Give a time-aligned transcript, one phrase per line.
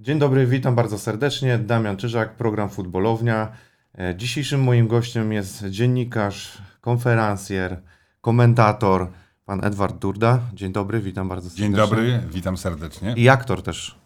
[0.00, 1.58] Dzień dobry, witam bardzo serdecznie.
[1.58, 3.52] Damian Czyżak, program Futbolownia.
[3.98, 7.80] E, Dzisiejszym moim gościem jest dziennikarz, konferencjer,
[8.20, 9.08] komentator,
[9.44, 10.40] pan Edward Durda.
[10.54, 11.66] Dzień dobry, witam bardzo serdecznie.
[11.66, 13.14] Dzień dobry, witam serdecznie.
[13.16, 13.98] I aktor też.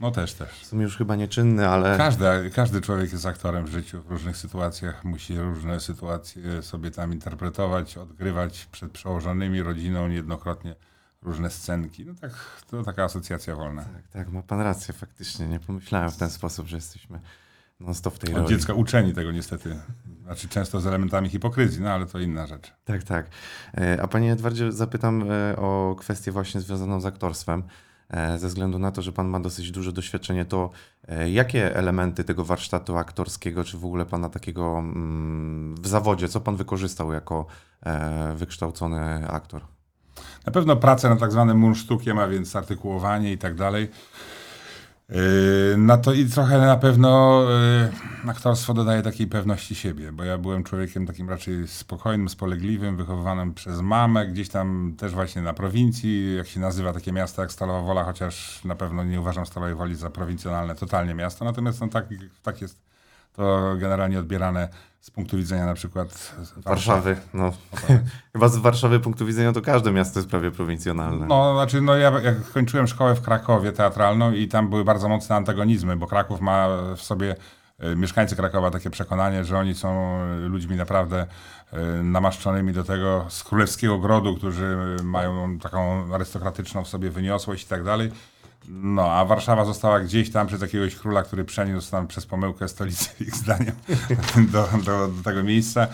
[0.00, 0.48] No też, też.
[0.48, 4.36] W sumie już chyba nieczynny, ale Każdy, każdy człowiek jest aktorem w życiu w różnych
[4.36, 5.04] sytuacjach.
[5.04, 10.74] Musi różne sytuacje sobie tam interpretować, odgrywać przed przełożonymi, rodziną, niejednokrotnie
[11.22, 12.06] różne scenki.
[12.06, 12.32] No tak,
[12.70, 13.84] to taka asocjacja wolna.
[13.84, 15.46] tak, tak, ma pan rację faktycznie.
[15.48, 17.20] Nie pomyślałem w ten sposób, że jesteśmy
[17.80, 18.48] non-stop w tej Od roli.
[18.48, 19.76] dziecka uczeni tego niestety.
[20.24, 22.72] Znaczy często z elementami hipokryzji, no ale to inna rzecz.
[22.84, 23.26] Tak, tak.
[23.78, 27.62] E, A panie Edwardzie zapytam e, o kwestię właśnie związaną z aktorstwem.
[28.10, 30.70] E, Ze względu na to, że pan ma dosyć duże doświadczenie, to
[31.26, 36.56] jakie elementy tego warsztatu aktorskiego, czy w ogóle pana takiego mm, w zawodzie, co pan
[36.56, 37.46] wykorzystał jako
[38.34, 39.62] wykształcony aktor?
[40.46, 43.90] Na pewno pracę nad tak zwanym mundsztukiem, a więc artykułowanie i tak dalej.
[45.08, 47.42] Yy, Na to i trochę na pewno
[48.24, 53.54] yy, aktorstwo dodaje takiej pewności siebie, bo ja byłem człowiekiem takim raczej spokojnym, spolegliwym, wychowywanym
[53.54, 57.80] przez mamę, gdzieś tam też właśnie na prowincji, jak się nazywa takie miasto jak Stalowa
[57.80, 62.06] Wola, chociaż na pewno nie uważam Stalowej Woli za prowincjonalne totalnie miasto, natomiast no, tak,
[62.42, 62.90] tak jest
[63.32, 64.68] to generalnie odbierane
[65.00, 67.52] z punktu widzenia na przykład Warszawy, no.
[68.32, 71.26] Chyba z Warszawy punktu widzenia to każde miasto jest prawie prowincjonalne.
[71.26, 75.36] No, znaczy, no ja jak kończyłem szkołę w Krakowie teatralną i tam były bardzo mocne
[75.36, 77.36] antagonizmy, bo Kraków ma w sobie,
[77.78, 81.26] e, mieszkańcy Krakowa takie przekonanie, że oni są ludźmi naprawdę
[81.72, 87.68] e, namaszczonymi do tego z królewskiego grodu, którzy mają taką arystokratyczną w sobie wyniosłość i
[87.68, 88.10] tak dalej.
[88.68, 93.10] No, a Warszawa została gdzieś tam przez jakiegoś króla, który przeniósł tam przez pomyłkę stolicę,
[93.20, 93.74] ich zdaniem,
[94.52, 95.86] do, do, do tego miejsca, e,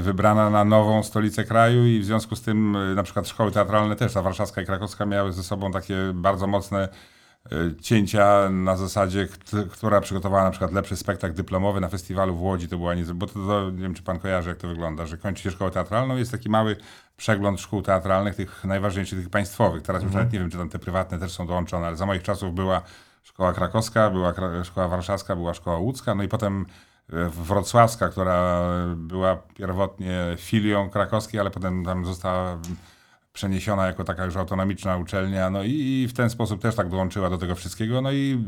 [0.00, 3.96] wybrana na nową stolicę kraju i w związku z tym e, na przykład szkoły teatralne
[3.96, 6.88] też, ta warszawska i krakowska miały ze sobą takie bardzo mocne
[7.80, 12.68] cięcia na zasadzie, kt- która przygotowała na przykład lepszy spektakl dyplomowy na festiwalu w Łodzi,
[12.68, 15.18] to była nie, bo to, to nie wiem, czy pan kojarzy, jak to wygląda, że
[15.18, 16.76] kończy się szkołę teatralną, jest taki mały
[17.16, 19.82] przegląd szkół teatralnych, tych najważniejszych, tych państwowych.
[19.82, 22.22] Teraz już nawet nie wiem, czy tam te prywatne też są dołączone, ale za moich
[22.22, 22.82] czasów była
[23.22, 26.66] szkoła krakowska, była kra- szkoła warszawska, była szkoła łódzka, no i potem
[27.12, 28.62] e, wrocławska, która
[28.96, 32.58] była pierwotnie filią krakowskiej, ale potem tam została
[33.34, 37.30] przeniesiona jako taka już autonomiczna uczelnia, no i, i w ten sposób też tak dołączyła
[37.30, 38.44] do tego wszystkiego, no i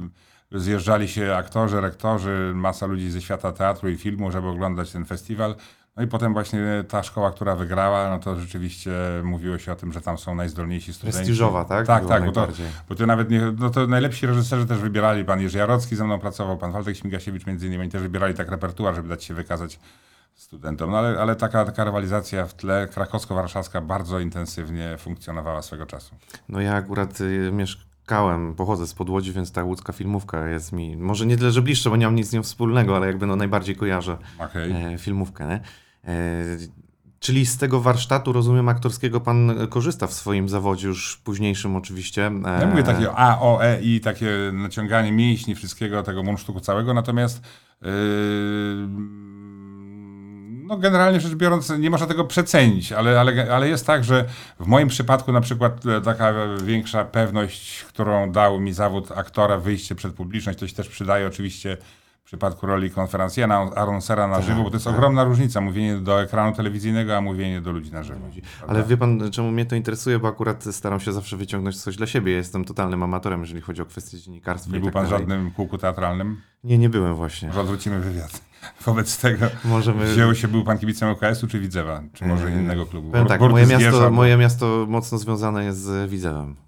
[0.52, 5.54] zjeżdżali się aktorzy, rektorzy, masa ludzi ze świata teatru i filmu, żeby oglądać ten festiwal.
[5.96, 8.92] No i potem właśnie ta szkoła, która wygrała, no to rzeczywiście
[9.24, 11.18] mówiło się o tym, że tam są najzdolniejsi studenci.
[11.18, 11.86] Prestiżowa, tak?
[11.86, 12.48] Tak, Była tak, bo to,
[12.88, 16.18] bo to nawet nie, no to najlepsi reżyserzy też wybierali, pan Jerzy Jarocki ze mną
[16.18, 19.78] pracował, pan Waldek Śmigasiewicz między innymi, oni też wybierali tak repertuar, żeby dać się wykazać
[20.36, 20.90] studentom.
[20.90, 26.14] No ale, ale taka, taka rywalizacja w tle krakowsko-warszawska bardzo intensywnie funkcjonowała swego czasu.
[26.48, 31.26] No ja akurat y, mieszkałem, pochodzę z Podłodzi, więc ta łódzka filmówka jest mi, może
[31.26, 33.76] nie tyle, że bliższa, bo nie mam nic z nią wspólnego, ale jakby no najbardziej
[33.76, 34.94] kojarzę Okej.
[34.94, 35.46] e, filmówkę.
[35.46, 35.60] Nie?
[36.12, 36.44] E,
[37.20, 42.26] czyli z tego warsztatu, rozumiem, aktorskiego pan korzysta w swoim zawodzie już późniejszym oczywiście.
[42.26, 46.94] E, Ja mówię takie A, O, E, I, takie naciąganie mięśni, wszystkiego, tego mundsztuku całego,
[46.94, 47.42] natomiast
[47.82, 47.88] yy,
[50.66, 54.24] no generalnie rzecz biorąc nie można tego przecenić, ale, ale, ale jest tak, że
[54.60, 56.34] w moim przypadku na przykład e, taka
[56.64, 61.76] większa pewność, którą dał mi zawód aktora, wyjście przed publiczność, to się też przydaje oczywiście
[62.26, 66.56] w przypadku roli konferencjera, anonsera na żywo, bo to jest ogromna różnica, mówienie do ekranu
[66.56, 68.20] telewizyjnego, a mówienie do ludzi na żywo.
[68.68, 72.06] Ale wie pan, czemu mnie to interesuje, bo akurat staram się zawsze wyciągnąć coś dla
[72.06, 72.32] siebie.
[72.32, 74.72] Jestem totalnym amatorem, jeżeli chodzi o kwestie dziennikarstwa.
[74.72, 75.18] Nie był tak pan dalej.
[75.18, 76.40] żadnym kółku teatralnym?
[76.64, 77.48] Nie, nie byłem właśnie.
[77.48, 78.40] Może odwrócimy wywiad.
[78.86, 80.12] Wobec tego Możemy...
[80.12, 82.02] wzięło się, był pan kibicem UKS-u czy Widzewa?
[82.12, 83.10] Czy może Eee, innego klubu?
[83.10, 86.65] Powiem tak, moje miasto, moje miasto mocno związane jest z Widzewem.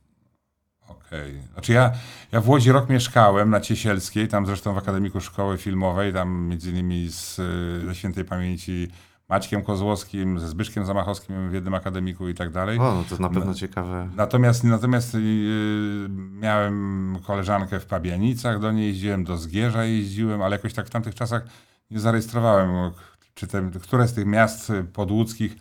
[1.09, 1.43] Okej.
[1.53, 1.93] Znaczy ja,
[2.33, 6.71] ja w Łodzi rok mieszkałem na Ciesielskiej, tam zresztą w Akademiku Szkoły Filmowej, tam między
[6.71, 8.89] innymi z, y, ze świętej pamięci
[9.29, 12.79] Maćkiem Kozłowskim, ze Zbyszkiem Zamachowskim w jednym akademiku i tak dalej.
[12.79, 14.09] O, no to na pewno ciekawe.
[14.17, 15.21] Natomiast, natomiast yy,
[16.33, 21.15] miałem koleżankę w Pabianicach, do niej jeździłem, do Zgierza jeździłem, ale jakoś tak w tamtych
[21.15, 21.43] czasach
[21.91, 22.91] nie zarejestrowałem,
[23.35, 25.57] czy te, które z tych miast y, podłódzkich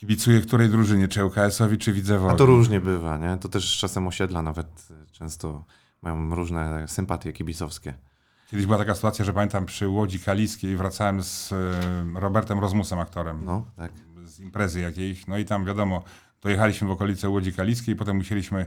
[0.00, 2.34] kibicuje której drużynie, czy ŁKS-owi, czy Widzewowi.
[2.34, 3.36] A to różnie bywa, nie?
[3.40, 5.64] To też czasem osiedla nawet y, często
[6.02, 7.94] mają różne sympatie kibicowskie.
[8.50, 11.56] Kiedyś była taka sytuacja, że pamiętam przy Łodzi Kaliskiej wracałem z y,
[12.14, 13.92] Robertem Rozmusem, aktorem, No, tak.
[14.24, 16.02] z imprezy jakiejś, no i tam wiadomo,
[16.42, 18.66] dojechaliśmy w okolice Łodzi Kaliskiej, potem musieliśmy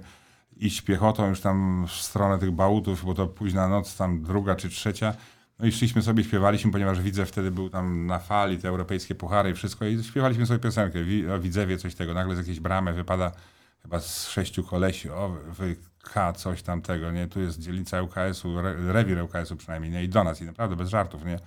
[0.58, 4.70] iść piechotą już tam w stronę tych bałutów, bo to późna noc, tam druga czy
[4.70, 5.14] trzecia.
[5.60, 9.50] No i szliśmy sobie, śpiewaliśmy, ponieważ widzę wtedy był tam na fali, te europejskie puchary
[9.50, 11.00] i wszystko i śpiewaliśmy sobie piosenkę,
[11.36, 12.14] o Widzewie, coś tego.
[12.14, 13.32] Nagle z jakiejś bramy wypada
[13.82, 17.28] chyba z sześciu kolesi, o wy K, coś tamtego, nie?
[17.28, 20.04] Tu jest dzielnica ŁKS-u, re, rewir ŁKS-u przynajmniej, nie?
[20.04, 21.40] I do nas, i naprawdę bez żartów, nie?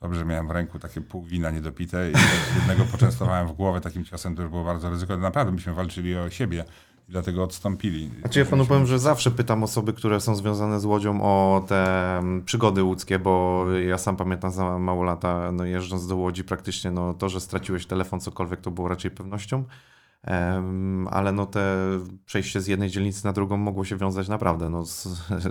[0.00, 2.14] Dobrze, miałem w ręku takie pół wina niedopite i
[2.58, 5.22] jednego poczęstowałem w głowę takim ciosem, to już było bardzo ryzykowne.
[5.22, 6.64] Naprawdę myśmy walczyli o siebie
[7.12, 8.10] i dlatego odstąpili.
[8.20, 12.18] Znaczy ja panu powiem, że zawsze pytam osoby, które są związane z Łodzią o te
[12.18, 16.90] mm, przygody łódzkie, bo ja sam pamiętam za mało lata, no jeżdżąc do Łodzi praktycznie,
[16.90, 19.64] no to, że straciłeś telefon, cokolwiek, to było raczej pewnością.
[20.22, 21.76] Em, ale no te
[22.24, 25.08] przejście z jednej dzielnicy na drugą mogło się wiązać naprawdę no, z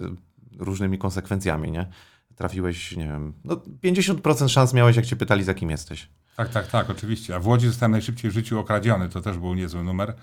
[0.59, 1.87] różnymi konsekwencjami, nie?
[2.35, 6.09] Trafiłeś, nie wiem, no 50% szans miałeś, jak cię pytali, za kim jesteś.
[6.37, 7.35] Tak, tak, tak, oczywiście.
[7.35, 10.13] A w Łodzi zostałem najszybciej w życiu okradziony, to też był niezły numer.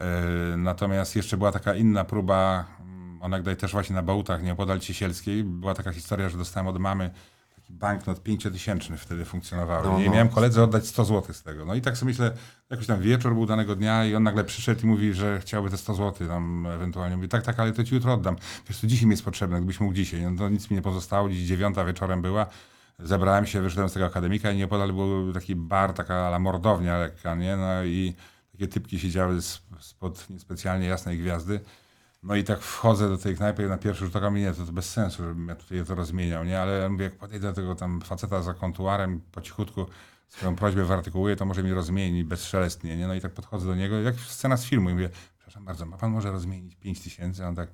[0.00, 5.44] E, Natomiast jeszcze była taka inna próba, mm, onegdaj też właśnie na Bałutach, nieopodal Ciesielskiej.
[5.44, 7.10] Była taka historia, że dostałem od mamy
[7.56, 9.88] taki banknot pięciotysięczny wtedy funkcjonowały.
[9.88, 10.04] No, nie?
[10.04, 10.12] I no.
[10.12, 11.64] miałem koledze oddać 100 zł z tego.
[11.64, 12.32] No i tak sobie myślę,
[12.70, 15.76] jakoś tam wieczór był danego dnia i on nagle przyszedł i mówi, że chciałby te
[15.76, 17.16] 100 zł tam ewentualnie.
[17.16, 18.36] Mówi, tak, tak, ale to ci jutro oddam.
[18.68, 20.22] Wiesz, to dzisiaj mi jest potrzebne, gdybyś mógł dzisiaj.
[20.22, 22.46] No to nic mi nie pozostało, dziś dziewiąta wieczorem była.
[22.98, 27.34] Zebrałem się, wyszedłem z tego akademika i nieopodal był taki bar, taka ala mordownia lekka,
[27.34, 27.56] nie?
[27.56, 28.14] No i
[28.60, 29.38] takie typki siedziały
[29.80, 31.60] spod niespecjalnie jasnej gwiazdy.
[32.22, 34.90] No i tak wchodzę do tej knajpy na pierwszy rzut oka nie, to, to bez
[34.90, 36.60] sensu, żebym ja tutaj to rozmieniał, nie?
[36.60, 39.86] Ale mówię, jak podejdę do tego tam faceta za kontuarem, po cichutku
[40.28, 43.06] swoją prośbę wyartykułuję, to może mi rozmieni bezszelestnie, nie?
[43.06, 45.96] No i tak podchodzę do niego, jak scena z filmu i mówię, przepraszam bardzo, ma
[45.96, 47.46] pan może rozmienić 5 tysięcy?
[47.46, 47.68] On tak,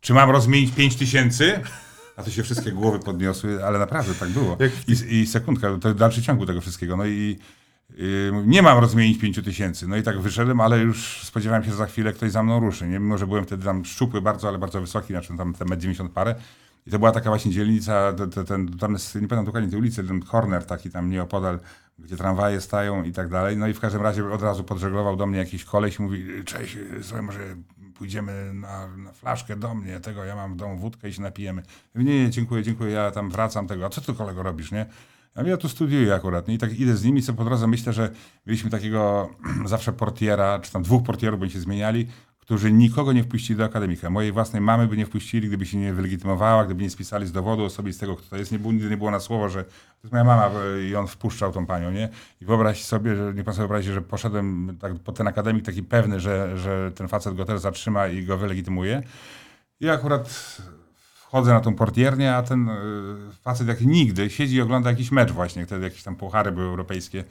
[0.00, 1.60] czy mam rozmienić 5 tysięcy?
[2.16, 4.58] A to się wszystkie głowy podniosły, ale naprawdę tak było.
[4.88, 6.96] I, I sekundka, to dalszy ciągu tego wszystkiego.
[6.96, 7.38] No i
[8.46, 9.88] nie mam rozmienić 5 tysięcy.
[9.88, 12.88] No i tak wyszedłem, ale już spodziewałem się, że za chwilę ktoś za mną ruszy.
[12.88, 12.98] Nie?
[12.98, 16.34] Mimo, że byłem wtedy tam szczupły bardzo, ale bardzo wysoki, znaczy tam te 90 parę.
[16.86, 19.78] I to była taka właśnie dzielnica, te, te, ten, tam jest, nie pamiętam dokładnie tej
[19.78, 21.60] ulicy, ten corner taki tam nieopodal,
[21.98, 23.56] gdzie tramwaje stają i tak dalej.
[23.56, 26.78] No i w każdym razie od razu podżeglował do mnie jakiś koleś i mówi, cześć,
[27.02, 27.56] słuchaj, może
[27.94, 31.62] pójdziemy na, na flaszkę do mnie, tego, ja mam w domu wódkę i się napijemy.
[31.94, 33.86] Nie, nie, dziękuję, dziękuję, ja tam wracam tego.
[33.86, 34.86] A co ty kolego robisz, nie?
[35.36, 36.48] Ja tu studiuję akurat.
[36.48, 36.54] nie?
[36.54, 38.10] I tak idę z nimi, co po drodze myślę, że
[38.46, 39.30] mieliśmy takiego
[39.66, 42.06] zawsze portiera, czy tam dwóch portierów, by się zmieniali,
[42.38, 44.10] którzy nikogo nie wpuścili do akademika.
[44.10, 47.64] Mojej własnej mamy by nie wpuścili, gdyby się nie wylegitymowała, gdyby nie spisali z dowodu
[47.64, 48.52] osobistego, kto to jest.
[48.52, 49.70] Nie było, nigdy nie było na słowo, że to
[50.02, 50.50] jest moja mama
[50.90, 52.08] i on wpuszczał tą panią, nie?
[52.40, 55.82] I wyobraź sobie, że nie pan sobie wyobrazi, że poszedłem tak, po ten akademik taki
[55.82, 59.02] pewny, że, że ten facet go też zatrzyma i go wylegitymuje.
[59.80, 60.56] I akurat
[61.34, 62.74] wchodzę na tą portiernię, a ten y,
[63.42, 67.24] facet jak nigdy siedzi i ogląda jakiś mecz właśnie, wtedy jakieś tam puchary były europejskie.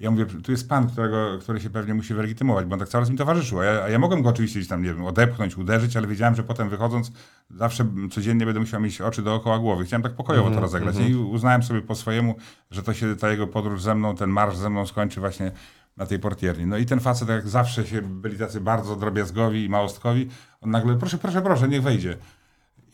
[0.00, 3.02] Ja mówię, tu jest pan, którego, który się pewnie musi wylegitymować, bo on tak cały
[3.02, 3.60] czas mi towarzyszył.
[3.60, 6.34] A ja, a ja mogłem go oczywiście gdzieś tam, nie wiem, odepchnąć, uderzyć, ale wiedziałem,
[6.34, 7.12] że potem wychodząc
[7.50, 9.84] zawsze codziennie będę musiał mieć oczy dookoła głowy.
[9.84, 10.96] Chciałem tak pokojowo to rozegrać.
[11.08, 12.34] I uznałem sobie po swojemu,
[12.70, 15.52] że to się ta jego podróż ze mną, ten marsz ze mną skończy właśnie
[15.96, 16.66] na tej portierni.
[16.66, 20.28] No i ten facet, jak zawsze się byli tacy bardzo drobiazgowi i małostkowi,
[20.60, 22.16] on nagle, proszę, proszę, proszę, niech wejdzie.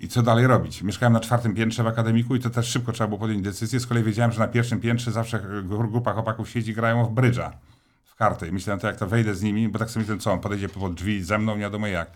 [0.03, 0.83] I co dalej robić?
[0.83, 3.81] Mieszkałem na czwartym piętrze w akademiku i to też szybko trzeba było podjąć decyzję.
[3.81, 7.53] Z kolei wiedziałem, że na pierwszym piętrze zawsze gru- grupa chłopaków siedzi grają w brydża,
[8.05, 8.49] w karty.
[8.49, 10.69] I myślałem, to jak to wejdę z nimi, bo tak sobie myślałem, co on podejdzie
[10.69, 12.11] pod drzwi ze mną, nie wiadomo jak.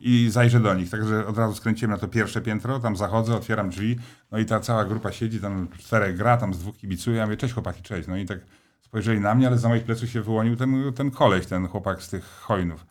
[0.00, 0.90] I zajrzę do nich.
[0.90, 3.98] Także od razu skręciłem na to pierwsze piętro, tam zachodzę, otwieram drzwi,
[4.32, 7.16] no i ta cała grupa siedzi, tam czterech gra, tam z dwóch kibicuje.
[7.16, 8.08] Ja mówię, cześć chłopaki, cześć.
[8.08, 8.38] No i tak
[8.80, 12.08] spojrzeli na mnie, ale za moich pleców się wyłonił ten, ten koleś, ten chłopak z
[12.08, 12.86] tych hojnów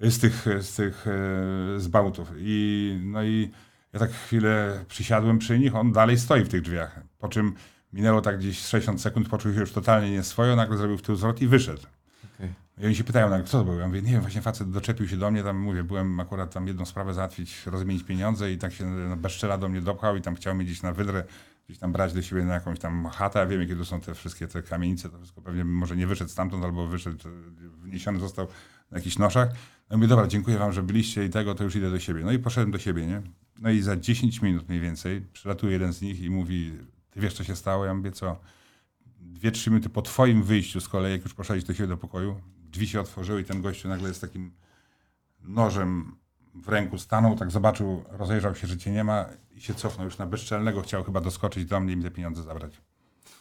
[0.00, 2.32] z tych, z tych, e, z bałtów.
[2.38, 3.50] I, no i
[3.92, 7.00] ja tak chwilę przysiadłem przy nich, on dalej stoi w tych drzwiach.
[7.18, 7.54] Po czym
[7.92, 11.42] minęło tak gdzieś 60 sekund, poczuł się już totalnie nieswojo, nagle zrobił w tył zwrot
[11.42, 11.82] i wyszedł.
[12.34, 12.54] Okej.
[12.78, 13.76] I oni się pytają, nagle, co to było?
[13.76, 16.66] Ja mówię, nie wiem, właśnie facet doczepił się do mnie, tam mówię, byłem akurat tam
[16.66, 20.34] jedną sprawę załatwić, rozmienić pieniądze i tak się no, bezczela do mnie dopchał i tam
[20.34, 21.24] chciał mnie gdzieś na wydrę,
[21.66, 24.48] gdzieś tam brać do siebie na jakąś tam chatę, ja wiem, jakie są te wszystkie
[24.48, 27.32] te kamienice, to wszystko pewnie może nie wyszedł stamtąd, albo wyszedł, e,
[27.82, 28.46] wniesiony został
[28.90, 29.48] na jakichś noszach.
[29.90, 32.24] No i mówię, dobra, dziękuję wam, że byliście i tego, to już idę do siebie.
[32.24, 33.22] No i poszedłem do siebie, nie?
[33.58, 36.72] No i za 10 minut mniej więcej przylatuje jeden z nich i mówi,
[37.10, 37.84] ty wiesz, co się stało?
[37.84, 38.40] Ja mówię, co?
[39.20, 42.40] Dwie, trzy minuty po twoim wyjściu z kolei, jak już poszedłeś do siebie do pokoju,
[42.70, 44.52] drzwi się otworzyły i ten gościu nagle z takim
[45.42, 46.16] nożem
[46.54, 50.18] w ręku stanął, tak zobaczył, rozejrzał się, że cię nie ma i się cofnął już
[50.18, 52.72] na bezczelnego, chciał chyba doskoczyć do mnie i mi te pieniądze zabrać.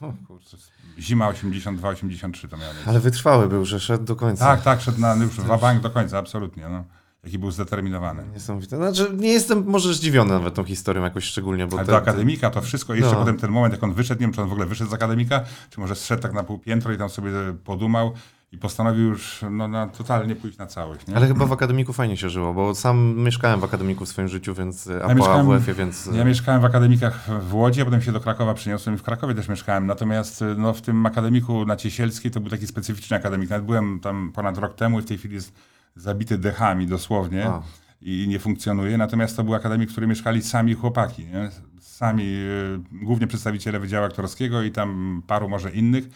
[0.01, 0.57] O, kurczę.
[0.99, 2.73] Zima 82-83 to miała.
[2.85, 4.45] Ale wytrwały był, że szedł do końca.
[4.45, 6.69] Tak, tak, szedł na już wabank do końca, absolutnie.
[6.69, 6.83] No.
[7.23, 8.23] Jaki był zdeterminowany.
[8.33, 8.77] Niesamowite.
[8.77, 12.49] Znaczy, nie jestem może zdziwiony nawet tą historią jakoś szczególnie, bo Ale te- do akademika
[12.49, 13.19] to wszystko, jeszcze No.
[13.19, 15.43] potem ten moment, jak on wyszedł, nie wiem, czy on w ogóle wyszedł z akademika,
[15.69, 17.31] czy może zszedł tak na pół piętro i tam sobie
[17.63, 18.13] podumał
[18.55, 21.07] i postanowił już no, na, totalnie pójść na całość.
[21.07, 21.15] Nie?
[21.15, 24.53] Ale chyba w akademiku fajnie się żyło, bo sam mieszkałem w akademiku w swoim życiu,
[24.53, 28.11] więc a po mieszkałem- AWF-ie, więc Ja mieszkałem w akademikach w Łodzi, a potem się
[28.11, 29.85] do Krakowa przyniosłem i w Krakowie też mieszkałem.
[29.85, 33.49] Natomiast no, w tym akademiku na Ciesielskiej to był taki specyficzny akademik.
[33.49, 35.53] Nawet byłem tam ponad rok temu i w tej chwili jest
[35.95, 37.45] zabity dechami dosłownie.
[37.47, 37.61] A.
[38.01, 38.97] i nie funkcjonuje.
[38.97, 41.49] Natomiast to był akademik, w którym mieszkali sami chłopaki, nie?
[41.79, 46.09] sami, y, głównie przedstawiciele Wydziału Aktorskiego i tam paru może innych.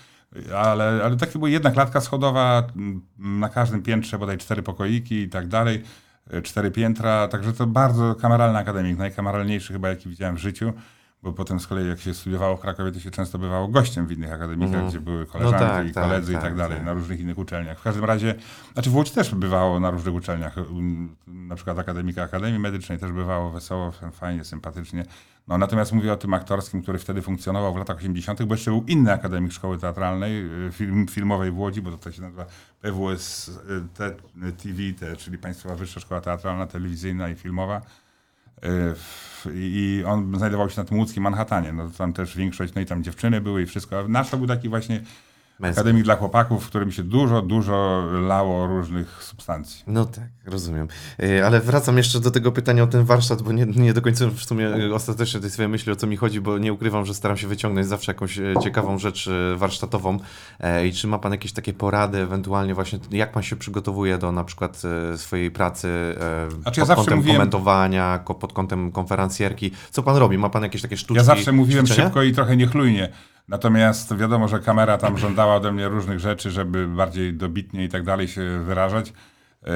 [0.55, 3.01] Ale, ale takie była jedna klatka schodowa, m,
[3.39, 5.83] na każdym piętrze bodaj cztery pokoiki i tak dalej,
[6.33, 10.73] y, cztery piętra, także to bardzo kameralny akademik, najkameralniejszy chyba jaki widziałem w życiu,
[11.23, 14.11] bo potem z kolei jak się studiowało w Krakowie, to się często bywało gościem w
[14.11, 16.85] innych akademikach, gdzie były koleżanki tak, i tak, koledzy tak, i tak dalej, tak.
[16.85, 17.79] na różnych innych uczelniach.
[17.79, 18.35] W każdym razie,
[18.73, 23.11] znaczy w Łodzi też bywało na różnych uczelniach, um, na przykład Akademika Akademii Medycznej też
[23.11, 25.05] bywało wesoło, fajnie, sympatycznie.
[25.49, 28.83] No, natomiast mówię o tym aktorskim, który wtedy funkcjonował w latach 80., bo jeszcze był
[28.87, 32.45] inny akademik szkoły teatralnej, y, film, filmowej w Łodzi, bo to się nazywa
[32.81, 33.51] PWS
[34.63, 37.81] TV, te, czyli Państwowa Wyższa Szkoła Teatralna, Telewizyjna i Filmowa.
[38.63, 38.95] Y,
[39.53, 41.73] I on znajdował się na tym łódzkim Manhattanie.
[41.73, 43.99] No, tam też większość, no i tam dziewczyny były i wszystko.
[43.99, 45.01] A nasz to był taki właśnie
[45.59, 45.79] Męski.
[45.79, 49.83] akademik dla chłopaków, w którym się dużo, dużo lało różnych substancji.
[49.87, 50.87] No tak, rozumiem.
[51.23, 54.25] E, Ale wracam jeszcze do tego pytania o ten warsztat, bo nie, nie do końca
[54.27, 57.37] w sumie ostatecznie tej swojej myśli o co mi chodzi, bo nie ukrywam, że staram
[57.37, 60.17] się wyciągnąć zawsze jakąś e, ciekawą rzecz e, warsztatową.
[60.59, 64.31] E, I czy ma Pan jakieś takie porady, ewentualnie właśnie jak Pan się przygotowuje do
[64.31, 64.81] na przykład
[65.15, 66.15] swojej pracy
[66.61, 69.71] Znaczy, pod ja kątem mówiłem- komentowania, ko- pod kątem konferencjerki?
[69.91, 70.37] Co Pan robi?
[70.37, 71.17] Ma Pan jakieś takie sztuczki?
[71.17, 72.07] Ja zawsze mówiłem ćwiczenia?
[72.07, 73.09] szybko i trochę niechlujnie.
[73.49, 78.03] Natomiast wiadomo, że kamera tam żądała ode mnie różnych rzeczy, żeby bardziej dobitnie i tak
[78.03, 79.13] dalej się wyrażać.
[79.63, 79.71] Yy,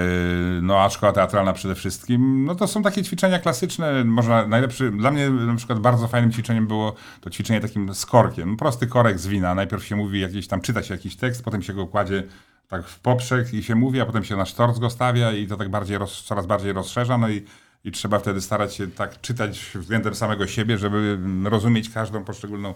[0.62, 5.12] No a szkoła teatralna przede wszystkim, no to są takie ćwiczenia klasyczne, można najlepszy, dla
[5.12, 9.28] mnie na przykład bardzo fajnym ćwiczeniem było to ćwiczenie takim z korkiem, prosty korek z
[9.28, 12.24] wina, najpierw się mówi jakiś tam, czyta się jakiś tekst, potem się go kładzie
[12.68, 15.58] tak w poprzek i się mówi, a potem się na sztorc go stawia i to
[15.58, 17.46] tak bardziej roz, coraz bardziej rozszerza, no i,
[17.84, 22.74] i trzeba wtedy starać się tak czytać względem samego siebie, żeby rozumieć każdą poszczególną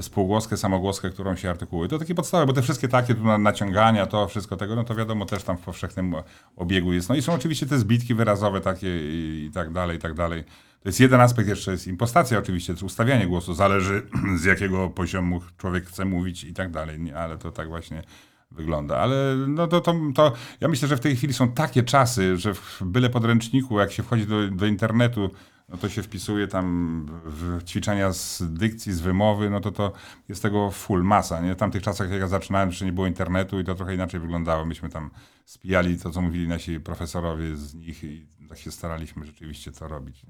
[0.00, 1.88] spółgłoskę, samogłoskę, którą się artykułuje.
[1.88, 4.94] To takie podstawy, bo te wszystkie takie tu na- naciągania, to wszystko tego, no to
[4.94, 6.14] wiadomo też tam w powszechnym
[6.56, 7.08] obiegu jest.
[7.08, 10.44] No i są oczywiście te zbitki wyrazowe takie i, i tak dalej, i tak dalej.
[10.82, 14.02] To jest jeden aspekt, jeszcze jest impostacja oczywiście, to ustawianie głosu, zależy
[14.42, 18.02] z jakiego poziomu człowiek chce mówić i tak dalej, ale to tak właśnie
[18.50, 18.96] wygląda.
[18.96, 22.54] Ale no to, to, to ja myślę, że w tej chwili są takie czasy, że
[22.54, 25.30] w byle podręczniku, jak się wchodzi do, do internetu,
[25.68, 29.92] no to się wpisuje tam w ćwiczenia z dykcji, z wymowy, no to to
[30.28, 31.40] jest tego full masa.
[31.40, 31.54] Nie?
[31.54, 34.64] W tamtych czasach, jak ja zaczynałem, jeszcze nie było internetu i to trochę inaczej wyglądało.
[34.64, 35.10] Myśmy tam
[35.44, 40.22] spijali to, co mówili nasi profesorowie z nich i tak się staraliśmy rzeczywiście to robić.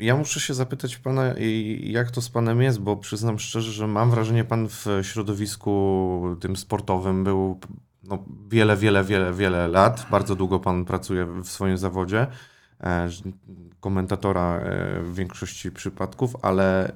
[0.00, 1.34] Ja muszę się zapytać pana,
[1.80, 6.56] jak to z panem jest, bo przyznam szczerze, że mam wrażenie, pan w środowisku tym
[6.56, 7.60] sportowym był
[8.02, 10.06] no, wiele, wiele, wiele, wiele lat.
[10.10, 12.26] Bardzo długo pan pracuje w swoim zawodzie.
[12.80, 13.08] e,
[13.80, 16.92] Komentatora e, w większości przypadków, ale e,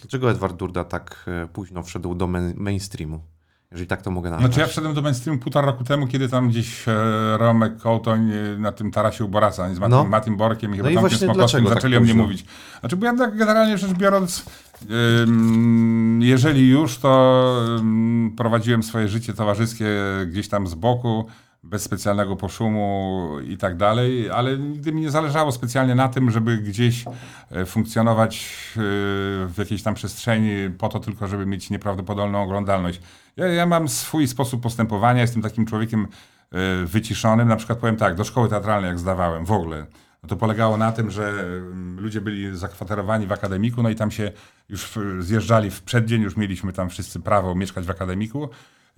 [0.00, 3.20] dlaczego Edward Durda tak późno wszedł do main- mainstreamu?
[3.70, 4.46] Jeżeli tak to mogę nazwać.
[4.46, 6.92] Znaczy ja wszedłem do mainstreamu półtora roku temu, kiedy tam gdzieś e,
[7.38, 10.04] Romek Kołtoń e, na tym tarasie u Boraca z Matim, No.
[10.04, 12.22] Matim Borkiem i chyba i Tomkiem właśnie Smokowskim tak zaczęli o mnie późno?
[12.22, 12.44] mówić.
[12.80, 14.44] Znaczy bo ja tak generalnie rzecz biorąc,
[15.22, 19.86] ym, jeżeli już, to ym, prowadziłem swoje życie towarzyskie
[20.26, 21.26] gdzieś tam z boku,
[21.62, 26.58] bez specjalnego poszumu i tak dalej, ale nigdy mi nie zależało specjalnie na tym, żeby
[26.58, 27.04] gdzieś
[27.50, 28.36] e, funkcjonować
[28.76, 28.80] e,
[29.46, 33.00] w jakiejś tam przestrzeni po to tylko, żeby mieć nieprawdopodobną oglądalność.
[33.38, 36.06] Ja, ja mam swój sposób postępowania, jestem takim człowiekiem
[36.52, 37.48] e, wyciszonym.
[37.48, 39.86] Na przykład powiem tak, do szkoły teatralnej jak zdawałem w ogóle,
[40.22, 44.10] no to polegało na tym, że mm, ludzie byli zakwaterowani w akademiku, no i tam
[44.10, 44.32] się
[44.68, 48.48] już w- zjeżdżali w przeddzień, już mieliśmy tam wszyscy prawo mieszkać w akademiku.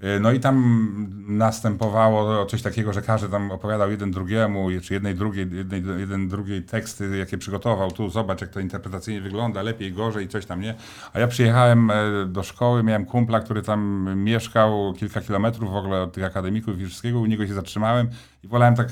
[0.00, 5.14] E, No i tam następowało coś takiego, że każdy tam opowiadał jeden drugiemu, czy jednej
[5.14, 7.90] drugiej, jednej, jeden drugiej teksty, jakie przygotował.
[7.90, 10.74] Tu zobacz, jak to interpretacyjnie wygląda, lepiej, gorzej, coś tam, nie?
[11.12, 11.94] A ja przyjechałem e,
[12.26, 16.86] do szkoły, miałem kumpla, który tam mieszkał kilka kilometrów w ogóle od tych akademików i
[16.86, 18.08] wszystkiego, u niego się zatrzymałem
[18.42, 18.90] i wolałem tak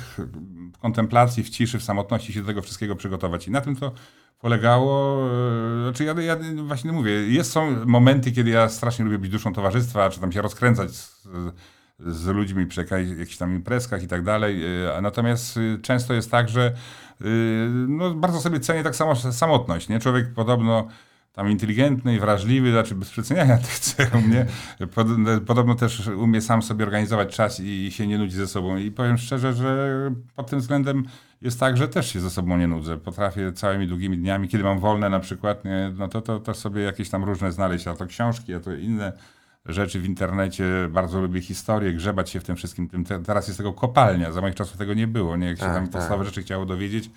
[0.73, 3.49] w kontemplacji, w ciszy, w samotności się do tego wszystkiego przygotować.
[3.49, 3.93] I na tym to
[4.41, 5.21] polegało.
[5.81, 6.37] e, Znaczy ja, ja
[6.67, 10.43] właśnie mówię, jest, są momenty, kiedy ja strasznie lubię być duszą towarzystwa, czy tam się
[10.43, 11.29] rozkręcać z,
[12.07, 14.65] z ludźmi przy jakich- jakichś tam imprezkach i tak dalej.
[14.97, 16.73] e, Natomiast e, często jest tak, że
[17.89, 19.89] no, bardzo sobie cenię tak samo samotność.
[19.89, 19.99] Nie?
[20.01, 20.89] Człowiek podobno
[21.33, 24.47] tam inteligentny i wrażliwy, znaczy bez przeceniania tych cech u mnie,
[24.95, 25.07] pod,
[25.47, 28.77] podobno też umie sam sobie organizować czas i, się nie nudzi ze sobą.
[28.77, 31.05] I powiem szczerze, że pod tym względem
[31.43, 32.99] jest tak, że też się ze sobą nie nudzę.
[32.99, 36.83] Potrafię całymi długimi dniami, kiedy mam wolne na przykład, nie, no to, to, to sobie
[36.83, 39.13] jakieś tam różne znaleźć, a to książki, a to inne
[39.67, 40.65] rzeczy w internecie.
[40.91, 42.89] Bardzo lubię historię, grzebać się w tym wszystkim.
[42.89, 45.37] Tym te, teraz jest tego kopalnia, za moich czasów tego nie było.
[45.37, 45.47] Nie?
[45.47, 45.93] Jak się Tak, tam tak.
[45.93, 47.11] podstawowe rzeczy chciało dowiedzieć,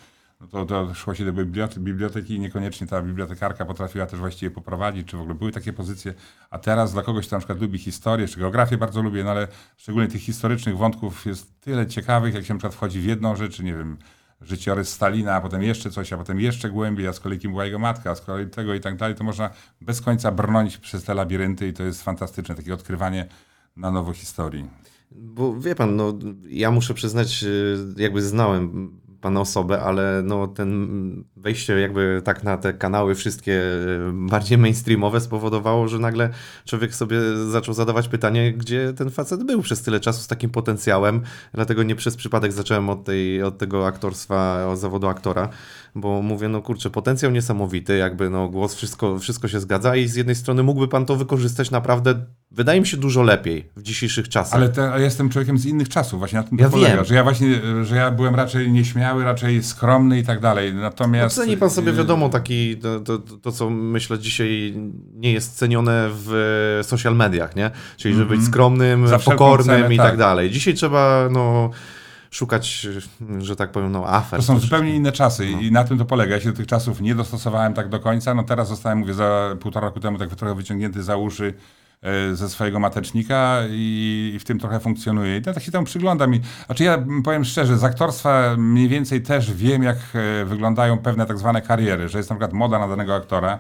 [0.48, 1.34] to, to szło się do
[1.78, 6.14] biblioteki, i niekoniecznie ta bibliotekarka potrafiła też właściwie poprowadzić, czy w ogóle były takie pozycje.
[6.50, 9.48] A teraz dla kogoś, kto na przykład lubi historię, czy geografię bardzo lubię, no ale
[9.78, 13.60] szczególnie tych historycznych wątków jest tyle ciekawych, jak się na przykład wchodzi w jedną rzecz,
[13.60, 13.98] nie wiem,
[14.42, 17.66] życiorys Stalina, a potem jeszcze coś, a potem jeszcze głębiej, a z kolei kim była
[17.66, 19.50] jego matka, a z kolei tego i tak dalej, to można
[19.82, 23.28] bez końca brnąć przez te labirynty i to jest fantastyczne, takie odkrywanie
[23.76, 24.70] na nowo historii.
[25.12, 26.14] Bo wie pan, no,
[26.50, 32.58] ja muszę przyznać, y, jakby znałem pana osobę, ale no, ten wejście jakby tak na
[32.58, 36.30] te kanały wszystkie y, bardziej mainstreamowe spowodowało, że nagle
[36.66, 37.18] człowiek sobie
[37.52, 41.22] zaczął zadawać pytanie, gdzie ten facet był przez tyle czasu z takim potencjałem.
[41.54, 45.50] Dlatego nie przez przypadek zacząłem od, tej, od tego aktorstwa, od zawodu aktora,
[45.96, 50.16] bo mówię, no kurczę, potencjał niesamowity, jakby no głos, wszystko, wszystko się zgadza i z
[50.16, 52.16] jednej strony mógłby pan to wykorzystać naprawdę,
[52.52, 54.54] wydaje mi się, dużo lepiej w dzisiejszych czasach.
[54.56, 57.06] Ale te, jestem człowiekiem z innych czasów, właśnie na tym to Ja polega, wiem.
[57.06, 61.36] że ja właśnie, że ja byłem raczej nieśmiały, raczej skromny i tak dalej, natomiast...
[61.36, 64.74] Ceni pan sobie y, wiadomo taki, to, to, to, co myślę dzisiaj
[65.14, 67.72] nie jest cenione w social mediach, nie?
[67.98, 69.10] Czyli żeby być skromnym, Mhm.
[69.10, 70.08] Za wszelką pokornym cenę, i tak.
[70.08, 70.52] tak dalej.
[70.52, 71.70] Dzisiaj trzeba no,
[72.32, 72.88] szukać,
[73.40, 74.40] że tak powiem, no afer.
[74.40, 75.62] To są zupełnie inne czasy No.
[75.62, 76.36] i na tym to polega.
[76.36, 78.34] Ja się do tych czasów nie dostosowałem tak do końca.
[78.34, 81.54] No teraz zostałem, mówię, za półtora roku temu tak trochę wyciągnięty za uszy
[82.02, 85.38] e, ze swojego matecznika i, i w tym trochę funkcjonuje.
[85.38, 86.36] I tak się temu przyglądam.
[86.36, 91.26] I, znaczy ja powiem szczerze, z aktorstwa mniej więcej też wiem, jak e, wyglądają pewne
[91.26, 93.60] tak zwane kariery, że jest na przykład moda na danego aktora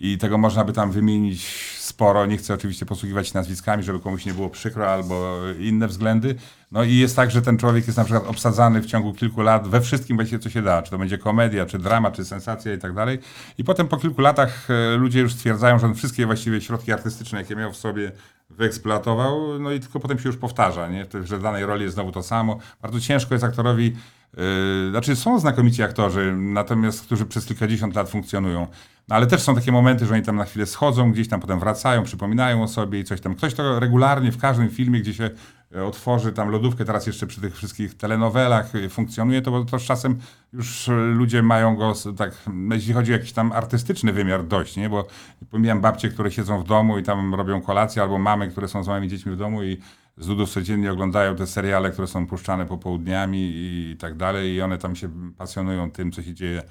[0.00, 1.46] i tego można by tam wymienić
[1.78, 2.26] sporo.
[2.26, 6.34] Nie chcę oczywiście posługiwać się nazwiskami, żeby komuś nie było przykro albo inne względy.
[6.72, 9.68] No i jest tak, że ten człowiek jest na przykład obsadzany w ciągu kilku lat
[9.68, 10.82] we wszystkim właściwie, co się da.
[10.82, 13.18] Czy to będzie komedia, czy drama, czy sensacja i tak dalej.
[13.58, 17.38] I potem po kilku latach e, ludzie już stwierdzają, że on wszystkie właściwie środki artystyczne,
[17.38, 18.12] jakie miał w sobie,
[18.50, 21.06] wyeksploatował, no i tylko potem się już powtarza, nie?
[21.24, 22.58] Że w danej roli jest znowu to samo.
[22.82, 23.96] Bardzo ciężko jest aktorowi
[24.36, 28.66] Yy, znaczy są znakomici aktorzy, natomiast którzy przez kilkadziesiąt lat funkcjonują.
[29.10, 31.60] No, ale też są takie momenty, że oni tam na chwilę schodzą, gdzieś tam potem
[31.60, 33.34] wracają, przypominają o sobie i coś tam.
[33.34, 35.30] Ktoś to regularnie w każdym filmie, gdzie się
[35.74, 39.82] e, otworzy tam lodówkę, teraz jeszcze przy tych wszystkich telenowelach e, funkcjonuje, to, to z
[39.82, 40.18] czasem
[40.52, 44.76] już e, ludzie mają go tak, no, jeśli chodzi o jakiś tam artystyczny wymiar dość,
[44.76, 44.90] nie?
[44.90, 45.06] Bo
[45.50, 48.88] pomijam babcie, które siedzą w domu i tam robią kolację, albo mamy, które są z
[48.88, 49.78] małymi dziećmi w domu i
[50.16, 54.78] z ludów codziennie oglądają te seriale, które są puszczane popołudniami i tak dalej i one
[54.78, 56.62] tam się pasjonują tym, co się dzieje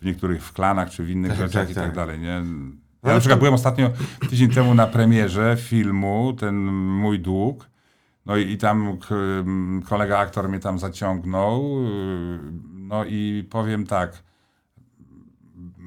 [0.00, 1.94] w niektórych w klanach czy w innych Tak, rzeczach tak, i tak tak.
[1.94, 2.34] dalej, nie?
[3.02, 3.90] Ale Ja na przykład byłem ostatnio
[4.30, 7.70] tydzień temu na premierze filmu, ten Mój Dług,
[8.26, 8.98] no i, i tam
[9.88, 12.38] kolega aktor mnie tam zaciągnął, yy,
[12.74, 14.22] no i powiem tak,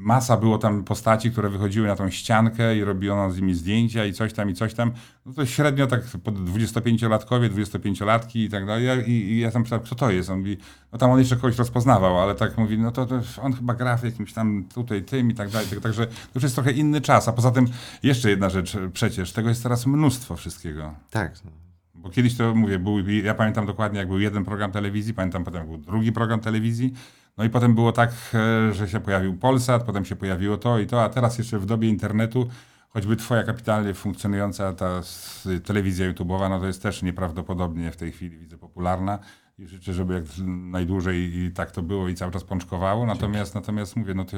[0.02, 4.14] masa było tam postaci, które wychodziły na tą ściankę i robiono z nimi zdjęcia i
[4.14, 4.92] coś tam, i coś tam.
[5.26, 9.10] No to średnio tak po 25-latkowie, 25-latki i tak dalej.
[9.10, 10.30] I, I ja tam pytałem, kto to jest?
[10.30, 10.58] On mówi,
[10.92, 13.98] no tam on jeszcze kogoś rozpoznawał, ale tak mówi, no to, to on chyba gra
[13.98, 15.68] w jakimś tam tutaj tym i tak dalej.
[15.68, 17.28] Tak- Także to już jest trochę inny czas.
[17.28, 17.68] A poza tym
[18.04, 20.94] jeszcze jedna rzecz, przecież tego jest teraz mnóstwo wszystkiego.
[21.10, 21.34] Tak.
[21.96, 25.68] Bo kiedyś to mówię, był, ja pamiętam dokładnie, jak był jeden program telewizji, pamiętam potem
[25.68, 26.94] był drugi program telewizji.
[27.38, 30.88] No i potem było tak, e, że się pojawił Polsat, potem się pojawiło to i
[30.88, 32.48] to, a teraz jeszcze w dobie internetu,
[32.90, 35.02] choćby twoja kapitalnie funkcjonująca ta
[35.64, 39.20] telewizja YouTube'owa, no to jest też nieprawdopodobnie w tej chwili widzę popularna
[39.60, 43.06] i życzę, żeby jak najdłużej i tak to było i cały czas pączkowało.
[43.06, 44.38] Natomiast, natomiast mówię, no to,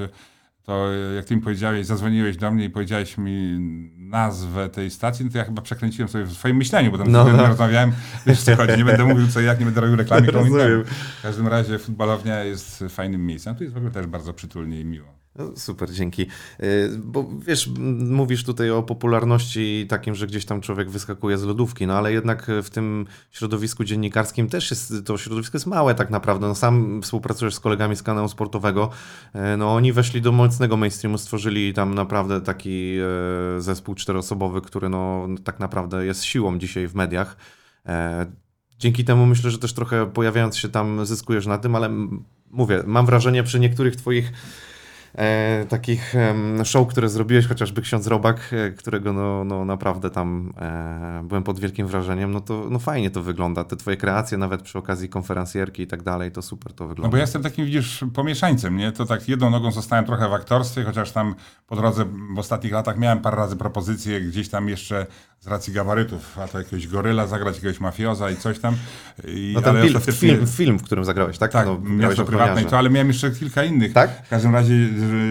[0.63, 3.57] to jak ty mi powiedziałeś, zadzwoniłeś do mnie i powiedziałeś mi
[3.97, 7.23] nazwę tej stacji, no to ja chyba przekręciłem sobie w swoim myśleniu, bo tam No,
[7.37, 7.91] no, rozmawiałem,
[8.25, 10.67] wiesz co chodzi, nie będę mówił co jak, nie będę robił reklamy komu Rozumiem.
[10.67, 10.83] innemu.
[11.19, 14.85] W każdym razie futbolownia jest fajnym miejscem, tu jest w ogóle też bardzo przytulnie i
[14.85, 15.22] miło.
[15.35, 16.21] No, super, dzięki.
[16.63, 17.69] Y, Bo wiesz,
[17.99, 22.47] mówisz tutaj o popularności takim, że gdzieś tam człowiek wyskakuje z lodówki, no ale jednak
[22.63, 26.47] w tym środowisku dziennikarskim też jest, to środowisko jest małe tak naprawdę.
[26.47, 28.89] No, sam współpracujesz z kolegami z kanału sportowego.
[29.35, 32.97] Y, No oni weszli do mocnego mainstreamu, stworzyli tam naprawdę taki
[33.57, 37.37] e, zespół czteroosobowy, który no tak naprawdę jest siłą dzisiaj w mediach.
[38.79, 41.89] Dzięki temu myślę, że też trochę pojawiając się tam zyskujesz na tym, ale
[42.51, 44.31] mówię, mam wrażenie przy niektórych twoich
[45.15, 50.53] e, takich em, show, które zrobiłeś, chociażby Ksiądz Robak, e, którego no, no naprawdę tam
[50.57, 53.63] e, byłem pod wielkim wrażeniem, no to no fajnie to wygląda.
[53.63, 57.07] Te twoje kreacje nawet przy okazji konferencjerki i tak dalej, to super to wygląda.
[57.07, 58.91] No bo ja jestem takim, widzisz, pomieszańcem, nie?
[58.91, 61.35] To tak jedną nogą zostałem trochę w aktorstwie, chociaż tam
[61.67, 65.05] po drodze w ostatnich latach miałem parę razy propozycje gdzieś tam jeszcze
[65.43, 68.75] z racji gabarytów, a to jakiegoś goryla, zagrać jakiegoś mafioza i coś tam.
[69.27, 71.51] I, no ten ale film, ostatecznie- film, film, w którym zagrałeś, tak?
[71.51, 73.93] Tak, no, miasto prywatne i to, ale miałem jeszcze kilka innych.
[73.93, 74.25] Tak?
[74.25, 74.73] W każdym razie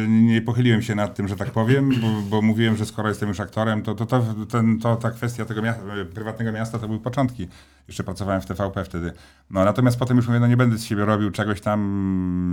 [0.08, 3.40] nie pochyliłem się nad tym, że tak powiem, bo, bo mówiłem, że skoro jestem już
[3.40, 7.48] aktorem, to, to, to, ten, to ta kwestia tego mia- prywatnego miasta to były początki.
[7.88, 9.12] Jeszcze pracowałem w TVP wtedy.
[9.50, 11.80] No natomiast potem już mówię, no nie będę z siebie robił czegoś tam,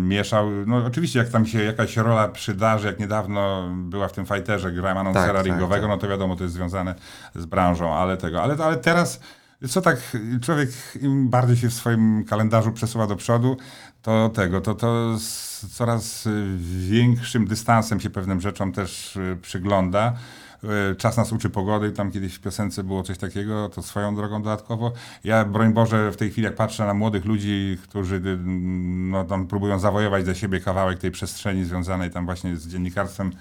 [0.07, 0.49] mieszał.
[0.65, 4.97] No oczywiście jak tam się jakaś rola przydarzy, jak niedawno była w tym fighterze, grałem
[4.97, 5.89] anonsera Tak, tak, ringowego, tak.
[5.89, 6.95] no to wiadomo, to jest związane
[7.35, 8.43] z branżą, ale tego.
[8.43, 9.19] Ale, ale teraz,
[9.69, 10.69] co tak, człowiek
[11.01, 13.57] im bardziej się w swoim kalendarzu przesuwa do przodu,
[14.01, 16.27] to tego, to, to z coraz
[16.89, 20.13] większym dystansem się pewnym rzeczom też y, przygląda.
[20.63, 24.41] Y, Czas nas uczy pogody, tam kiedyś w piosence było coś takiego, to swoją drogą
[24.41, 24.91] dodatkowo.
[25.23, 28.37] Ja, broń Boże, w tej chwili jak patrzę na młodych ludzi, którzy y,
[29.11, 33.31] no, tam próbują zawojować dla siebie kawałek tej przestrzeni związanej tam właśnie z dziennikarstwem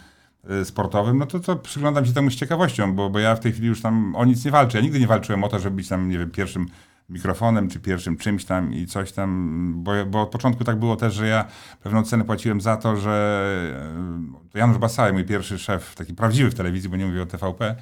[0.51, 3.53] y, sportowym, no to, to przyglądam się temu z ciekawością, bo, bo ja w tej
[3.53, 4.79] chwili już tam o nic nie walczę.
[4.79, 6.67] Ja nigdy nie walczyłem o to, żeby być tam, nie wiem, pierwszym
[7.09, 11.15] mikrofonem, czy pierwszym czymś tam i coś tam, bo, bo od początku tak było też,
[11.15, 11.45] że ja
[11.83, 13.45] pewną cenę płaciłem za to, że
[14.53, 17.77] to Janusz Basaj, mój pierwszy szef, taki prawdziwy w telewizji, bo nie mówię o TVP,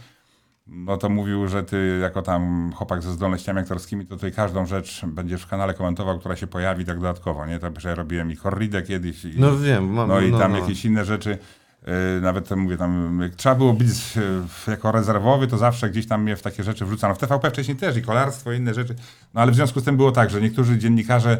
[0.66, 5.06] no to mówił, że ty jako tam chłopak ze zdolnościami aktorskimi, to tutaj każdą rzecz
[5.06, 7.58] będziesz w kanale komentował, która się pojawi tak dodatkowo, nie?
[7.58, 10.52] To że ja robiłem i korridę kiedyś, i, No wiem, mam, no i no, tam
[10.52, 10.58] no.
[10.58, 11.38] jakieś inne rzeczy.
[11.86, 16.22] Yy, nawet mówię, tam jak trzeba było być yy, jako rezerwowy, to zawsze gdzieś tam
[16.22, 17.14] mnie w takie rzeczy wrzucano.
[17.14, 18.94] W TVP wcześniej też i kolarstwo, i inne rzeczy.
[19.34, 21.38] No ale w związku z tym było tak, że niektórzy dziennikarze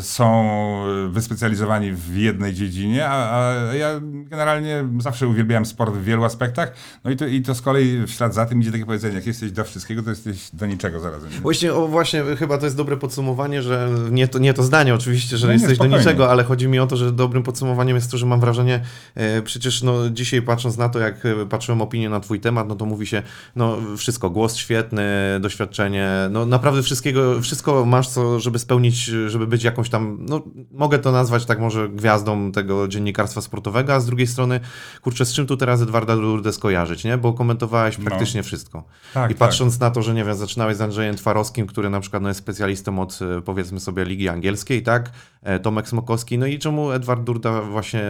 [0.00, 0.48] są
[0.86, 6.72] yy, wyspecjalizowani w jednej dziedzinie, a, a ja generalnie zawsze uwielbiałem sport w wielu aspektach.
[7.04, 9.26] No i to, i to z kolei w ślad za tym idzie takie powiedzenie, jak
[9.26, 11.30] jesteś do wszystkiego, to jesteś do niczego zarazem.
[11.42, 15.36] Właśnie, o, właśnie, chyba to jest dobre podsumowanie, że nie to, nie to zdanie oczywiście,
[15.36, 15.92] że No jesteś spokojnie.
[15.92, 18.80] do niczego, ale chodzi mi o to, że dobrym podsumowaniem jest to, że mam wrażenie,
[19.14, 22.76] e, przecież no, dzisiaj patrząc na to, jak e, patrzyłem opinię na twój temat, no
[22.76, 23.22] to mówi się,
[23.56, 25.04] no wszystko, głos świetny,
[25.40, 30.98] doświadczenie, no naprawdę wszystkiego, wszystko masz, co, żeby spełnić, żeby być jakąś tam, no mogę
[30.98, 34.60] to nazwać tak może gwiazdą tego dziennikarstwa sportowego, a z drugiej strony,
[35.02, 37.18] kurczę, z czym tu teraz Edwarda Lourdes kojarzyć, nie?
[37.18, 38.04] Bo komentowałeś No.
[38.04, 38.84] praktycznie wszystko.
[39.14, 42.22] Tak, I patrząc na to, że nie wiem, zaczynałeś z Andrzejem Twarowskim, który na przykład
[42.22, 45.10] no, jest specjalistą od e, powiedzmy sobie Ligi Angielskiej, tak?
[45.42, 48.02] E, Tomek Smokowski, no i czemu Edward Durda właśnie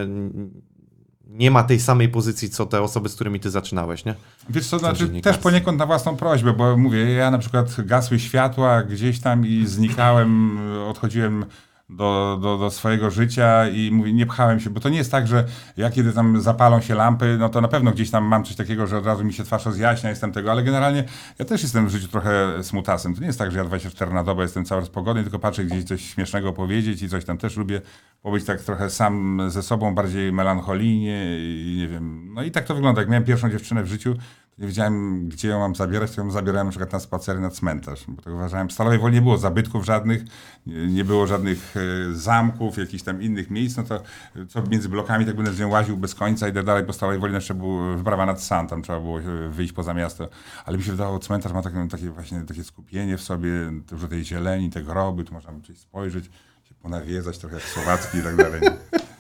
[1.27, 4.15] nie ma tej samej pozycji, co te osoby, z którymi ty zaczynałeś, nie?
[4.51, 8.83] Wiesz co, znaczy też poniekąd na własną prośbę, bo mówię, ja na przykład gasły światła
[8.83, 10.59] gdzieś tam i znikałem,
[10.89, 11.45] odchodziłem
[11.89, 15.45] do, do, do swojego życia i nie pchałem się, bo to nie jest tak, że
[15.77, 18.87] ja kiedy tam zapalą się lampy, no to na pewno gdzieś tam mam coś takiego,
[18.87, 21.05] że od razu mi się twarz rozjaśnia, jestem tego, ale generalnie
[21.39, 23.15] ja też jestem w życiu trochę smutasem.
[23.15, 25.65] To nie jest tak, że ja 24 na dobę jestem cały czas pogodny, tylko patrzę
[25.65, 27.81] gdzieś coś śmiesznego powiedzieć i coś tam też lubię
[28.23, 32.35] pobyć tak trochę sam ze sobą, bardziej melancholijnie i nie wiem.
[32.35, 33.01] No i tak to wygląda.
[33.01, 34.17] Jak miałem pierwszą dziewczynę w życiu,
[34.59, 38.05] nie wiedziałem, gdzie ją mam zabierać, to ją zabierałem na przykład na spacery na cmentarz,
[38.09, 38.69] bo tak uważałem.
[38.69, 40.23] W Stalowej Woli nie było zabytków żadnych,
[40.67, 45.27] nie było żadnych e, zamków, jakichś tam innych miejsc, no to e, co między blokami
[45.27, 48.27] tak będę z nią łaził bez końca, idę dalej po Stalowej Woli, jeszcze był wyprawa
[48.27, 50.29] nad San, tam trzeba było e, wyjść poza miasto,
[50.65, 53.51] ale mi się wydawało, cmentarz ma takie, takie właśnie takie skupienie w sobie,
[53.89, 56.25] dużo tej zieleni, te groby, tu można gdzieś spojrzeć,
[56.65, 58.61] się ponawiedzać trochę jak słowacki i tak dalej.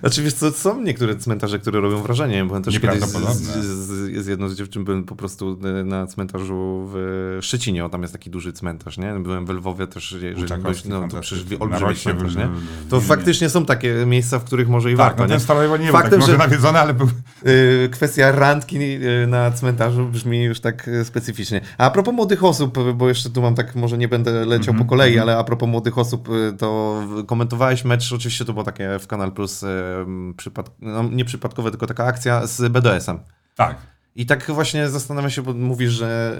[0.00, 2.44] Znaczy wiesz co, są niektóre cmentarze, które robią wrażenie.
[2.44, 6.06] Byłem też kiedyś z, z, z, z jedną z dziewczyn, byłem po prostu e, na
[6.06, 9.14] cmentarzu w Szczecinie, o tam jest taki duży cmentarz, nie?
[9.20, 12.48] Byłem w Lwowie też, jeżeli Łuczakowski, no to przecież olbrzymi cmentarz, nie?
[12.90, 15.78] To faktycznie są takie miejsca, w których może i Tak, warto, no nie?
[15.78, 17.08] nie był Faktem, może że- nawiedzony, ale był...
[17.46, 21.60] Y, Kwestia randki y, na cmentarzu brzmi już tak specyficznie.
[21.78, 24.84] A, propos młodych osób, bo jeszcze tu mam tak, może nie będę leciał Mhm, po
[24.84, 29.32] kolei, ale a propos młodych osób, to komentowałeś mecz, oczywiście to było takie w Kanal
[29.32, 29.64] Plus,
[30.36, 33.18] przypad, no, nie przypadkowe, tylko taka akcja z BDS-em.
[33.54, 33.76] Tak.
[34.18, 36.38] I tak właśnie zastanawiam się, bo mówisz, że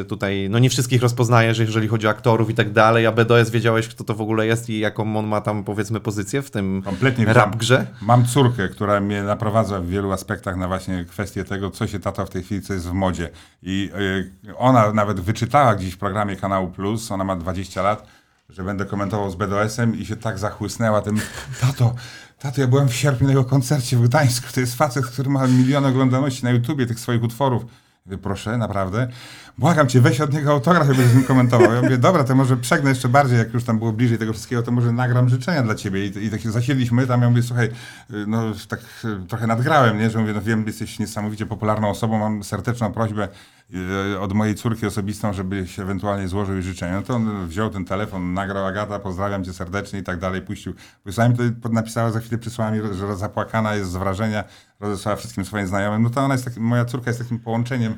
[0.00, 3.50] y, tutaj no nie wszystkich rozpoznajesz, jeżeli chodzi o aktorów i tak dalej, a BDS
[3.50, 6.82] wiedziałeś, kto to w ogóle jest i jaką on ma tam powiedzmy pozycję w tym
[6.84, 7.86] Kompletnie rap grze?
[8.02, 12.24] Mam córkę, która mnie naprowadza w wielu aspektach na właśnie kwestię tego, co się tata
[12.24, 13.30] w tej chwili, co jest w modzie.
[13.62, 13.90] I
[14.46, 18.06] y, ona nawet wyczytała gdzieś w programie Kanału Plus, ona ma 20 lat,
[18.48, 21.20] że będę komentował z BDS-em i się tak zachłysnęła tym,
[21.60, 21.94] tato,
[22.44, 25.46] tato, ja byłem w sierpniu na jego koncercie w Gdańsku, to jest facet, który ma
[25.46, 27.64] miliony oglądalności na YouTubie tych swoich utworów.
[28.06, 29.08] Mówię, proszę, naprawdę.
[29.58, 31.74] Błagam cię, weź od niego autograf, będę z nim komentował.
[31.74, 34.62] Ja mówię, dobra, to może przegnę jeszcze bardziej, jak już tam było bliżej tego wszystkiego,
[34.62, 36.06] to może nagram życzenia dla ciebie.
[36.06, 37.70] I, i tak się zasiedliśmy tam, ja mówię, słuchaj, y,
[38.26, 40.10] no tak y, trochę nadgrałem, nie?
[40.10, 43.28] Że mówię, no wiem, jesteś niesamowicie popularną osobą, mam serdeczną prośbę
[44.20, 46.96] od mojej córki osobistą, żebyś ewentualnie złożył życzenia.
[46.96, 50.74] No to on wziął ten telefon, nagrał Agata, pozdrawiam cię serdecznie i tak dalej, puścił.
[51.04, 54.44] Wysłałem to, napisała za chwilę, przysłała mi, że zapłakana jest z wrażenia,
[54.80, 56.02] rozesłała wszystkim swoim znajomym.
[56.02, 57.94] No to ona jest takim, moja córka jest takim połączeniem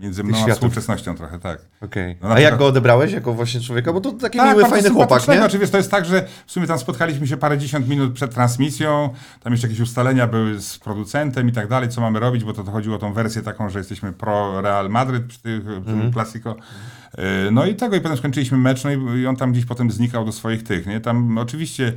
[0.00, 0.54] Między mną a światów.
[0.54, 1.58] współczesnością trochę, tak.
[1.82, 2.16] Okej.
[2.22, 3.92] No na A jak przykład- go odebrałeś jako właśnie człowieka?
[3.92, 5.32] Bo to taki miły, bardzo fajny chłopak, sympatycznego.
[5.40, 5.42] nie?
[5.42, 8.34] Znaczy, wiesz, to jest tak, że w sumie tam spotkaliśmy się parę dziesiąt minut przed
[8.34, 9.10] transmisją,
[9.42, 12.64] tam jeszcze jakieś ustalenia były z producentem i tak dalej, co mamy robić, bo to,
[12.64, 15.62] to chodziło o tą wersję taką, że jesteśmy pro Real Madryt przy tych
[16.12, 16.56] Clasico.
[17.18, 19.90] Yy, No i tego, i potem skończyliśmy mecz, no i- i on tam gdzieś potem
[19.90, 21.00] znikał do swoich tych, nie?
[21.00, 21.92] Tam oczywiście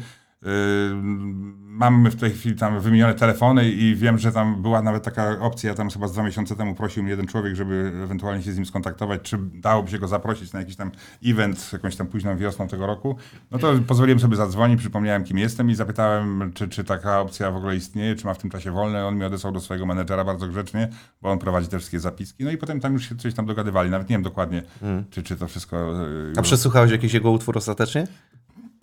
[1.74, 5.70] mamy w tej chwili tam wymienione telefony i wiem, że tam była nawet taka opcja,
[5.70, 8.56] ja tam chyba z dwa miesiące temu prosił mnie jeden człowiek, żeby ewentualnie się z
[8.56, 10.92] nim skontaktować, czy dałoby się go zaprosić na jakiś tam
[11.26, 13.16] event jakąś tam późną wiosną tego roku.
[13.52, 17.56] No to pozwoliłem sobie zadzwonić, przypomniałem kim jestem i zapytałem, czy, czy taka opcja w
[17.56, 19.06] ogóle istnieje, czy ma w tym czasie wolne.
[19.06, 20.90] On mi odesłał do swojego menedżera bardzo grzecznie,
[21.22, 22.44] bo on prowadzi te wszystkie zapiski.
[22.44, 23.90] No i potem tam już się coś tam dogadywali.
[23.90, 24.64] Nawet nie wiem dokładnie,
[25.10, 25.78] czy, czy to wszystko...
[25.78, 28.08] yy, A przesłuchałeś jakiś jego utwór ostatecznie?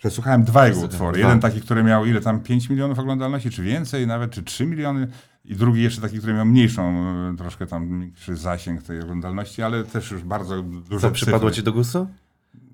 [0.01, 1.21] Przesłuchałem dwa jego utwory.
[1.21, 5.09] Jeden taki, który miał ile tam 5 milionów oglądalności, czy więcej nawet, czy 3 miliony.
[5.45, 9.85] I drugi jeszcze taki, który miał mniejszą, e, troszkę tam mniejszy zasięg tej oglądalności, ale
[9.85, 12.07] też już bardzo duże Co, przypadło ci do gustu?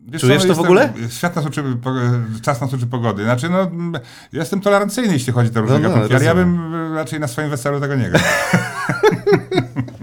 [0.08, 0.92] Wiesz czujesz to w ogóle?
[1.10, 1.92] Świat nas uczy, po-
[2.42, 3.24] czas nas uczy pogody.
[3.24, 3.70] Znaczy, no,
[4.32, 6.94] ja jestem tolerancyjny, jeśli chodzi o te różne No, no, gatunki, ale ja bym e,
[6.94, 8.22] raczej na swoim weselu tego nie grał.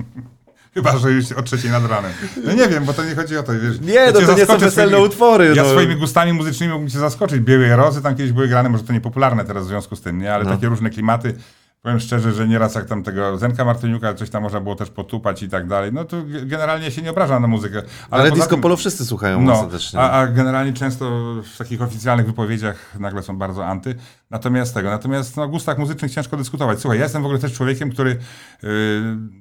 [0.73, 2.11] Chyba, że już o trzeciej nad ranem.
[2.43, 3.79] No nie wiem, bo to nie chodzi o to, wiesz.
[3.81, 5.53] Nie, no to nie są weselne utwory.
[5.55, 5.69] Ja no.
[5.69, 7.39] swoimi gustami muzycznymi mógłbym cię zaskoczyć.
[7.39, 10.33] Białe rozy tam kiedyś były grane, może to niepopularne teraz w związku z tym, nie?
[10.33, 10.51] Ale No.
[10.51, 11.35] takie różne klimaty.
[11.83, 15.43] Powiem szczerze, że nieraz jak tam tego Zenka Martyniuka coś tam można było też potupać
[15.43, 15.93] i tak dalej.
[15.93, 17.81] No to ge- generalnie się nie obrażam na muzykę.
[18.09, 19.99] Ale poza disco tym- polo wszyscy słuchają no, serdecznie.
[19.99, 23.95] a, a generalnie często w takich oficjalnych wypowiedziach nagle są bardzo anty.
[24.29, 26.79] Natomiast tego, natomiast no, o gustach muzycznych ciężko dyskutować.
[26.79, 28.17] Słuchaj, ja jestem w ogóle też człowiekiem, który,
[28.63, 28.69] yy,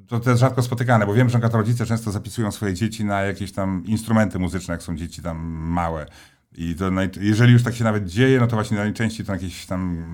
[0.09, 3.83] to, jest rzadko spotykane, bo wiem, że rodzice często zapisują swoje dzieci na jakieś tam
[3.87, 6.07] instrumenty muzyczne, jak są dzieci tam małe.
[6.57, 10.05] I to jeżeli już tak się nawet dzieje, no to właśnie najczęściej to jakieś tam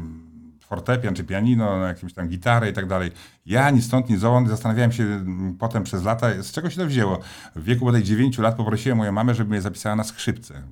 [0.68, 3.10] fortepian czy pianino, na jakimś tam gitarę i tak dalej.
[3.46, 6.86] Ja ni stąd, ni zowąd zastanawiałem się mm, potem przez lata, z czego się to
[6.86, 7.20] wzięło.
[7.56, 10.62] W wieku bodaj 9 lat poprosiłem moją mamę, żeby mnie zapisała na skrzypce.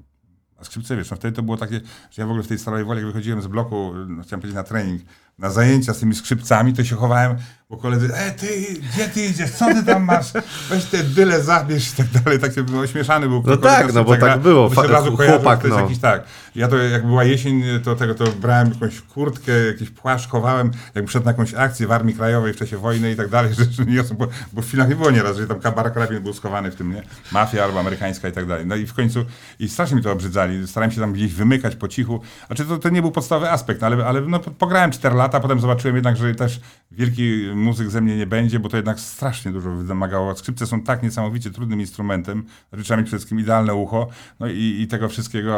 [0.59, 1.80] A skrzypce, wiesz, no wtedy to było takie,
[2.11, 4.54] że ja w ogóle w tej starej woli, jak wychodziłem z bloku, no, chciałem powiedzieć
[4.54, 5.02] na trening,
[5.38, 7.37] na zajęcia z tymi skrzypcami, to się chowałem,
[7.70, 8.46] bo koledzy, e ty,
[8.92, 10.33] gdzie ty idziesz, co ty tam masz,
[10.70, 13.42] weź te dyle zabierz i tak dalej, tak się był ośmieszany był.
[13.46, 15.83] No tak, no bo tak było, się razu kojarzył, chłopak, to jest no.
[15.83, 16.24] jakiś tak.
[16.55, 21.11] Ja to jak była jesień, to tego to brałem jakąś kurtkę, jakiś płaszcz chowałem, jak
[21.11, 24.14] szedł na jakąś akcję w Armii Krajowej w czasie wojny i tak dalej, rzeczy niosą,
[24.14, 26.92] bo, bo w filmach nie było nieraz, że tam kabar karabin był schowany w tym,
[26.92, 27.02] nie?
[27.33, 28.66] Mafia albo amerykańska i tak dalej.
[28.66, 29.24] No i w końcu,
[29.59, 32.20] i strasznie mi to obrzydzali, starałem się tam gdzieś wymykać po cichu.
[32.46, 35.96] Znaczy to, to nie był podstawowy aspekt, ale, ale no, pograłem 4 lata, potem zobaczyłem
[35.96, 40.37] jednak, że też wielki muzyk ze mnie nie będzie, bo to jednak strasznie dużo wymagało.
[40.37, 44.09] Skrzypce są tak niesamowicie trudnym instrumentem, trzeba przede wszystkim idealne ucho,
[44.40, 45.57] no i, i tego wszystkiego.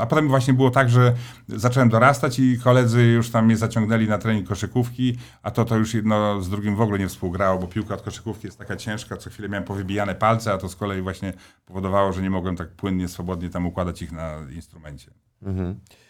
[0.00, 1.14] A potem właśnie było tak, że
[1.48, 5.94] zacząłem dorastać i koledzy już tam mnie zaciągnęli na trening koszykówki, a to to już
[5.94, 9.30] jedno z drugim w ogóle nie współgrało, bo piłka od koszykówki jest taka ciężka, co
[9.30, 11.32] chwilę miałem powybijane palce, a to z kolei właśnie
[11.66, 15.10] powodowało, że nie mogłem tak płynnie, swobodnie tam układać ich na instrumencie.
[15.46, 16.05] E,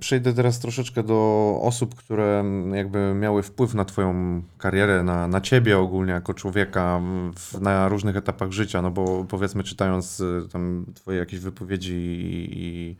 [0.00, 2.44] Przejdę teraz troszeczkę do osób, które
[2.74, 7.00] jakby miały wpływ na Twoją karierę, na, na Ciebie ogólnie jako człowieka
[7.36, 8.82] w, na różnych etapach życia.
[8.82, 12.96] No bo powiedzmy, czytając y, tam Twoje jakieś wypowiedzi i, i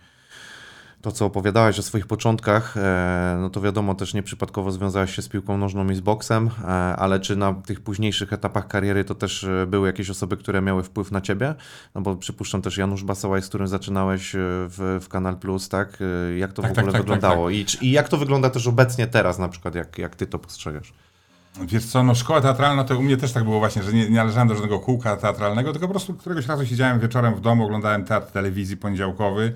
[1.02, 5.28] to, co opowiadałeś o swoich początkach, e, no to wiadomo, też nieprzypadkowo związałeś się z
[5.28, 9.44] piłką nożną i z boksem, e, ale czy na tych późniejszych etapach kariery to też
[9.44, 11.54] e, były jakieś osoby, które miały wpływ na ciebie?
[11.94, 15.98] No bo przypuszczam też Janusz Basałaj, z którym zaczynałeś w, w Kanal Plus, tak?
[16.38, 17.50] Jak to Tak, w tak, ogóle tak, tak, wyglądało?
[17.50, 20.38] I, czy- I jak to wygląda też obecnie teraz na przykład, jak, jak ty to
[20.38, 20.92] postrzegasz?
[21.60, 24.16] Wiesz co, no szkoła teatralna to u mnie też tak było właśnie, że nie, nie
[24.16, 28.04] należałem do żadnego kółka teatralnego, tylko po prostu któregoś razu siedziałem wieczorem w domu, oglądałem
[28.04, 29.52] teatr telewizji poniedziałkowy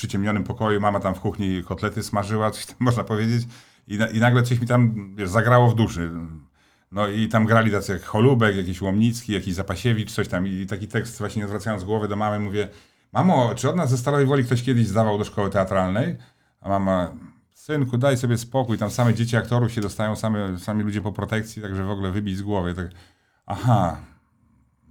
[0.00, 3.48] przyciemnionym pokoju, mama tam w kuchni kotlety smażyła, coś tam można powiedzieć
[3.88, 6.10] i, na, i nagle coś mi tam, wiesz, zagrało w duszy.
[6.92, 10.88] No i tam grali tacy jak Holubek, jakiś Łomnicki, jakiś Zapasiewicz, coś tam i taki
[10.88, 12.68] tekst właśnie zwracając głowę do mamy mówię,
[13.12, 16.16] mamo, czy od nas ze Stalowej Woli ktoś kiedyś zdawał do szkoły teatralnej?
[16.60, 17.12] A mama,
[17.52, 21.62] synku, daj sobie spokój, tam same dzieci aktorów się dostają, same, sami ludzie po protekcji,
[21.62, 22.74] także w ogóle wybić z głowy.
[22.74, 22.86] Tak,
[23.46, 24.00] aha,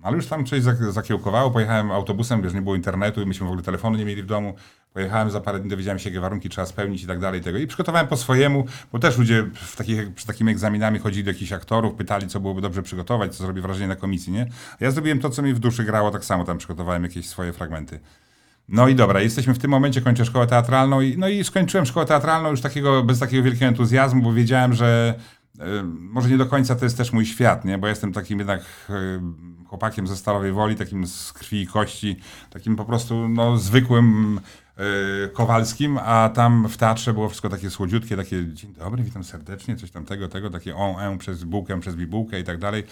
[0.02, 3.63] ale już tam coś zak- zakiełkowało, pojechałem autobusem, wiesz, nie było internetu, myśmy w ogóle
[3.63, 4.54] telefonu nie mieli w domu.
[4.93, 7.41] Pojechałem za parę dni, dowiedziałem się, jakie warunki trzeba spełnić i tak dalej.
[7.41, 7.58] Tego.
[7.58, 11.52] I przygotowałem po swojemu, bo też ludzie w takich, przed takimi egzaminami chodzili do jakichś
[11.52, 14.47] aktorów, pytali, co byłoby dobrze przygotować, co zrobi wrażenie na komisji, nie?
[14.82, 17.54] A ja zrobiłem to, co mi w duszy grało, tak samo tam przygotowałem jakieś swoje
[17.54, 17.99] fragmenty.
[18.71, 22.06] No i dobra, jesteśmy w tym momencie, kończę szkołę teatralną i, no i skończyłem szkołę
[22.06, 25.15] teatralną już takiego, bez takiego wielkiego entuzjazmu, bo wiedziałem, że
[25.56, 27.78] y, może nie do końca to jest też mój świat, nie?
[27.78, 29.19] bo jestem takim jednak y,
[29.67, 34.39] chłopakiem ze Stalowej Woli, takim z krwi i kości, takim po prostu no, zwykłym
[35.34, 39.92] Kowalskim, a tam w teatrze było wszystko takie słodziutkie, takie dzień dobry, witam serdecznie, coś
[39.92, 42.84] tam tego, tego, takie on, en przez bułkę, przez bibułkę i tak dalej.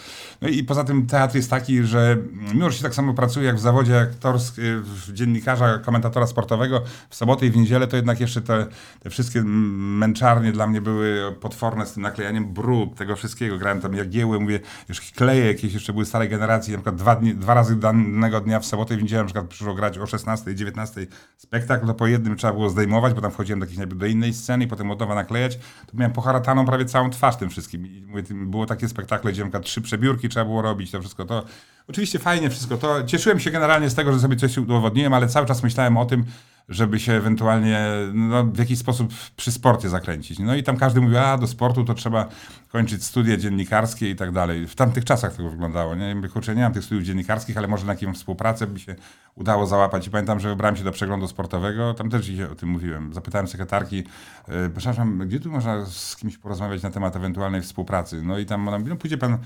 [0.41, 2.17] No i poza tym teatr jest taki, że
[2.53, 7.15] mimo, że się tak samo pracuje jak w zawodzie aktorskim, w dziennikarza, komentatora sportowego w
[7.15, 8.67] sobotę i w niedzielę, to jednak jeszcze te,
[8.99, 13.57] te wszystkie męczarnie dla mnie były potworne z tym naklejaniem brud, tego wszystkiego.
[13.57, 17.35] Grałem tam jagieły, mówię, już kleje jakieś jeszcze były starej generacji, na przykład dwa, dni,
[17.35, 20.51] dwa razy danego dnia w sobotę i w niedzielę na przykład przyszło grać o 16
[20.51, 24.05] i 19 spektakl, to po jednym trzeba było zdejmować, bo tam wchodziłem do, jakiejś, do
[24.05, 25.57] innej sceny i potem od nowa naklejać.
[25.57, 27.85] To miałem poharataną prawie całą twarz tym wszystkim.
[27.85, 31.43] I mówię, było takie spektakle, gdzie na trzy przebiórki trzeba było robić, to wszystko to.
[31.87, 33.03] Oczywiście fajnie wszystko to.
[33.03, 36.25] Cieszyłem się generalnie z tego, że sobie coś udowodniłem, ale cały czas myślałem o tym,
[36.69, 40.39] żeby się ewentualnie no, w jakiś sposób przy sporcie zakręcić.
[40.39, 42.29] No i tam każdy mówił, a do sportu to trzeba
[42.69, 44.67] kończyć studia dziennikarskie i tak dalej.
[44.67, 45.95] W tamtych czasach tego wyglądało.
[45.95, 46.15] Nie?
[46.15, 48.95] Mówię, kurczę, nie mam tych studiów dziennikarskich, ale może na jakąś współpracę by się
[49.35, 50.07] udało załapać.
[50.07, 53.13] I pamiętam, że wybrałem się do przeglądu sportowego, tam też dzisiaj o tym mówiłem.
[53.13, 54.03] Zapytałem sekretarki,
[54.47, 58.21] e, przepraszam, gdzie tu można z kimś porozmawiać na temat ewentualnej współpracy?
[58.21, 59.37] No i tam ona mówi, no pójdzie pan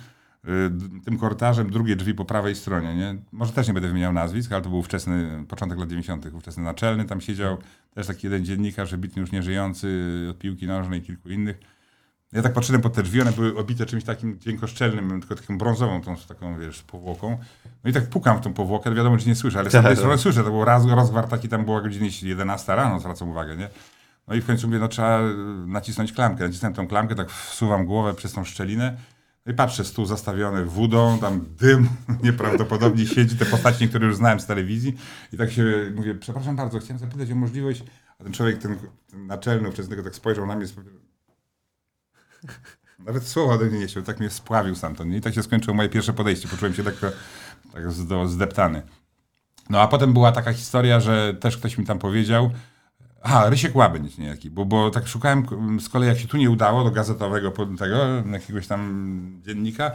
[1.06, 2.96] tym korytarzem drugie drzwi po prawej stronie.
[2.96, 3.16] Nie?
[3.32, 7.06] Może też nie będę wymieniał nazwisk, ale to był wczesny, początek lat 90., ówczesny naczelny.
[7.06, 7.58] Tam siedział
[7.94, 11.60] też taki jeden dziennikarz, wybitny już nieżyjący od piłki nożnej i kilku innych.
[12.32, 16.02] Ja tak patrzyłem pod te drzwi, one były obite czymś takim dziękoszczelnym, tylko taką brązową,
[16.02, 17.38] tą taką, wiesz, powłoką.
[17.84, 20.18] No i tak pukam w tą powłokę, wiadomo, że nie słyszę, ale z tamtej strony
[20.18, 23.70] słyszę, to był raz, rozgwar taki, tam była godzina 11 rano, zwracam uwagę, nie?
[24.28, 25.20] No i w końcu mówię, no trzeba
[25.68, 26.48] nacisnąć klamkę.
[26.48, 28.98] Nacisnąłem tą klamkę, tak wsuwam głowę przez tą szczelinę
[29.46, 31.90] i patrzę, stół zastawiony wodą, tam dym
[32.24, 34.98] nieprawdopodobnie siedzi, te postaci, które już znałem z telewizji.
[35.34, 37.84] I tak się mówię, przepraszam bardzo, chciałem zapytać o możliwość,
[38.20, 38.78] a ten człowiek, ten,
[39.12, 40.66] ten naczelny uczestnik tak spojrzał na mnie,
[43.06, 45.14] nawet słowa do mnie nie chciał, tak mnie spławił stamtąd.
[45.14, 46.96] I tak się skończyło moje pierwsze podejście, poczułem się tak,
[47.74, 47.84] tak
[48.26, 48.82] zdeptany.
[49.70, 52.52] No a potem była taka historia, że też ktoś mi tam powiedział,
[53.24, 55.46] Aha, Rysiek Łabędź niejaki, bo, bo tak szukałem
[55.80, 57.98] z kolei, jak się tu nie udało, do gazetowego tego,
[58.32, 59.92] jakiegoś tam dziennika,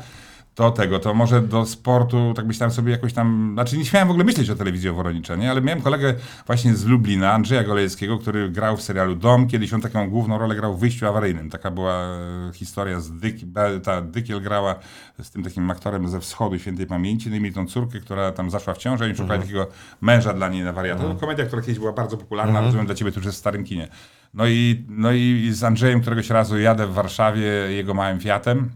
[0.56, 4.10] to tego, to może do sportu, tak myślałem sobie jakoś tam, znaczy nie śmiałem w
[4.10, 5.50] ogóle myśleć o telewizji Woronicza, nie?
[5.50, 6.14] ale miałem kolegę
[6.46, 10.54] właśnie z Lublina, Andrzeja Golejskiego, który grał w serialu Dom, kiedyś on taką główną rolę
[10.54, 13.36] grał w Wyjściu Awaryjnym, taka była e, historia z Dyk,
[13.82, 14.74] ta Dykiel grała
[15.22, 18.50] z tym takim aktorem ze wschodu świętej pamięci, no i mieli tą córkę, która tam
[18.50, 19.42] zaszła w ciążę i szukali mhm.
[19.42, 19.66] takiego
[20.00, 21.00] męża dla niej na wariata.
[21.00, 21.20] Mhm.
[21.20, 22.64] komedia, która kiedyś była bardzo popularna, mhm.
[22.64, 23.88] rozumiem, dla ciebie to już jest w starym kinie.
[24.34, 28.70] No i, no i z Andrzejem któregoś razu jadę w Warszawie jego małym Fiatem,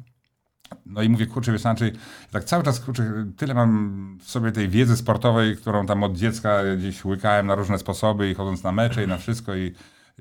[0.91, 1.93] no i mówię, kurczę, wiesz, znaczy,
[2.31, 6.59] tak cały czas, kurczę, tyle mam w sobie tej wiedzy sportowej, którą tam od dziecka
[6.79, 9.73] gdzieś łykałem na różne sposoby i chodząc na mecze i na wszystko i,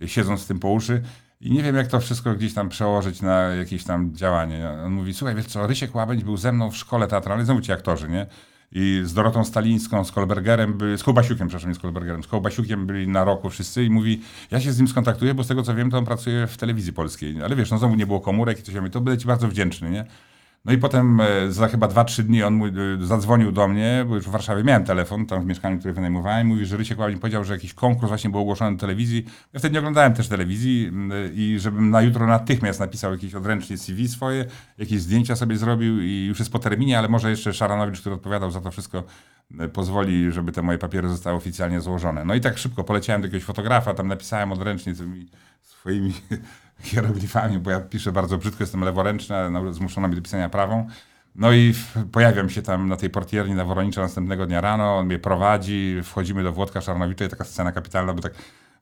[0.02, 1.02] i siedząc z tym po uszy.
[1.42, 4.70] I nie wiem, jak to wszystko gdzieś tam przełożyć na jakieś tam działanie.
[4.86, 7.72] On mówi, słuchaj, wiesz co, Rysiek Łabędź był ze mną w szkole teatralnej, znowu ci
[7.72, 8.26] aktorzy, nie?
[8.72, 13.08] I z Dorotą Stalińską, z Kolbergerem, z Kołbasiukiem, przepraszam, nie z Kolbergerem, z Kołbasiukiem byli
[13.08, 15.92] na roku wszyscy i mówi, ja się z nim skontaktuję, bo z tego co wiem,
[15.92, 17.44] to on pracuje w telewizji polskiej.
[17.44, 20.06] Ale wiesz, no znowu nie było komórek i coś, to będę ci bardzo wdzięczny, nie?
[20.70, 24.16] No i potem e, za chyba 2-3 dni on mój, e, zadzwonił do mnie, bo
[24.16, 26.48] już w Warszawie miałem telefon, tam w mieszkaniu, które wynajmowałem.
[26.48, 29.26] Mówi, że Rysiek Łabin powiedział, że jakiś konkurs właśnie był ogłoszony w telewizji.
[29.54, 30.92] Ja wtedy nie oglądałem też telewizji
[31.34, 34.46] i żebym na jutro natychmiast napisał jakieś odręcznie CV swoje,
[34.78, 38.52] jakieś zdjęcia sobie zrobił i już jest po terminie, ale może jeszcze Szaranowicz, który odpowiadał
[38.52, 39.04] za to wszystko,
[39.60, 42.26] e, pozwoli, żeby te moje papiery zostały oficjalnie złożone.
[42.26, 45.28] No i tak szybko poleciałem do jakiegoś fotografa, tam napisałem odręcznie tymi
[45.62, 46.14] swoimi
[46.82, 50.88] hieroglifami, bo ja piszę bardzo brzydko, jestem leworęczny, ale zmuszona mi do pisania prawą.
[51.36, 51.74] No i
[52.12, 56.44] pojawiam się tam na tej portierni na Woronicza następnego dnia rano, on mnie prowadzi, wchodzimy
[56.44, 58.34] do Włodka Szarnowicza i taka scena kapitalna, bo tak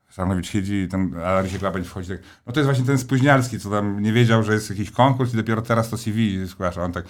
[0.10, 3.69] Szarnowicz siedzi, ten, a Rysiek Łabędź wchodzi tak, no to jest właśnie ten spóźnialski, co
[3.69, 6.83] tam nie wiedział, że jest jakiś konkurs i dopiero teraz to CV zgłasza.
[6.83, 7.05] On tak,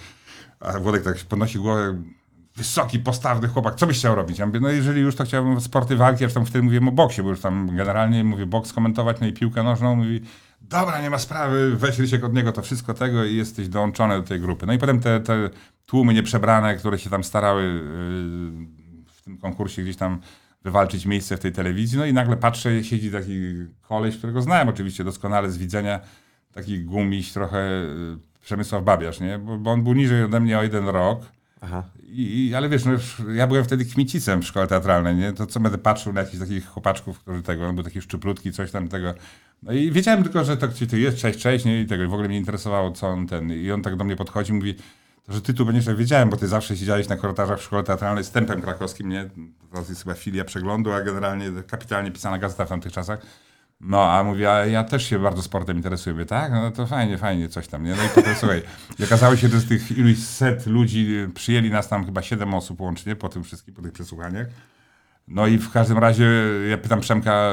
[0.60, 2.02] a Włodek tak podnosi głowę,
[2.56, 4.38] wysoki, postawny chłopak, co byś chciał robić?
[4.38, 7.22] Ja mówię, no jeżeli już to chciałbym sporty walki, ja tam wtedy mówiłem o boksie,
[7.22, 10.20] bo już tam generalnie mówię boks komentować, no i piłkę nożną, mówi,
[10.68, 14.22] dobra, nie ma sprawy, weź Rysiek od niego to wszystko tego i jesteś dołączony do
[14.22, 14.66] tej grupy.
[14.66, 15.50] No i potem te, te
[15.86, 20.20] tłumy nieprzebrane, które się tam starały yy, w tym konkursie gdzieś tam
[20.64, 23.52] wywalczyć miejsce w tej telewizji, no i nagle patrzę, siedzi taki
[23.82, 26.00] koleś, którego znałem oczywiście doskonale z widzenia,
[26.52, 29.38] taki gumiś trochę yy, Przemysław Babiarz, nie?
[29.38, 31.37] Bo, bo on był niżej ode mnie o jeden rok.
[32.02, 32.92] I, ale wiesz, no,
[33.32, 35.32] ja byłem wtedy kmicicem w szkole teatralnej, nie?
[35.32, 38.70] To co będę patrzył na jakichś takich chłopaczków, którzy tego, on był taki szczuplutki, coś
[38.70, 39.14] tam tego.
[39.62, 41.80] No i wiedziałem tylko, że to jest, cześć, cześć, nie?
[41.80, 43.52] I tego, i w ogóle mnie interesowało, co on ten.
[43.52, 44.74] I on tak do mnie podchodzi, mówi,
[45.28, 48.30] że ty tu będziesz, wiedziałem, bo ty zawsze siedziałeś na korytarzach w szkole teatralnej z
[48.30, 49.30] tempem krakowskim, nie?
[49.72, 53.26] To jest chyba filia przeglądu, a generalnie kapitalnie pisana gazeta w tamtych czasach.
[53.80, 56.14] No, a mówię, a ja też się bardzo sportem interesuję.
[56.14, 56.52] Mówię, tak?
[56.52, 57.94] No to fajnie, fajnie, coś tam, nie?
[57.94, 58.62] No i potem, słuchaj,
[58.98, 62.80] i okazało się, że z tych iluś set ludzi przyjęli nas tam chyba siedem osób
[62.80, 64.46] łącznie po tym wszystkim, po tych przesłuchaniach.
[65.30, 66.30] No i w każdym razie
[66.70, 67.52] ja pytam Przemka,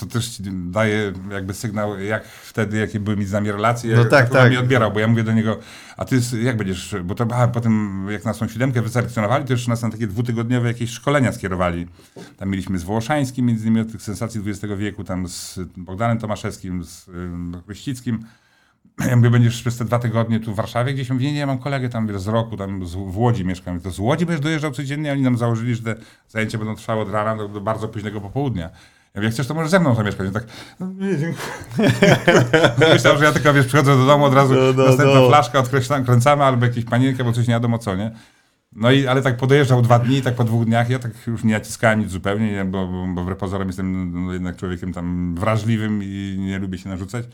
[0.00, 4.10] to też ci daje jakby sygnał, jak wtedy, jakie były między nami relacje, No jak
[4.10, 4.48] tak, on tak.
[4.50, 5.58] mnie odbierał, bo ja mówię do niego,
[5.96, 9.70] a ty jak będziesz, bo to a, potem jak nas tą siódemkę wyselekcjonowali, to jeszcze
[9.70, 11.86] nas na takie dwutygodniowe jakieś szkolenia skierowali.
[12.36, 16.84] Tam mieliśmy z Wołoszańskim, między innymi od tych sensacji XX wieku, tam z Bogdanem Tomaszewskim,
[16.84, 17.10] z
[17.66, 18.24] Chryścickim.
[19.10, 21.10] Ja mówię, będziesz przez te dwa tygodnie tu w Warszawie gdzieś?
[21.10, 23.74] Mówię, nie, ja mam kolegę tam z roku, tam z, w Łodzi mieszkam.
[23.74, 25.12] Mówię, To z Łodzi będziesz dojeżdżał codziennie?
[25.12, 25.94] Oni nam założyli, że te
[26.28, 28.62] zajęcia będą trwały od rana do, do bardzo późnego popołudnia.
[28.64, 28.70] Ja
[29.14, 30.28] mówię, jak chcesz, to możesz ze mną zamieszkać.
[30.28, 30.44] I tak,
[30.80, 31.92] no nie, dziękuję.
[32.94, 35.28] Myślałem, że ja tylko, wiesz, przychodzę do domu, od razu No, no, następna no.
[35.28, 38.10] flaszka, odkręcamy, kręcamy, albo jakieś panienkę, bo coś nie wiadomo co, nie?
[38.72, 41.54] No i, ale tak podojeżdżał dwa dni, tak po dwóch dniach, ja tak już nie
[41.54, 46.00] naciskałem nic zupełnie, nie, bo, bo, bo wbrew pozorom jestem no, jednak człowiekiem tam wrażliwym
[46.02, 47.24] i nie lubię się narzucać.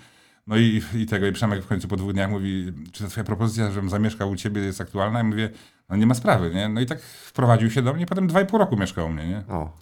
[0.46, 3.24] No i, i tego, i Przemek w końcu po dwóch dniach mówi, czy ta twoja
[3.24, 5.18] propozycja, żebym zamieszkał u ciebie jest aktualna?
[5.18, 5.50] Ja mówię,
[5.88, 6.68] no nie ma sprawy, nie?
[6.68, 9.28] No i tak wprowadził się do mnie, potem dwa i pół roku mieszkał u mnie,
[9.28, 9.42] nie?
[9.48, 9.76] O.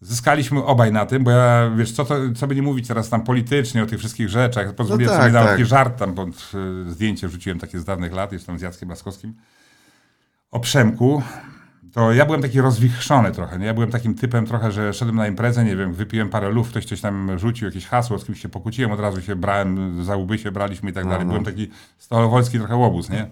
[0.00, 3.24] Zyskaliśmy obaj na tym, bo ja, wiesz, co, to, co by nie mówić teraz tam
[3.24, 4.74] politycznie o tych wszystkich rzeczach.
[4.74, 5.50] Pozwoliłem tak, sobie na tak.
[5.50, 8.88] taki żart tam pod y, zdjęcie wrzuciłem takie z dawnych lat, jeszcze tam z Jackiem
[8.88, 9.34] Laskowskim.
[10.50, 11.22] O Przemku.
[11.94, 13.66] To ja byłem taki rozwichrzony trochę, nie?
[13.66, 16.84] Ja byłem takim typem trochę, że szedłem na imprezę, nie wiem, wypiłem parę luf, ktoś
[16.84, 20.38] coś tam rzucił, jakieś hasło, z kimś się pokłóciłem, od razu się brałem, za łby
[20.38, 21.26] się braliśmy i tak dalej.
[21.26, 23.26] Byłem taki stolowolski trochę łobuz, nie?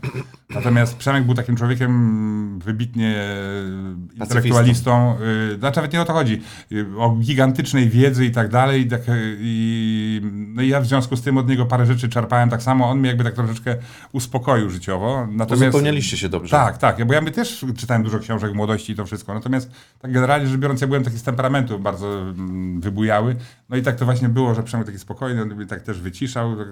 [0.55, 5.17] Natomiast Przemek był takim człowiekiem wybitnie e, intelektualistą,
[5.53, 6.43] y, znaczy nawet nie o to chodzi,
[6.73, 8.89] y, o gigantycznej wiedzy i tak dalej.
[8.89, 9.01] Tak,
[9.39, 10.21] i,
[10.55, 12.91] no i ja w związku z tym od niego parę rzeczy czerpałem tak samo.
[12.91, 13.77] On mnie jakby tak troszeczkę
[14.13, 15.27] uspokoił życiowo.
[15.31, 16.51] Natomiast, Uzupełnialiście się dobrze.
[16.51, 19.35] tak, tak, bo ja my też czytałem dużo książek młodości i to wszystko.
[19.35, 23.37] Natomiast tak generalnie rzecz biorąc, ja byłem taki z temperamentu bardzo mm, wybujały.
[23.69, 26.69] No i tak to właśnie było, że Przemek taki spokojny, on tak też wyciszał, tak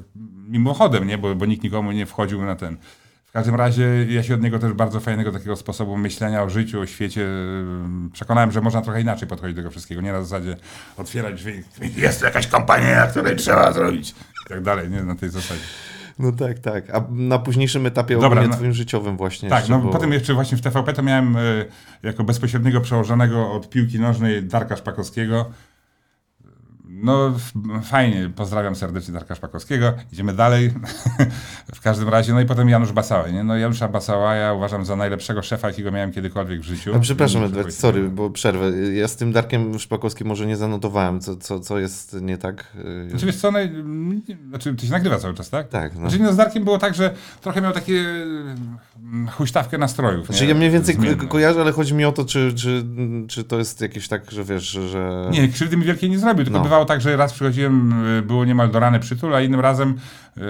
[0.48, 1.18] mimochodem, nie?
[1.18, 2.76] Bo, bo nikt nikomu nie wchodził na ten.
[3.30, 6.80] W każdym razie ja się od niego też bardzo fajnego takiego sposobu myślenia o życiu,
[6.80, 10.00] o świecie ym, przekonałem, że można trochę inaczej podchodzić do tego wszystkiego.
[10.00, 10.56] Nie na zasadzie
[10.96, 11.62] otwierać drzwi,
[11.96, 15.60] jest jakaś kampania, której trzeba zrobić i tak dalej, nie na tej zasadzie.
[16.20, 16.90] No tak, tak.
[16.90, 19.90] A na późniejszym etapie Dobra, no- twoim życiowym właśnie Tak, jeszcze, no bo...
[19.90, 21.40] potem jeszcze właśnie w TVP to miałem e,
[22.02, 25.50] jako bezpośredniego przełożonego od piłki nożnej Darka Szpakowskiego.
[27.02, 27.34] No
[27.82, 29.92] fajnie, pozdrawiam serdecznie Darka Szpakowskiego.
[30.12, 30.70] Idziemy dalej.
[31.74, 33.32] w każdym razie, no i potem Janusz Basałaj.
[33.32, 33.44] Nie?
[33.44, 36.94] No Janusza Basałaja uważam za najlepszego szefa, jakiego miałem kiedykolwiek w życiu.
[36.94, 38.70] A przepraszam, Edward, sorry, bo przerwę.
[38.94, 42.72] Ja z tym Darkiem Szpakowskim może nie zanotowałem, co, co, co jest nie tak.
[43.06, 43.72] y, Znaczy wiesz co, naj...
[44.48, 45.68] znaczy, to się nagrywa cały czas, tak?
[45.68, 46.00] Tak, no.
[46.00, 50.26] Znaczy no, z Darkiem było tak, że trochę miał takie mm, huśtawkę nastrojów.
[50.26, 50.48] Znaczy nie?
[50.48, 51.26] ja mniej więcej Zmienne.
[51.26, 52.84] kojarzę, ale chodzi mi o to, czy, czy,
[53.28, 55.28] czy to jest jakieś tak, że wiesz, że...
[55.30, 56.64] Nie, krzywdy mi wielkiej nie zrobił, tylko No.
[56.64, 59.90] bywało tak, że raz przychodziłem, y, było niemal do rany przytul, a innym razem
[60.36, 60.40] y,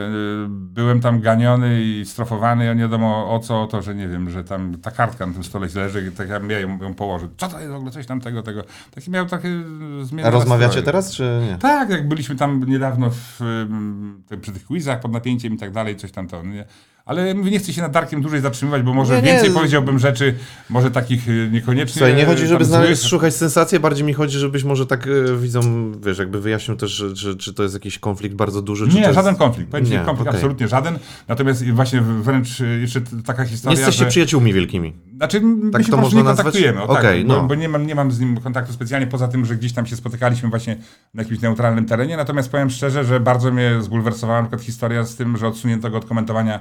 [0.48, 4.30] byłem tam ganiony i strofowany, ja nie wiadomo o co, o to, że nie wiem,
[4.30, 7.28] że tam ta kartka na tym stole leży i tak ja miałem ją położył.
[7.36, 8.64] Co to jest w ogóle, coś tam tego, tego.
[8.94, 9.48] Taki miał takie
[10.02, 11.58] zmienne A rozmawiacie teraz, czy nie?
[11.58, 13.40] Tak, jak byliśmy tam niedawno w,
[14.40, 16.42] przy tych quizach pod napięciem i tak dalej, coś tam to.
[16.42, 16.64] Nie?
[17.04, 19.32] Ale nie chcę się nad Darkiem dłużej zatrzymywać, bo może Nie, nie.
[19.32, 20.34] więcej powiedziałbym rzeczy,
[20.70, 21.98] może takich y, niekoniecznie.
[21.98, 25.36] Słuchaj, nie chodzi, y, żeby znaleźć, szukać sensację, bardziej mi chodzi, żebyś może tak e,
[25.36, 29.00] widzom, wiesz, jakby wyjaśnił też, że, czy to jest jakiś konflikt bardzo duży, czy Nie,
[29.02, 29.14] to jest...
[29.14, 29.70] żaden konflikt.
[29.70, 30.34] Powiem Nie, konflikt okej.
[30.34, 30.98] absolutnie żaden.
[31.28, 34.10] Natomiast właśnie wręcz y, jeszcze taka Nie historia, jesteście że...
[34.10, 34.92] przyjaciółmi wielkimi.
[35.20, 36.44] Znaczy, my Tak się to można nie nazwać?
[36.44, 36.82] kontaktujemy.
[36.82, 37.48] O, Okej, tak, bo, no.
[37.48, 39.96] bo nie, mam, nie mam z nim kontaktu specjalnie, poza tym, że gdzieś tam się
[39.96, 40.76] spotykaliśmy właśnie
[41.14, 42.16] na jakimś neutralnym terenie.
[42.16, 45.96] Natomiast powiem szczerze, że bardzo mnie zbulwersowała na przykład historia z tym, że odsunięto go
[45.96, 46.60] od komentowania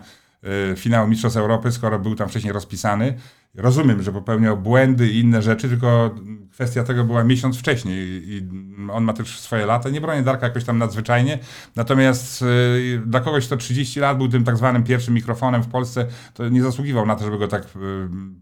[0.76, 3.14] finału Mistrzostw Europy, skoro był tam wcześniej rozpisany.
[3.56, 6.16] Rozumiem, że popełniał błędy i inne rzeczy, tylko
[6.52, 8.48] kwestia tego była miesiąc wcześniej i
[8.92, 9.90] on ma też swoje lata.
[9.90, 11.40] Nie bronię Darka jakoś tam nadzwyczajnie,
[11.76, 16.06] natomiast y, dla kogoś, kto 30 lat był tym tak zwanym pierwszym mikrofonem w Polsce,
[16.34, 17.68] to nie zasługiwał na to, żeby go tak y,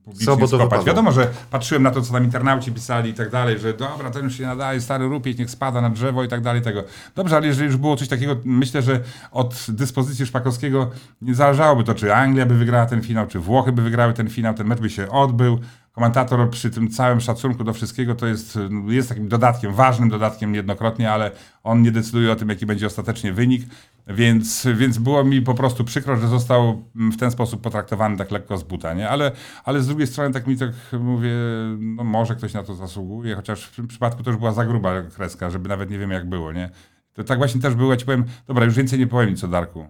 [0.03, 0.51] publicznie to skopać.
[0.51, 0.85] wypadło.
[0.85, 4.23] Wiadomo, że patrzyłem na to, co tam internauci pisali i tak dalej, że dobra, ten
[4.23, 6.83] już się nadaje, stary rupieć, niech spada na drzewo i tak dalej, tego.
[7.15, 8.99] Dobrze, ale jeżeli już było coś takiego, myślę, że
[9.31, 10.91] od dyspozycji Szpakowskiego
[11.21, 14.53] nie zależałoby to, czy Anglia by wygrała ten finał, czy Włochy by wygrały ten finał,
[14.53, 15.59] ten mecz by się odbył.
[15.91, 21.11] Komentator przy tym całym szacunku do wszystkiego to jest, jest takim dodatkiem, ważnym dodatkiem niejednokrotnie,
[21.11, 21.31] ale
[21.63, 23.63] on nie decyduje o tym, jaki będzie ostatecznie wynik,
[24.07, 28.57] więc, więc było mi po prostu przykro, że został w ten sposób potraktowany tak lekko
[28.57, 29.09] z buta, nie?
[29.09, 29.31] Ale,
[29.63, 31.31] ale z drugiej strony tak mi tak mówię,
[31.79, 35.01] no może ktoś na to zasługuje, chociaż w tym przypadku to już była za gruba
[35.01, 36.69] kreska, żeby nawet nie wiem jak było, nie?
[37.13, 39.47] To tak właśnie też było, ja ci powiem, dobra, już więcej nie powiem nic o
[39.47, 39.87] Darku.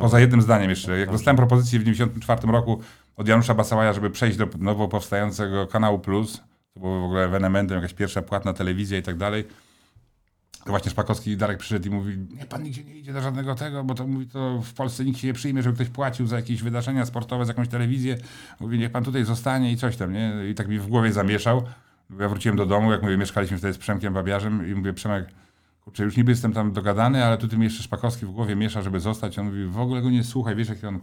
[0.00, 0.98] Poza jednym zdaniem jeszcze.
[0.98, 2.80] Jak dostałem propozycję w 94 roku
[3.16, 6.42] od Janusza Basałaja, żeby przejść do nowo powstającego kanału Plus,
[6.74, 9.44] to było w ogóle ewenementem, jakaś pierwsza płatna telewizja i tak dalej,
[10.66, 13.54] to właśnie Szpakowski i Darek przyszedł i mówi, nie, pan nigdzie nie idzie do żadnego
[13.54, 16.36] tego, bo to mówi, to w Polsce nikt się nie przyjmie, żeby ktoś płacił za
[16.36, 18.16] jakieś wydarzenia sportowe, za jakąś telewizję.
[18.60, 20.32] Mówi, niech pan tutaj zostanie i coś tam, nie?
[20.50, 21.62] I tak mi w głowie zamieszał.
[22.20, 25.26] Ja wróciłem do domu, jak mówię, mieszkaliśmy wtedy z Przemkiem Babiarzem i mówię, Przemek,
[25.86, 28.82] kurczę, już niby jestem tam dogadany, ale tu ty mi jeszcze Szpakowski w głowie miesza,
[28.82, 29.38] żeby zostać.
[29.38, 31.00] On mówi, w ogóle go nie słuchaj, wiesz, jakie on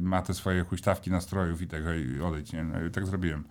[0.00, 2.64] ma te swoje huśtawki nastrojów i tego, i odejdź, nie?
[2.64, 3.44] No, i tak zrobiłem.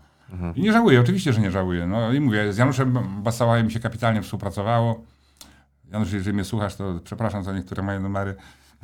[0.56, 1.88] I nie żałuję, oczywiście, że nie żałuję.
[1.88, 5.04] No i mówię, z Januszem Basałajem mi się kapitalnie współpracowało.
[5.92, 8.36] Janusz, jeżeli mnie słuchasz, to przepraszam za niektóre moje numery.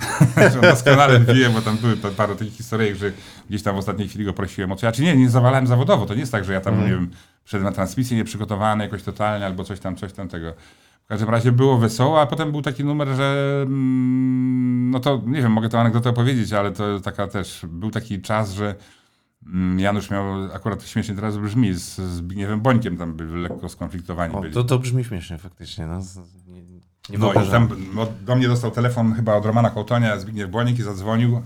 [0.61, 3.11] doskonale wie, bo tam były pa- parę takich historii, że
[3.49, 4.83] gdzieś tam w ostatniej chwili go prosiłem o coś.
[4.83, 6.05] A czy nie, nie zawalałem zawodowo.
[6.05, 7.11] To nie jest tak, że ja tam, nie wiem,
[7.43, 10.53] wszedłem na transmisję nieprzygotowany jakoś totalnie, albo coś tam, coś tam tego.
[11.11, 15.41] W każdym razie było wesoło, a potem był taki numer, że mm, no to nie
[15.41, 18.75] wiem, mogę tę anegdotę opowiedzieć, ale to taka też, był taki czas, że
[19.45, 24.41] mm, Janusz miał, akurat śmiesznie teraz brzmi, z Zbigniewem Bońkiem tam byli lekko skonfliktowani O,
[24.41, 24.53] byli.
[24.53, 25.87] to, to brzmi śmiesznie faktycznie.
[25.87, 26.01] No,
[26.47, 26.63] nie,
[27.09, 30.79] nie No i tam no, do mnie dostał telefon chyba od Romana Kołtonia, Zbigniew Błonik
[30.79, 31.41] i zadzwonił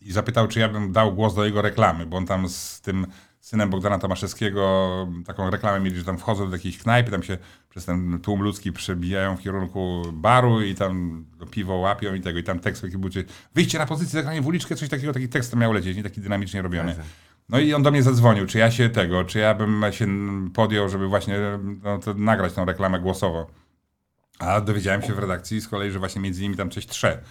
[0.00, 3.06] i zapytał, czy ja bym dał głos do jego reklamy, bo on tam z tym
[3.40, 7.38] synem Bogdana Tomaszewskiego taką reklamę mieli, że tam wchodzą do jakiejś knajpy, tam się
[7.70, 12.42] przez ten tłum ludzki przebijają w kierunku baru i tam piwo łapią i tego, i
[12.42, 13.24] tam tekst taki był, czy
[13.54, 16.62] wyjście na pozycję, zagranie w uliczkę, coś takiego, taki tekst miał lecieć, nie taki dynamicznie
[16.62, 16.96] robiony.
[17.48, 20.06] No i on do mnie zadzwonił, czy ja się tego, czy ja bym się
[20.54, 21.38] podjął, żeby właśnie
[21.82, 23.46] no, nagrać tą reklamę głosowo.
[24.38, 27.22] A dowiedziałem się w redakcji z kolei, że właśnie między nimi tam coś trze.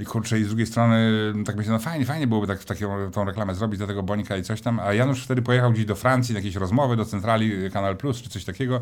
[0.00, 1.12] I kurczę, i z drugiej strony
[1.46, 4.42] tak myślę, no fajnie, fajnie byłoby tak, taką tą reklamę zrobić do tego Bonika i
[4.42, 4.80] coś tam.
[4.80, 8.30] A Janusz wtedy pojechał gdzieś do Francji na jakieś rozmowy, do centrali Kanal Plus czy
[8.30, 8.80] coś takiego.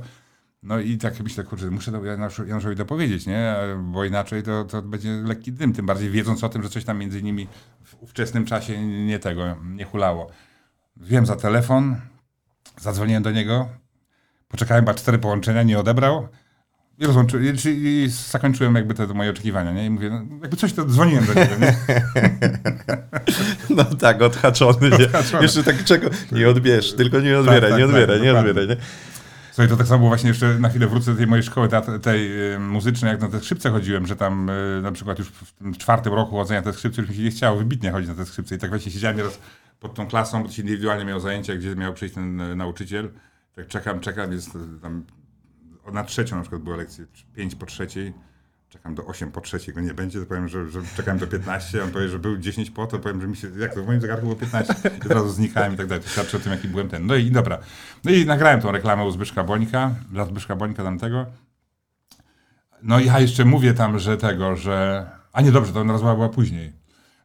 [0.63, 3.55] No i tak myślę, kurczę, muszę to Januszu- Januszowi to powiedzieć, nie?
[3.79, 6.99] Bo inaczej to, to będzie lekki dym, tym bardziej wiedząc o tym, że coś tam
[6.99, 7.49] między nimi
[7.85, 10.31] w ówczesnym czasie nie tego, nie hulało.
[10.97, 11.97] Wiem za telefon,
[12.81, 13.69] zadzwoniłem do niego,
[14.49, 16.29] poczekałem chyba cztery połączenia, nie odebrał.
[16.99, 17.05] I,
[17.47, 19.87] i, czy- i zakończyłem jakby te, te moje oczekiwania, nie?
[19.87, 21.77] I mówię, no, jakby coś to dzwoniłem do niego, nie?
[23.71, 24.91] No tak, odhaczony.
[24.91, 24.97] Nie?
[25.07, 25.43] Odhaczony.
[25.43, 26.09] Jeszcze tak czego.
[26.33, 28.51] Nie odbierz, tylko nie odbieraj, tak, nie tak, odbieraj, nie dokładnie.
[28.51, 28.77] odbieraj.
[28.77, 28.83] Nie?
[29.53, 32.01] Słuchaj, to tak samo było właśnie jeszcze na chwilę wrócę do tej mojej szkoły teatr-
[32.01, 35.53] tej y, muzycznej, jak na te skrzypce chodziłem, że tam y, na przykład już w
[35.53, 38.15] tym czwartym roku chodzenia na te skrzypce już mi się nie chciało wybitnie chodzić na
[38.17, 39.39] te skrzypce i tak właśnie siedziałem nieraz
[39.81, 43.11] pod tą klasą, bo to się indywidualnie miał zajęcia, gdzie miał przyjść ten y, nauczyciel.
[43.57, 44.51] Tak czekam, czekam, jest
[44.83, 45.05] tam
[45.91, 47.05] na trzecią na przykład była lekcja,
[47.35, 48.13] 5 po trzeciej,
[48.69, 51.85] czekam do 8 po trzeciej, go nie będzie, to powiem, że, że czekałem do 15,
[51.85, 54.01] on powie, że był 10 po, to powiem, że mi się, jak to w moim
[54.01, 56.69] zegarku było 15, i od razu znikałem i tak dalej, to świadczy o tym, jaki
[56.69, 57.07] byłem ten.
[57.07, 57.59] No i dobra,
[58.05, 61.27] no i nagrałem tą reklamę u Zbyszka Bońka, dla Zbyszka Bońka tamtego.
[62.83, 65.07] No i ja jeszcze mówię tam, że tego, że...
[65.33, 66.73] A nie, dobrze, to rozmowa była później.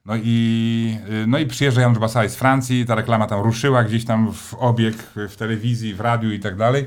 [0.05, 4.05] No i, y, no i przyjeżdża Janusz Basaj z Francji, ta reklama tam ruszyła gdzieś
[4.05, 4.95] tam w obieg,
[5.29, 6.85] w telewizji, w radiu i tak dalej.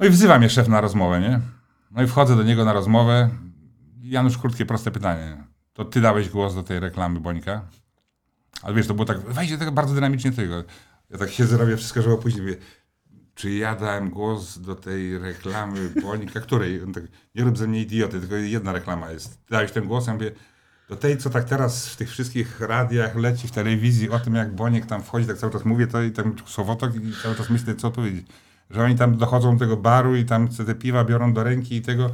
[0.00, 1.40] No i wzywa mnie szef na rozmowę, nie?
[1.90, 3.30] No i wchodzę do niego na rozmowę.
[4.02, 5.44] Janusz, krótkie, proste pytanie.
[5.72, 7.62] To ty dałeś głos do tej reklamy Bońka?
[8.62, 10.64] Ale wiesz, to było tak, weź tego bardzo dynamicznie tego.
[11.10, 12.56] Ja tak siedzę, robię wszystko, żeby później mówię,
[13.34, 16.82] czy ja dałem głos do tej reklamy Bonika, której?
[16.82, 19.38] On tak, nie rób ze mnie idioty, tylko jedna reklama jest.
[19.50, 20.30] Dałeś ten głos, ja mówię,
[20.88, 24.54] do tej, co tak teraz w tych wszystkich radiach leci, w telewizji, o tym jak
[24.54, 27.74] Boniek tam wchodzi, tak cały czas mówię to i tam słowotok i cały czas myślę,
[27.74, 28.26] co powiedzieć.
[28.70, 31.82] Że oni tam dochodzą do tego baru i tam te piwa biorą do ręki i
[31.82, 32.10] tego,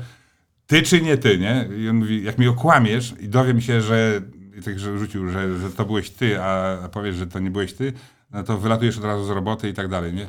[0.66, 1.68] ty czy nie ty, nie?
[1.78, 4.20] I on mówi, jak mi okłamiesz i dowiem się, że,
[4.64, 7.72] tak że rzucił, że, że to byłeś ty, a, a powiesz, że to nie byłeś
[7.74, 7.92] ty,
[8.30, 10.26] no to wylatujesz od razu z roboty i tak dalej, nie?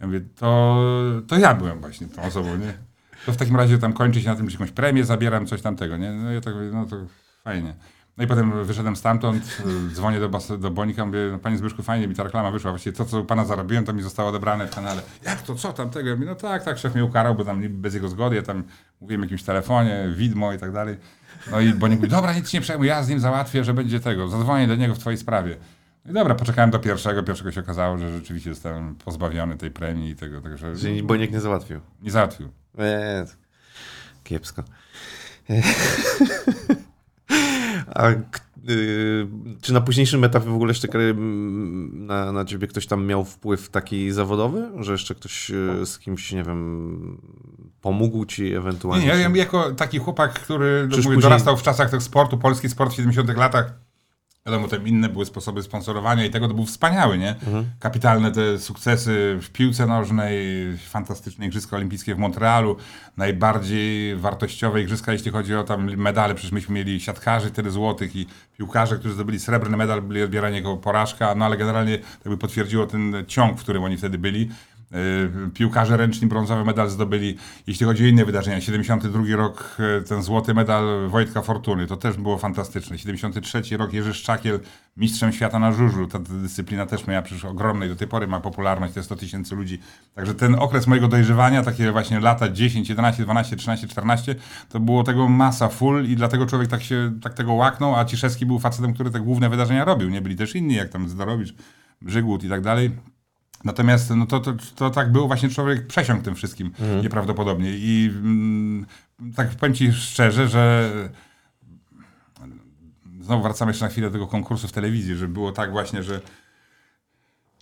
[0.00, 0.80] Ja mówię, to,
[1.28, 2.74] to ja byłem właśnie tą osobą, nie?
[3.26, 5.96] To w takim razie tam kończy się na tym, że jakąś premię zabieram, coś tamtego,
[5.96, 6.12] nie?
[6.12, 6.96] No ja tak mówię, no to
[7.44, 7.74] fajnie.
[8.16, 9.58] No i potem wyszedłem stamtąd,
[9.90, 12.70] y, dzwonię do, bas- do Bonika, mówię, no panie Zbyszku, fajnie mi ta reklama wyszła,
[12.70, 15.02] właściwie to, co u pana zarobiłem, to mi zostało odebrane w kanale.
[15.24, 16.08] Jak to, co tam tego?
[16.08, 18.42] Ja mówię, no tak, tak, szef mnie ukarał, bo tam niby bez jego zgody, ja
[18.42, 18.64] tam
[19.00, 20.96] mówiłem jakimś telefonie, widmo i tak dalej.
[21.50, 24.28] No i Bonik mówi, dobra, nic nie przejmuj, ja z nim załatwię, że będzie tego,
[24.28, 25.56] zadzwonię do niego w twojej sprawie.
[26.04, 30.10] No i dobra, poczekałem do pierwszego, pierwszego się okazało, że rzeczywiście zostałem pozbawiony tej premii
[30.10, 31.80] i tego, także Czyli Boniek nie załatwił.
[32.02, 32.48] nie załatwił.
[32.78, 33.26] Eee,
[34.24, 34.62] kiepsko.
[37.86, 39.26] A y,
[39.60, 40.88] czy na późniejszym etapie w ogóle jeszcze
[41.92, 46.32] na, na ciebie ktoś tam miał wpływ taki zawodowy, że jeszcze ktoś y, z kimś,
[46.32, 47.18] nie wiem,
[47.80, 49.06] pomógł ci Nie, ewentualnie?
[49.06, 52.92] nie, ja, jako taki chłopak, który mówię, później- dorastał w czasach tego sportu, polski sport
[52.92, 53.74] w 70 latach,
[54.46, 57.34] wiadomo, tam inne były sposoby sponsorowania i tego to był wspaniały, nie?
[57.78, 60.36] Kapitalne te sukcesy w piłce nożnej,
[60.78, 62.76] fantastyczne Igrzyska Olimpijskie w Montrealu,
[63.16, 68.26] najbardziej wartościowe Igrzyska, jeśli chodzi o tam medale, przecież myśmy mieli siatkarzy tyle złotych i
[68.58, 71.92] piłkarze, którzy zdobyli srebrny medal, byli odbierani jako porażka, no ale generalnie
[72.24, 74.50] jakby potwierdziło ten ciąg, w którym oni wtedy byli.
[74.94, 77.36] Y, Piłkarze ręczni brązowy medal zdobyli.
[77.66, 82.16] Jeśli chodzi o inne wydarzenia, 72 rok y, ten złoty medal Wojtka Fortuny, to też
[82.16, 82.98] było fantastyczne.
[82.98, 84.60] 73 rok Jerzy Szczakiel
[84.96, 86.06] mistrzem świata na żużlu.
[86.06, 89.78] Ta dyscyplina też miała przecież ogromnej, do tej pory ma popularność, te 100 tysięcy ludzi.
[90.14, 94.34] Także ten okres mojego dojrzewania, takie właśnie lata 10, 11, 12, 13, 14,
[94.68, 98.46] to było tego masa full i dlatego człowiek tak się, tak tego łaknął, a Ciszewski
[98.46, 100.10] był facetem, który te główne wydarzenia robił.
[100.10, 101.54] Nie byli też inni, jak tam Zdorowicz,
[102.02, 102.90] Brzygłód i tak dalej.
[103.64, 107.70] Natomiast no to, to, to tak było właśnie człowiek przesiąkł tym wszystkim nieprawdopodobnie.
[107.70, 108.86] I mm,
[109.36, 110.92] tak powiem ci szczerze, że
[113.20, 116.20] znowu wracamy jeszcze na chwilę do tego konkursu w telewizji, że było tak właśnie, że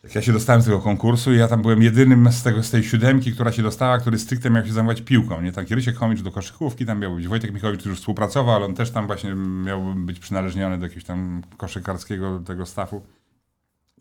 [0.03, 2.71] jak ja się dostałem z tego konkursu i ja tam byłem jedynym z, tego, z
[2.71, 5.41] tej siódemki, która się dostała, który stricte miał się zajmować piłką.
[5.41, 8.65] Nie taki Rysiek Chomicz do koszykówki, tam miał być Wojtek Michałowicz, który już współpracował, ale
[8.65, 13.03] on też tam właśnie miał być przynależniony do jakiegoś tam koszykarskiego tego stafu.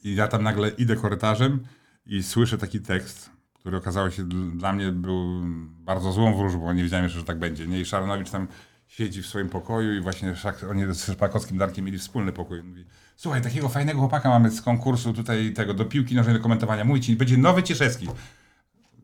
[0.03, 1.59] I ja tam nagle idę korytarzem
[2.05, 6.73] i słyszę taki tekst, który okazało się dl- dla mnie był bardzo złą wróżbą, bo
[6.73, 7.67] nie wiedziałem jeszcze, że tak będzie.
[7.67, 7.79] Nie?
[7.81, 8.47] I Szaranowicz tam
[8.87, 12.59] siedzi w swoim pokoju i właśnie Szak, oni z Szpakowskim Darkiem mieli wspólny pokój.
[12.59, 12.85] I Mówi,
[13.15, 16.83] słuchaj, takiego fajnego chłopaka mamy z konkursu tutaj tego, do piłki nożnej, do komentowania.
[16.85, 18.07] Mówi ci, będzie nowy Cieszewski.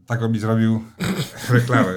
[0.06, 0.84] Tak mi zrobił
[1.50, 1.94] reklamę.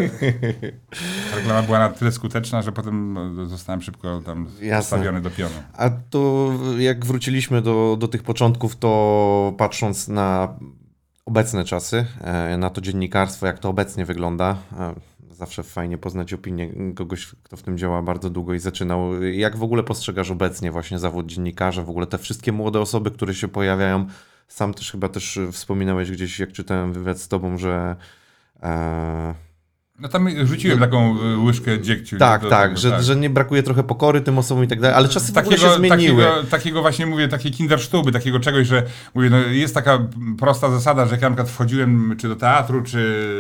[1.37, 3.17] Reklama była na tyle skuteczna, że potem
[3.49, 4.47] zostałem szybko tam
[4.83, 5.55] stawiony do pionu.
[5.73, 10.55] A to jak wróciliśmy do, do tych początków, to patrząc na
[11.31, 14.95] obecne czasy, e, na to dziennikarstwo, jak to obecnie wygląda, e,
[15.31, 19.23] zawsze fajnie poznać opinię kogoś, kto w tym działa bardzo długo i zaczynał.
[19.23, 23.35] Jak w ogóle postrzegasz obecnie właśnie zawód dziennikarza, w ogóle te wszystkie młode osoby, które
[23.35, 24.07] się pojawiają?
[24.49, 27.97] Sam też chyba też wspominałeś gdzieś, jak czytałem wywiad z tobą, że
[28.63, 29.35] e,
[30.01, 32.19] No tam rzuciłem taką y, łyżkę dziegciu.
[32.19, 35.09] tak, tak, tego, że, że nie brakuje trochę pokory tym osobom i tak dalej, ale
[35.09, 36.25] czasy w ogóle takiego, się zmieniły.
[36.25, 38.83] Takiego, takiego właśnie mówię, takiej kindersztuby, takiego czegoś, że
[39.15, 39.99] mówię, no jest taka
[40.39, 43.31] prosta zasada, że jak ja na przykład wchodziłem czy do teatru, czy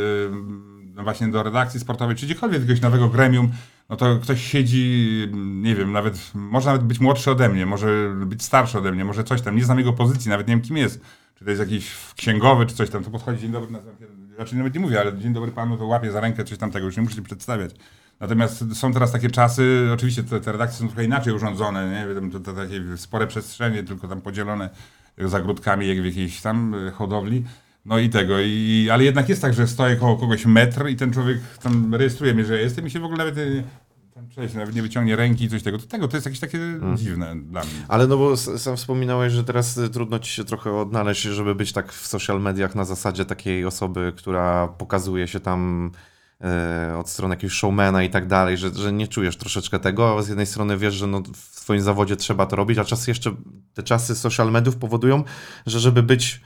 [0.95, 3.51] no właśnie do redakcji sportowej, czy gdziekolwiek jakiegoś nowego gremium,
[3.89, 8.43] no to ktoś siedzi, nie wiem, nawet, może nawet być młodszy ode mnie, może być
[8.43, 11.01] starszy ode mnie, może coś tam, nie znam jego pozycji, nawet nie wiem kim jest.
[11.35, 14.07] Czy to jest jakiś księgowy, czy coś tam, to podchodzi, dzień dobry, nazywam się,
[14.41, 16.97] znaczy nawet nie mówię, ale dzień dobry panu, to łapie za rękę coś tamtego, już
[16.97, 17.71] nie muszę się przedstawiać.
[18.21, 22.31] Natomiast są teraz takie czasy, oczywiście te, te redakcje są trochę inaczej urządzone, nie?
[22.31, 24.71] To, to takie spore przestrzenie, tylko tam podzielone
[25.19, 27.45] zagródkami jak w jakiejś tam e, hodowli.
[27.85, 31.13] No i tego, i, ale jednak jest tak, że stoję koło kogoś metr i ten
[31.13, 33.63] człowiek tam rejestruje mnie, że jestem i się w ogóle nawet e,
[34.21, 35.79] tam przejść, nawet nie wyciągnie ręki i coś tego.
[35.79, 36.59] To, tego to jest jakieś takie
[36.95, 37.71] dziwne dla mnie.
[37.89, 41.73] Ale no bo sam wspominałeś, że teraz y, trudno ci się trochę odnaleźć, żeby być
[41.73, 45.91] tak w social mediach na zasadzie takiej osoby, która pokazuje się tam
[46.41, 50.23] e, od strony jakiegoś showmana i tak dalej, że, że nie czujesz troszeczkę tego, a
[50.23, 53.35] z jednej strony wiesz, że no w twoim zawodzie trzeba to robić, a czasy jeszcze,
[53.75, 55.25] te czasy social mediów powodują,
[55.67, 56.41] że żeby być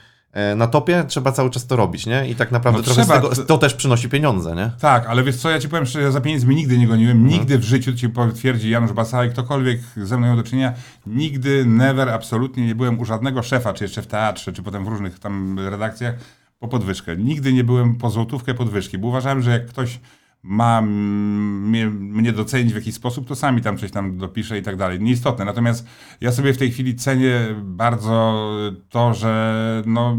[0.57, 2.29] na topie, trzeba cały czas to robić, nie?
[2.29, 4.71] I tak naprawdę No trochę trzeba, z tego, to- też przynosi pieniądze, nie?
[4.81, 7.59] Tak, ale wiesz co, ja ci powiem szczerze, ja za pieniędzmi nigdy nie goniłem, nigdy
[7.59, 10.73] w życiu, to ci potwierdzi Janusz Basałek, ktokolwiek ze mną miał do czynienia,
[11.07, 14.89] nigdy, never, absolutnie nie byłem u żadnego szefa, czy jeszcze w teatrze, czy potem w
[14.89, 16.15] różnych tam redakcjach,
[16.59, 17.17] po podwyżkę.
[17.17, 20.01] Nigdy nie byłem po złotówkę podwyżki, bo uważałem, że jak ktoś
[20.45, 24.77] ma mnie, mnie docenić w jakiś sposób, to sami tam coś tam dopisze i tak
[24.77, 25.01] dalej.
[25.01, 25.45] Nieistotne.
[25.45, 25.87] Natomiast
[26.21, 28.45] ja sobie w tej chwili cenię bardzo
[28.89, 30.17] to, że no,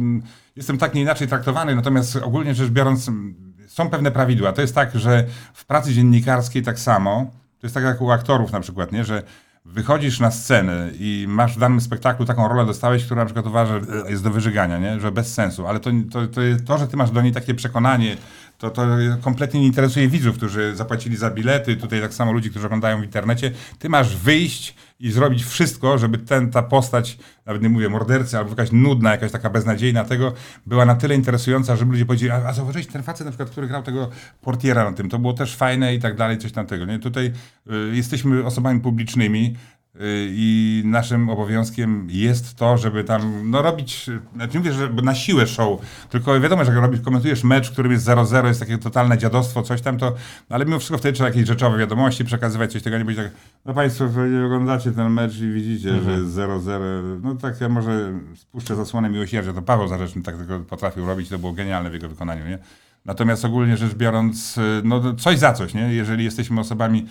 [0.55, 3.11] jestem tak nie inaczej traktowany, natomiast ogólnie rzecz biorąc
[3.67, 4.53] są pewne prawidła.
[4.53, 8.51] To jest tak, że w pracy dziennikarskiej tak samo, to jest tak jak u aktorów
[8.51, 9.03] na przykład, nie?
[9.03, 9.23] że
[9.65, 13.79] wychodzisz na scenę i masz w danym spektaklu taką rolę dostałeś, która na przykład uważa,
[13.79, 14.99] że jest do wyżygania, nie?
[14.99, 18.17] że bez sensu, ale to, to, to, to, że ty masz do niej takie przekonanie,
[18.57, 18.87] to, to
[19.21, 23.03] kompletnie nie interesuje widzów, którzy zapłacili za bilety, tutaj tak samo ludzi, którzy oglądają w
[23.03, 23.51] internecie.
[23.79, 28.49] Ty masz wyjść i zrobić wszystko, żeby ten, ta postać, nawet nie mówię mordercy, albo
[28.49, 30.33] jakaś nudna, jakaś taka beznadziejna tego,
[30.65, 33.67] była na tyle interesująca, żeby ludzie powiedzieli, a, a zauważyłeś ten facet na przykład, który
[33.67, 34.09] grał tego
[34.41, 36.85] portiera na tym, to było też fajne i tak dalej, coś tamtego.
[36.85, 36.99] Nie?
[36.99, 39.55] Tutaj y, jesteśmy osobami publicznymi,
[39.99, 45.47] i naszym obowiązkiem jest to, żeby tam no, robić, znaczy nie mówię, że na siłę
[45.47, 45.79] show,
[46.09, 49.81] tylko wiadomo, że jak robisz, komentujesz mecz, którym jest 0-0, jest takie totalne dziadostwo, coś
[49.81, 50.13] tam, to,
[50.49, 53.31] ale mimo wszystko wtedy trzeba jakieś rzeczowe wiadomości przekazywać, coś tego, nie być tak,
[53.65, 54.05] no państwo
[54.45, 56.79] oglądacie ten mecz i widzicie, że jest 0-0,
[57.23, 61.39] no tak ja może spuszczę zasłonę miłosierdzia, to Paweł Zarzeczny tak tego potrafił robić, to
[61.39, 62.59] było genialne w jego wykonaniu, nie?
[63.05, 65.93] Natomiast ogólnie rzecz biorąc, y, no coś za coś, nie?
[65.93, 67.05] Jeżeli jesteśmy osobami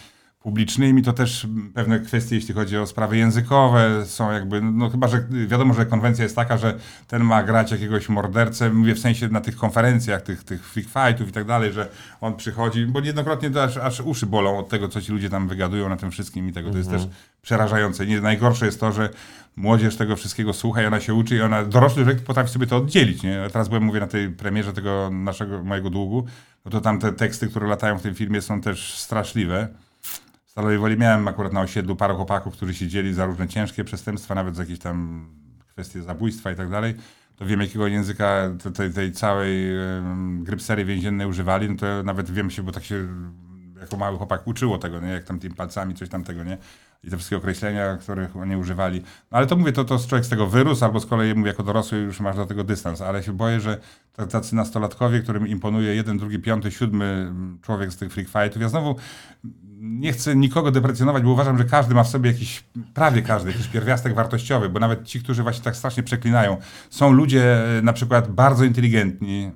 [0.45, 5.25] publicznymi, to też pewne kwestie, jeśli chodzi o sprawy językowe, są jakby, no chyba, że
[5.47, 6.79] wiadomo, że konwencja jest taka, że
[7.09, 11.29] ten ma grać jakiegoś mordercę, mówię w sensie na tych konferencjach, tych, tych freak fightów
[11.29, 11.89] i tak dalej, że
[12.21, 15.49] on przychodzi, bo niejednokrotnie to aż, aż uszy bolą od tego, co ci ludzie tam
[15.49, 17.09] wygadują na tym wszystkim i tego, to jest też
[17.43, 18.07] przerażające.
[18.07, 19.09] Nie, najgorsze jest to, że
[19.57, 22.77] młodzież tego wszystkiego słucha i ona się uczy i ona, dorosły człowiek potrafi sobie to
[22.77, 23.31] oddzielić, nie?
[23.31, 26.27] Ja teraz byłem, mówię, na tej premierze tego naszego, mojego długu,
[26.65, 29.69] no to tam te teksty, które latają w tym filmie są też straszliwe.
[30.57, 34.63] Woli miałem akurat na osiedlu paru chłopaków, którzy siedzieli za różne ciężkie przestępstwa, nawet za
[34.63, 35.29] jakieś tam
[35.67, 36.95] kwestie zabójstwa i tak dalej.
[37.37, 39.67] To wiem, jakiego języka te- tej, tej całej
[40.39, 43.09] grypserii więziennej używali, no to nawet wiem się, bo tak się
[43.81, 45.09] jako mały chłopak uczyło tego, nie?
[45.09, 46.59] jak tam tymi palcami, coś tamtego, nie?
[47.07, 49.03] I te wszystkie określenia, których oni używali.
[49.31, 51.63] No ale to mówię, to, to człowiek z tego wyrósł, albo z kolei mówię, jako
[51.63, 53.79] dorosły już masz do tego dystans, ale się boję, że
[54.31, 57.33] tacy nastolatkowie, którym imponuje jeden, drugi, piąty, siódmy
[57.63, 58.97] człowiek z tych freak fightów, ja znowu
[59.81, 63.69] nie chcę nikogo deprecjonować, bo uważam, że każdy ma w sobie jakiś, prawie każdy, jakiś
[63.69, 66.57] pierwiastek wartościowy, bo nawet ci, którzy właśnie tak strasznie przeklinają,
[66.91, 69.51] są ludzie e, na przykład bardzo inteligentni,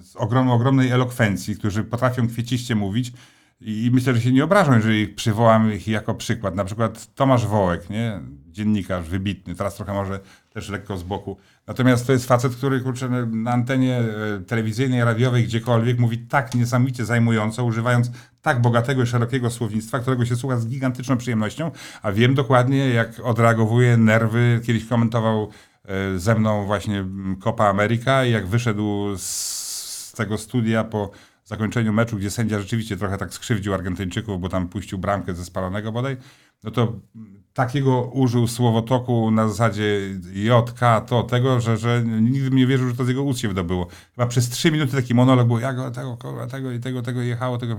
[0.00, 3.12] z ogrom, ogromnej elokwencji, którzy potrafią kwieciście mówić
[3.60, 6.54] i myślę, że się nie obrażą, jeżeli przywołam ich jako przykład.
[6.54, 8.20] Na przykład Tomasz Wołek, nie?
[8.54, 11.36] dziennikarz wybitny, teraz trochę może też lekko z boku.
[11.66, 17.04] Natomiast to jest facet, który kurczę, na antenie e, telewizyjnej, radiowej, gdziekolwiek mówi tak niesamowicie
[17.04, 18.10] zajmująco, używając
[18.42, 21.70] tak bogatego i szerokiego słownictwa, którego się słucha z gigantyczną przyjemnością,
[22.02, 24.60] a wiem dokładnie, jak odreagowuje nerwy.
[24.66, 25.48] Kiedyś komentował
[25.84, 31.10] e, ze mną właśnie mm, Copa America i jak wyszedł z tego studia po
[31.44, 35.92] zakończeniu meczu, gdzie sędzia rzeczywiście trochę tak skrzywdził Argentyńczyków, bo tam puścił bramkę ze spalonego
[35.92, 36.16] bodaj,
[36.64, 37.00] no to
[37.52, 40.00] takiego użył słowotoku na zasadzie
[40.32, 43.48] JK, to tego, że, że nigdy bym nie wierzył, że to z jego ust się
[43.48, 43.86] wydobyło.
[44.14, 46.18] Chyba przez trzy minuty taki monolog był, ja go, tego,
[46.50, 47.76] tego i tego, tego jechało, tego...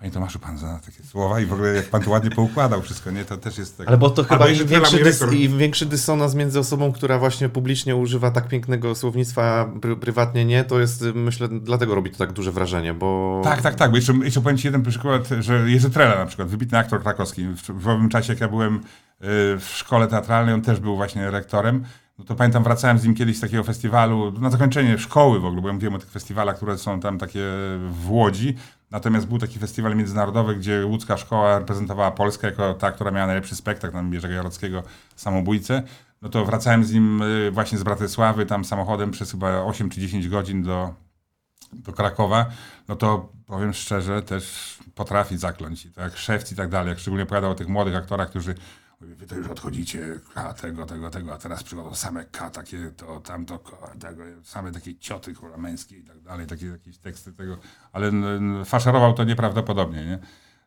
[0.00, 3.10] Panie Tomaszu, pan zna takie słowa i w ogóle jak pan to ładnie poukładał wszystko,
[3.10, 3.24] nie?
[3.24, 3.88] To też jest tak.
[3.88, 7.48] Ale bo to chyba im jeszcze większy, dys, im większy dysonans między osobą, która właśnie
[7.48, 12.18] publicznie używa tak pięknego słownictwa, a pr prywatnie nie, to jest, myślę, dlatego robi to
[12.18, 13.40] tak duże wrażenie, bo...
[13.44, 13.90] Tak, tak, tak.
[13.90, 17.44] Bo jeszcze, jeszcze powiem Ci jeden przykład, że Jerzy Trela na przykład, wybitny aktor krakowski.
[17.44, 18.80] W, w owym czasie, jak ja byłem y,
[19.58, 21.84] w szkole teatralnej, on też był właśnie rektorem.
[22.18, 25.62] No to pamiętam, wracałem z nim kiedyś z takiego festiwalu, na zakończenie szkoły w ogóle,
[25.62, 27.44] bo ja mówiłem o tych festiwalach, które są tam takie
[27.90, 28.56] w Łodzi.
[28.90, 33.56] Natomiast był taki festiwal międzynarodowy, gdzie łódzka szkoła reprezentowała Polskę jako ta, która miała najlepszy
[33.56, 34.82] spektakl, tam Jerzego Jarockiego,
[35.16, 35.82] Samobójcę.
[36.22, 40.00] No to wracałem z nim y, właśnie z Bratysławy, tam samochodem przez chyba 8 czy
[40.00, 40.94] 10 godzin do,
[41.72, 42.46] do Krakowa,
[42.88, 45.86] no to powiem szczerze, też potrafi zakląć.
[45.86, 46.90] I to jak szewc i tak dalej.
[46.90, 48.54] Jak szczególnie opowiadał o tych młodych aktorach, którzy
[49.00, 52.90] mówią, wy to już odchodzicie, K, tego, tego, tego, a teraz przychodzą same K, takie,
[52.96, 53.58] to, tamto,
[54.00, 57.58] tego, same takie cioty, kurwa, męskie i tak dalej, takie jakieś teksty tego.
[57.92, 58.12] Ale
[58.64, 60.18] faszerował to nieprawdopodobnie, nie?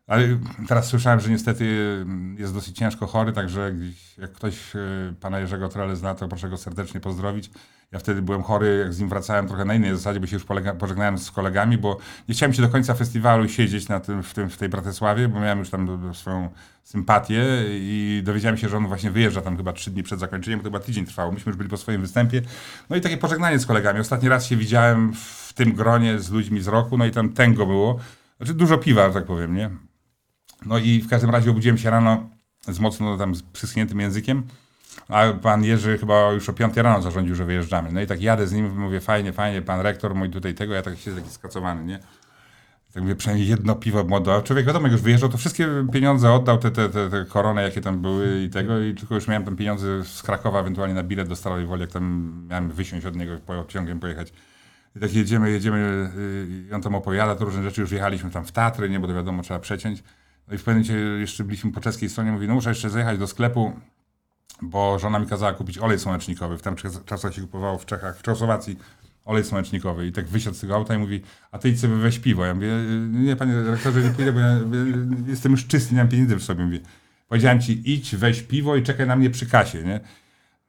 [0.06, 1.64] Ale teraz słyszałem, że niestety
[2.02, 3.74] mm, jest dosyć ciężko chory, także
[4.18, 7.50] jak ktoś y, pana Jerzego Trele zna, to proszę go serdecznie pozdrowić.
[7.92, 10.44] Ja wtedy byłem chory, jak z nim wracałem trochę na innej zasadzie, bo się już
[10.78, 14.50] pożegnałem z kolegami, bo nie chciałem się do końca festiwalu siedzieć na tym, w, tym,
[14.50, 16.48] w tej Bratysławie, bo miałem już tam swoją
[16.84, 20.64] sympatię i dowiedziałem się, że on właśnie wyjeżdża tam chyba trzy dni przed zakończeniem, to
[20.64, 21.32] chyba tydzień trwało.
[21.32, 22.42] Myśmy już byli po swoim występie.
[22.90, 24.00] No i takie pożegnanie z kolegami.
[24.00, 27.66] Ostatni raz się widziałem w tym gronie z ludźmi z roku, no i tam tęgo
[27.66, 27.98] było.
[28.36, 29.70] Znaczy dużo piwa, że tak powiem, nie?
[30.66, 32.30] No i w każdym razie obudziłem się rano
[32.68, 34.42] z mocno tam z przyschniętym językiem,
[35.08, 37.92] a pan Jerzy chyba już o 5 rano zarządził, że wyjeżdżamy.
[37.92, 40.82] No i tak jadę z nim, mówię, fajnie, fajnie, pan rektor mój tutaj tego, ja
[40.82, 41.98] tak siedzę taki skacowany, nie?
[42.94, 44.34] Tak mówię, przynajmniej jedno piwo młodo.
[44.34, 47.62] A człowiek wiadomo, jak już wyjeżdżał, to wszystkie pieniądze oddał, te, te, te, te korony,
[47.62, 51.02] jakie tam były i tego, i tylko już miałem tam pieniądze z Krakowa, ewentualnie na
[51.02, 54.32] bilet do Stalowej Woli, jak tam miałem wysiąść od niego, pociągiem pojechać.
[54.96, 58.44] I tak jedziemy, jedziemy, yy, i on tam opowiada, to różne rzeczy, już jechaliśmy tam
[58.44, 60.02] w Tatry, nie, bo to wiadomo, trzeba przeciąć.
[60.48, 63.18] No i w pewnym momencie jeszcze byliśmy po czeskiej stronie, mówi, no muszę jeszcze zajechać
[63.18, 63.72] do sklepu,
[64.62, 66.58] bo żona mi kazała kupić olej słonecznikowy.
[66.58, 68.78] W tamtych czasach się kupowało w Czechach, w Czechosłowacji
[69.24, 70.06] olej słonecznikowy.
[70.06, 72.46] I tak wysiadł z tego auta i mówi, a ty idź sobie weź piwo.
[72.46, 72.72] Ja mówię,
[73.10, 74.58] nie panie rektorze, nie pójdę, bo ja
[75.26, 76.64] jestem już czysty, nie mam pieniędzy w sobie.
[76.64, 76.80] Mówię,
[77.28, 80.00] powiedziałem ci, idź, weź piwo i czekaj na mnie przy kasie, nie?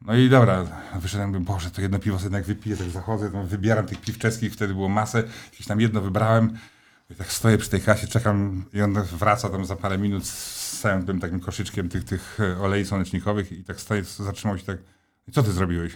[0.02, 0.66] No i dobra,
[1.00, 4.18] wyszedłem, mówię, Boże, to jedno piwo sobie jednak wypiję, tak zachodzę, tam wybieram tych piw
[4.18, 6.58] czeskich, wtedy było masę, jakieś tam jedno wybrałem.
[7.10, 10.26] I tak stoję przy tej kasie, czekam i on wraca tam za parę minut
[11.06, 14.78] tym takim koszyczkiem tych, tych e, olei słonecznikowych i tak stoję, zatrzymał się tak,
[15.32, 15.94] co ty zrobiłeś?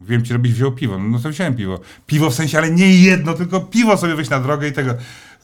[0.00, 0.98] Mówiłem ci, żebyś wziął piwo.
[0.98, 1.80] No to wziąłem piwo.
[2.06, 4.94] Piwo w sensie, ale nie jedno, tylko piwo sobie weź na drogę i tego.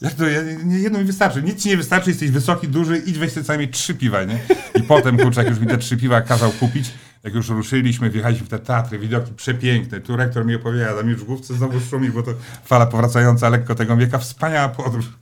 [0.01, 0.23] Jak to,
[0.63, 1.43] nie, jedno mi wystarczy.
[1.43, 4.39] Nic ci nie wystarczy, jesteś wysoki, duży, idź weź sobie co najmniej trzy piwa, nie?
[4.75, 6.91] I potem, kurczak, już mi te trzy piwa kazał kupić.
[7.23, 9.99] Jak już ruszyliśmy, wjechaliśmy w te teatry, widoki przepiękne.
[9.99, 12.31] Tu rektor mi opowiada, mi już w główce znowu szumi, bo to
[12.65, 14.17] fala powracająca lekko tego wieka.
[14.17, 15.05] Wspaniała podróż.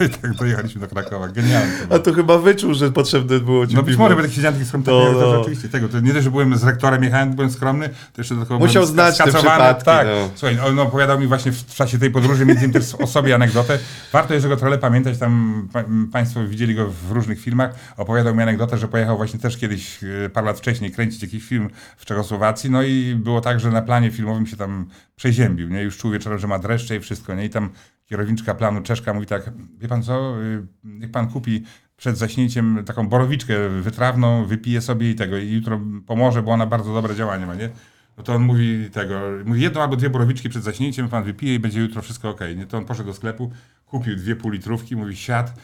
[0.00, 1.28] No I tak dojechaliśmy do Krakowa.
[1.28, 1.44] To było.
[1.90, 4.66] A to chyba wyczuł, że potrzebne było ci No być może, bo tak siedziałem taki
[4.66, 5.38] skromny, To- to, to no.
[5.38, 5.88] rzeczywiście tego.
[5.88, 9.18] To nie dość, że byłem z rektorem, jechałem, byłem skromny, to jeszcze dodatkowo Musiał znać
[9.18, 9.50] te skacowany.
[9.50, 10.06] przypadki, Tak.
[10.06, 10.30] no.
[10.34, 13.78] Słuchaj, on opowiadał mi właśnie w czasie tej podróży, między innymi też o sobie anegdotę.
[14.12, 17.74] Warto jest go trochę pamiętać, tam pa, Państwo widzieli go w różnych filmach.
[17.96, 21.70] Opowiadał mi anegdotę, że pojechał właśnie też kiedyś, e, parę lat wcześniej, kręcić jakiś film
[21.96, 24.86] w Czechosłowacji, no i było tak, że na planie filmowym się tam
[25.16, 25.82] przeziębił, nie?
[25.82, 27.44] Już czuł wieczorem, że ma dreszcze i wszystko, nie?
[27.44, 27.70] I tam
[28.06, 31.64] kierowniczka planu Czeszka mówi tak, wie pan co, y, niech pan kupi
[31.96, 36.94] przed zaśnięciem taką borowiczkę wytrawną, wypije sobie i tego i jutro pomoże, bo ona bardzo
[36.94, 37.70] dobre działanie ma, nie?
[38.16, 41.58] No to on mówi tego, mówi jedną albo dwie borowiczki przed zaśnięciem, pan wypije i
[41.58, 42.56] będzie jutro wszystko okej.
[42.56, 42.66] Nie?
[42.66, 43.52] To on poszedł do sklepu,
[43.86, 45.54] kupił dwie półlitrówki, mówi siad,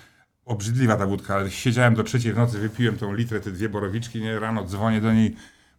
[0.45, 4.21] obrzydliwa ta wódka, ale siedziałem do trzeciej w nocy, wypiłem tą litrę, te dwie borowiczki,
[4.21, 4.41] nie?
[4.41, 5.37] Rano dzwonię do niej,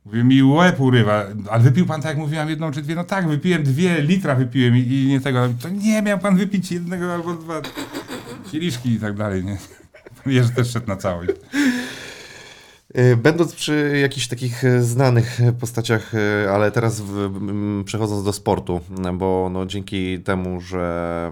[0.08, 2.96] mówię, mi łeb urywa, ale wypił pan tak jak mówiłam jedną czy dwie?
[2.96, 6.72] No tak, wypiłem dwie, litra wypiłem i, i nie tego, to nie, miał pan wypić
[6.72, 7.62] jednego albo dwa
[8.52, 9.58] kieliszki i tak dalej, nie?
[10.26, 11.30] Jerzy też szedł na całość.
[12.98, 17.32] Y, Będąc przy jakichś takich e, znanych postaciach, e, ale teraz w,
[17.86, 21.32] przechodząc do sportu, m, bo no, dzięki temu, że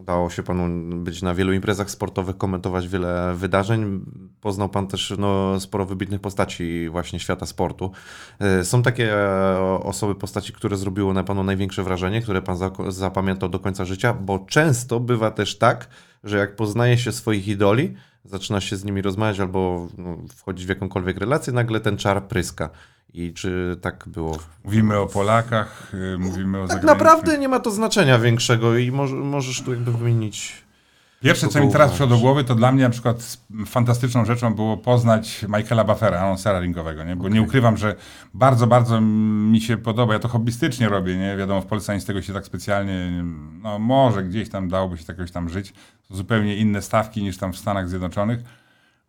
[0.00, 4.04] udało się panu być na wielu imprezach sportowych, komentować wiele wydarzeń,
[4.40, 7.90] poznał pan też no, sporo wybitnych postaci właśnie świata sportu.
[8.38, 12.56] E, Są takie e, osoby, postaci, które zrobiły na panu największe wrażenie, które pan
[12.88, 15.88] zapamiętał do końca życia, bo często bywa też tak,
[16.24, 17.94] że jak poznaje się swoich idoli,
[18.24, 22.70] zaczyna się z nimi rozmawiać albo no, wchodzić w jakąkolwiek relację, nagle ten czar pryska.
[23.14, 24.38] I czy tak było?
[24.64, 29.16] Mówimy o Polakach, y, mówimy o Tak naprawdę nie ma to znaczenia większego i może,
[29.16, 30.64] możesz tu jakby wymienić.
[31.22, 34.76] Pierwsze, co mi teraz przyszło do głowy, to dla mnie na przykład fantastyczną rzeczą było
[34.76, 37.16] poznać Michaela Buffera, anonsera ringowego, nie?
[37.16, 37.96] Bo nie ukrywam, że
[38.34, 40.12] bardzo, bardzo mi się podoba.
[40.12, 41.36] Ja to hobbystycznie robię, nie?
[41.36, 43.24] Wiadomo, w Polsce nic z tego się tak specjalnie,
[43.62, 45.72] no może gdzieś tam dałoby się jakoś tam żyć.
[46.08, 48.40] To zupełnie inne stawki niż tam w Stanach Zjednoczonych.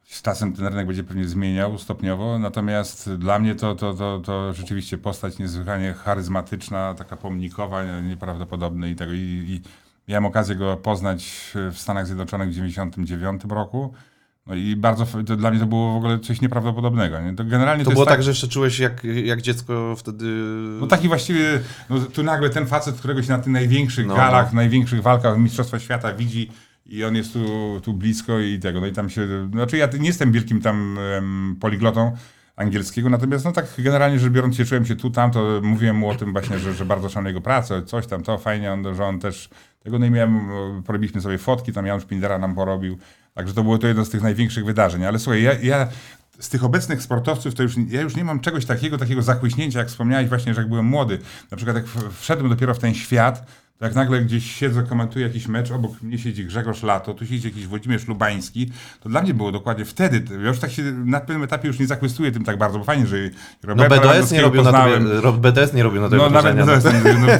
[0.03, 4.53] Z czasem ten rynek będzie pewnie zmieniał stopniowo, natomiast dla mnie to, to, to, to
[4.53, 9.13] rzeczywiście postać niezwykle charyzmatyczna, taka pomnikowa, nieprawdopodobna i tego.
[9.13, 9.61] I, i
[10.07, 13.93] miałem okazję go poznać w Stanach Zjednoczonych w 1999 roku.
[14.47, 17.21] No i bardzo, to dla mnie to było w ogóle coś nieprawdopodobnego.
[17.21, 17.35] Nie?
[17.35, 20.25] To generalnie To to, było jest tak, że jeszcze czułeś jak, jak dziecko wtedy.
[20.79, 24.53] no taki właściwie, no tu nagle ten facet, którego się na tych największych No, galach,
[24.53, 24.55] no.
[24.55, 26.51] największych walkach Mistrzostwa Świata widzi
[26.85, 27.45] i on jest tu,
[27.83, 30.97] tu blisko i tego, no i tam się, znaczy ja nie jestem wielkim tam
[31.59, 32.15] poliglotą
[32.55, 36.15] angielskiego, natomiast no tak generalnie rzecz biorąc cieszyłem się tu, tam, to mówiłem mu o
[36.15, 39.19] tym właśnie, że, że bardzo szanuję jego pracę, coś tam, to fajnie, on, że on
[39.19, 39.49] też,
[39.79, 40.49] tego i miałem,
[40.83, 42.97] porobiliśmy sobie fotki, tam Jan Szpindera nam porobił,
[43.33, 45.87] także to było to jedno z tych największych wydarzeń, ale słuchaj, ja, ja
[46.39, 49.87] z tych obecnych sportowców to już, ja już nie mam czegoś takiego, takiego zachłyśnięcia, jak
[49.87, 51.19] wspomniałeś właśnie, że jak byłem młody.
[51.51, 51.85] Na przykład jak
[52.19, 53.45] wszedłem dopiero w ten świat,
[53.81, 57.47] to jak nagle gdzieś siedzę, komentuję jakiś mecz, obok mnie siedzi Grzegorz Lato, tu siedzi
[57.47, 61.43] jakiś Włodzimierz Lubański, to dla mnie było dokładnie wtedy, ja już tak się na pewnym
[61.43, 63.29] etapie już nie zachwystuję tym tak bardzo, bo fajnie, że No
[63.63, 65.03] Roberta BDS nie robił na poznałem.
[65.03, 66.85] tobie, Ro- BDS nie robił na tobie No nawet to jest,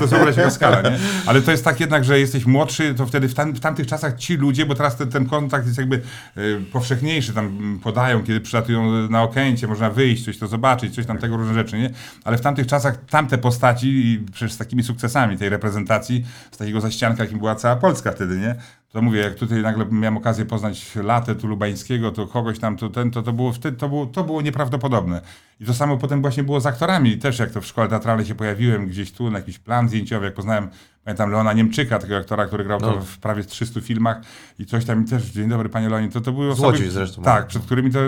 [0.02, 1.00] no, to jest w skala, nie?
[1.26, 4.18] Ale to jest tak jednak, że jesteś młodszy, to wtedy w, tam, w tamtych czasach
[4.18, 6.02] ci ludzie, bo teraz ten, ten kontakt jest jakby
[6.38, 11.18] y, powszechniejszy, tam podają, kiedy przylatują na Okęcie, można wyjść, coś to zobaczyć, coś tam
[11.18, 11.89] tego różne rzeczy, nie?
[12.24, 16.82] Ale w tamtych czasach tamte postaci i przecież z takimi sukcesami tej reprezentacji, z takiego
[16.82, 18.55] zaścianka, jakim była cała Polska wtedy, nie?
[18.91, 22.89] To mówię, jak tutaj nagle miałem okazję poznać Latę tu Lubańskiego, to kogoś tam, to,
[22.89, 25.21] ten, to, to było wtedy, to było, to było nieprawdopodobne.
[25.59, 27.17] I to samo potem właśnie było z aktorami.
[27.17, 30.34] Też jak to w szkole teatralnej się pojawiłem gdzieś tu na jakiś plan zdjęciowy, jak
[30.34, 30.69] poznałem,
[31.03, 33.01] pamiętam Leona Niemczyka, takiego aktora, który grał No.
[33.01, 34.21] w prawie 300 filmach
[34.59, 36.91] i coś tam i też, dzień dobry panie Leonie, to, to były osoby...
[36.91, 37.21] Zresztą.
[37.21, 37.99] Tak, przed którymi to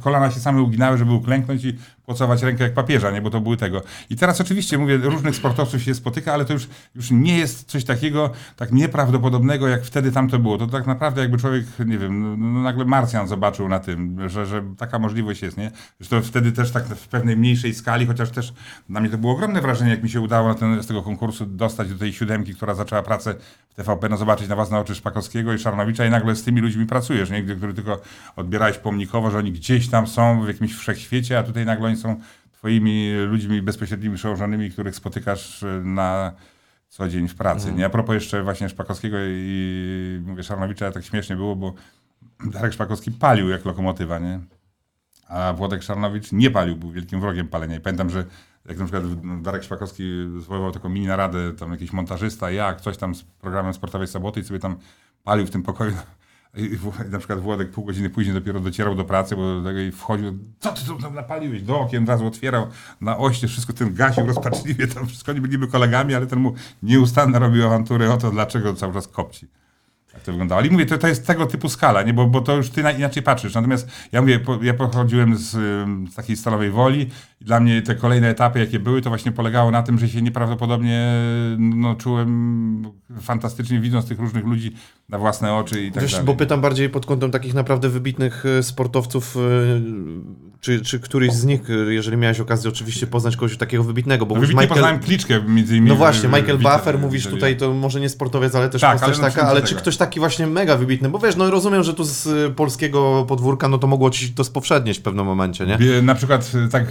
[0.00, 3.56] kolana się same uginały, żeby uklęknąć i pocałować rękę jak papieża, nie, bo to były
[3.56, 3.82] tego.
[4.10, 7.84] I teraz oczywiście, mówię, różnych sportowców się spotyka, ale to już, już nie jest coś
[7.84, 10.58] takiego tak nieprawdopodobnego, jak wtedy tam to było.
[10.58, 14.46] To tak naprawdę jakby człowiek, nie wiem, no, no nagle Marsjan zobaczył na tym, że,
[14.46, 15.70] że taka możliwość jest, nie?
[16.00, 18.54] Zresztą wtedy też tak w pewnej mniejszej skali, chociaż też
[18.88, 21.88] dla mnie to było ogromne wrażenie, jak mi się udało ten, z tego konkursu dostać
[21.88, 23.34] do tej siódemki, która zaczęła pracę
[23.76, 27.30] TVP, no zobaczyć na własne oczy Szpakowskiego i Szarnowicza i nagle z tymi ludźmi pracujesz,
[27.30, 27.42] nie?
[27.42, 28.00] Który tylko
[28.36, 32.20] odbierałeś pomnikowo, że oni gdzieś tam są w jakimś wszechświecie, a tutaj nagle oni są
[32.52, 36.32] twoimi ludźmi bezpośrednimi przełożonymi, których spotykasz e, na
[36.88, 37.72] co dzień w pracy.
[37.72, 37.86] Nie?
[37.86, 41.74] A propos jeszcze właśnie Szpakowskiego i mówię Szarnowicza, tak śmiesznie było, bo
[42.46, 44.40] Darek Szpakowski palił jak lokomotywa, nie?
[45.28, 47.76] A Włodek Szarnowicz nie palił, był wielkim wrogiem palenia.
[47.76, 48.24] I pamiętam, że
[48.68, 49.04] jak na przykład
[49.42, 54.08] Darek Szpakowski zwoływał taką mini naradę, tam jakiś montażysta, ja, ktoś tam z programem Sportowej
[54.08, 54.76] Soboty i sobie tam
[55.24, 55.92] palił w tym pokoju
[56.56, 56.78] I
[57.10, 59.42] na przykład Włodek pół godziny później dopiero docierał do pracy, bo
[59.92, 61.62] wchodził, co ty tam napaliłeś?
[61.62, 62.66] Do okien od razu otwierał
[63.00, 67.38] na oście, wszystko ten gasił rozpaczliwie, tam wszystko oni byliby kolegami, ale ten mu nieustannie
[67.38, 69.48] robił awantury o to, dlaczego cały czas kopci.
[70.16, 70.60] Tak to wyglądało.
[70.60, 72.14] Ale mówię, to, to jest tego typu skala, nie?
[72.14, 73.54] Bo, bo to już ty na, inaczej patrzysz.
[73.54, 75.50] Natomiast ja mówię, po, ja pochodziłem z,
[76.10, 77.10] z takiej stalowej woli
[77.40, 80.22] i dla mnie te kolejne etapy, jakie były, to właśnie polegało na tym, że się
[80.22, 81.12] nieprawdopodobnie
[81.58, 82.82] no, czułem
[83.20, 84.72] fantastycznie, widząc tych różnych ludzi
[85.08, 86.26] na własne oczy i tak Wiesz, dalej.
[86.26, 89.40] bo pytam bardziej pod kątem takich naprawdę wybitnych e, sportowców, e,
[90.60, 94.34] czy, czy któryś z nich, e, jeżeli miałeś okazję oczywiście poznać kogoś takiego wybitnego, bo
[94.34, 94.68] No, Michael...
[94.68, 95.88] poznałem kliczkę między innymi.
[95.88, 99.28] No właśnie, Michael Buffer, mówisz tutaj, to może nie sportowiec, ale też Tak, postać ale
[99.28, 99.80] no taka, ale czy tego.
[99.80, 103.78] ktoś taki właśnie mega wybitny, bo wiesz, no rozumiem, że tu z polskiego podwórka, no
[103.78, 106.02] to mogło ci to spowszednieć w pewnym momencie, nie?
[106.02, 106.84] Na przykład y, tak,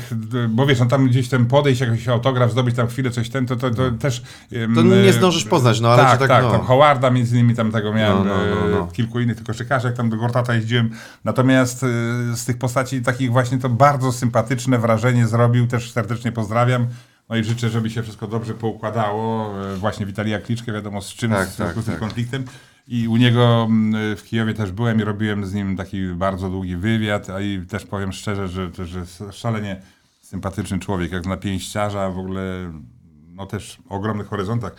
[0.50, 3.56] bo wiesz, on tam gdzieś ten podejść, jakiś autograf, zdobyć tam chwilę coś ten, to,
[3.56, 4.24] to, to też...
[4.54, 6.52] ym, To nie zdążysz poznać, no ale tak, tak, tak, no.
[6.52, 8.88] tam Howarda między innymi tam tego miałem, No, no, no, no.
[8.90, 10.90] e, kilku innych tylko koszykarzy, jak tam do Gortata jeździłem.
[11.24, 11.88] Natomiast e,
[12.36, 16.88] z tych postaci takich właśnie to bardzo sympatyczne wrażenie zrobił, też serdecznie pozdrawiam.
[17.30, 19.54] No i życzę, żeby się wszystko dobrze poukładało.
[19.74, 22.00] E, Właśnie Witalia Kliczkę, wiadomo z czym, Tak, w związku tak, z tym tak.
[22.00, 22.46] konfliktem.
[22.88, 23.68] I u niego
[24.18, 27.86] w Kijowie też byłem i robiłem z nim taki bardzo długi wywiad, a i też
[27.86, 29.82] powiem szczerze, że, że, że szalenie
[30.22, 32.72] sympatyczny człowiek, jak na pięściarza, w ogóle
[33.28, 34.76] no też o ogromnych horyzontach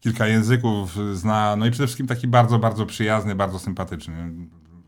[0.00, 4.32] kilka języków zna, no i przede wszystkim taki bardzo, bardzo przyjazny, bardzo sympatyczny.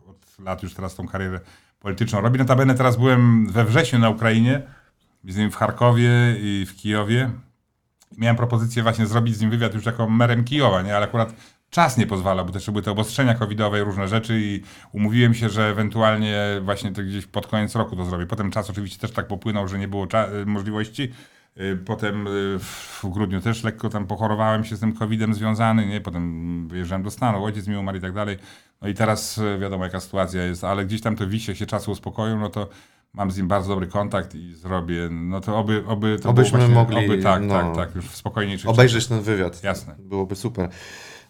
[0.06, 1.40] Od lat już teraz tą karierę
[1.80, 2.38] polityczną robi.
[2.38, 4.62] Notabene teraz byłem we wrześniu na Ukrainie,
[5.24, 6.10] między w Charkowie
[6.40, 7.30] i w Kijowie.
[8.18, 10.96] Miałem propozycję właśnie zrobić z nim wywiad już jako merem Kijowa, nie?
[10.96, 11.34] ale akurat
[11.70, 14.62] czas nie pozwala, bo też były te obostrzenia covidowe i różne rzeczy i
[14.92, 18.26] umówiłem się, że ewentualnie właśnie to gdzieś pod koniec roku to zrobię.
[18.26, 21.12] Potem czas oczywiście też tak popłynął, że nie było cza- możliwości.
[21.60, 26.00] Y, Potem y, w grudniu też lekko tam pochorowałem się z tym covidem związany, nie?
[26.00, 28.38] Potem wyjeżdżałem do Stanów, ojciec mi umarł i tak dalej.
[28.82, 31.66] No i teraz y, wiadomo jaka sytuacja jest, ale gdzieś tam to wisi, jak się
[31.66, 32.68] czasy uspokoją, no to
[33.12, 36.74] mam z nim bardzo dobry kontakt i zrobię, no to oby, oby to Obyśmy właśnie,
[36.74, 39.62] mogli, oby, tak, no, tak, tak, już w spokojniejszych Obejrzeć ten wywiad.
[39.62, 39.94] Jasne.
[39.98, 40.68] Byłoby super.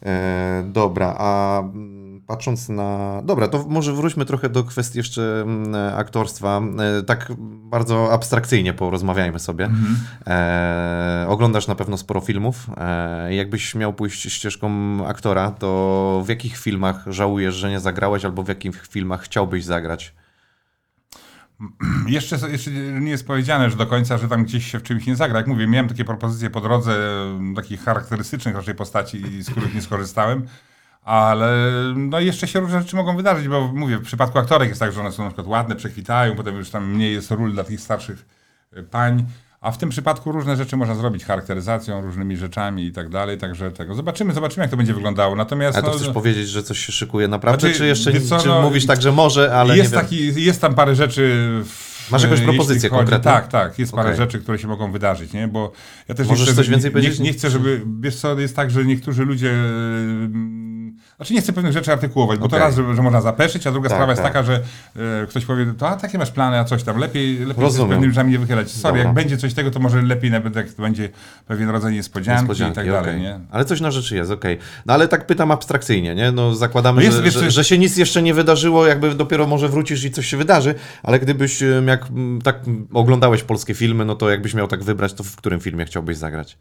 [0.03, 3.23] E, dobra, a mm, patrząc na.
[3.25, 6.61] Dobra, to może wróćmy trochę do kwestii jeszcze mm, aktorstwa.
[6.99, 7.33] E, tak
[7.71, 9.65] bardzo abstrakcyjnie porozmawiajmy sobie.
[9.65, 9.97] Mhm.
[10.27, 12.67] E, oglądasz na pewno sporo filmów.
[12.77, 14.69] E, jakbyś miał pójść ścieżką
[15.07, 20.15] aktora, to w jakich filmach żałujesz, że nie zagrałeś, albo w jakich filmach chciałbyś zagrać?
[22.07, 25.17] Jeszcze, jeszcze nie jest powiedziane, że do końca, że tam gdzieś się w czymś nie
[25.17, 25.39] zagra.
[25.39, 26.95] Jak mówię, miałem takie propozycje po drodze,
[27.39, 30.47] m, takich charakterystycznych raczej postaci, z których nie skorzystałem.
[31.09, 34.93] Ale no jeszcze się różne rzeczy mogą wydarzyć, bo mówię, w przypadku aktorek jest tak,
[34.93, 37.81] że one są na przykład ładne, przekwitają, potem już tam mniej jest ról dla tych
[37.81, 38.27] starszych
[38.77, 39.27] y, pań.
[39.61, 43.71] A w tym przypadku różne rzeczy można zrobić charakteryzacją, różnymi rzeczami i tak dalej, także
[43.71, 43.95] tego.
[43.95, 45.37] Zobaczymy, zobaczymy, jak to będzie wyglądało.
[45.37, 48.39] Natomiast A to no, chcesz powiedzieć, że coś się szykuje naprawdę, Znaczy, czy jeszcze co,
[48.39, 50.05] czy no, mówisz tak, że może, ale jest, nie wiem.
[50.05, 51.49] taki, jest tam parę rzeczy.
[51.65, 53.33] W, Masz jakąś propozycję konkretną?
[53.33, 53.79] Tak, tak.
[53.79, 54.17] Jest parę Okej.
[54.17, 55.49] rzeczy, które się mogą wydarzyć, nie?
[55.49, 55.73] Bo
[56.09, 57.19] ja też Możesz nie chcę, coś więcej nie, powiedzieć?
[57.19, 57.83] Nie, nie chcę, żeby.
[58.01, 59.55] Wiesz co, jest tak, że niektórzy ludzie.
[61.19, 62.59] Znaczy nie chcę pewnych rzeczy artykułować, bo Okej.
[62.59, 64.33] to raz, że, że można zapeszyć, a druga Tak, sprawa jest tak.
[64.33, 64.61] taka, że
[65.23, 68.09] e, ktoś powie, to a takie masz plany, a coś tam, lepiej, lepiej z pewnymi
[68.09, 68.71] rzeczami nie wychylać.
[68.71, 69.03] Sorry, Dobra.
[69.03, 71.09] jak będzie coś tego, to może lepiej nawet jak to będzie
[71.47, 73.41] pewien rodzaj niespodzianki, i tak dalej, nie?
[73.51, 74.59] Ale coś na rzeczy jest, okej.
[74.87, 76.33] No ale tak pytam abstrakcyjnie, nie?
[76.33, 79.47] No zakładamy, No jest, że, wiesz, że, że się nic jeszcze nie wydarzyło, jakby dopiero
[79.47, 82.05] może wrócisz i coś się wydarzy, ale gdybyś em, jak
[82.45, 82.61] tak
[82.93, 86.59] oglądałeś polskie filmy, no to jakbyś miał tak wybrać, to w którym filmie chciałbyś zagrać?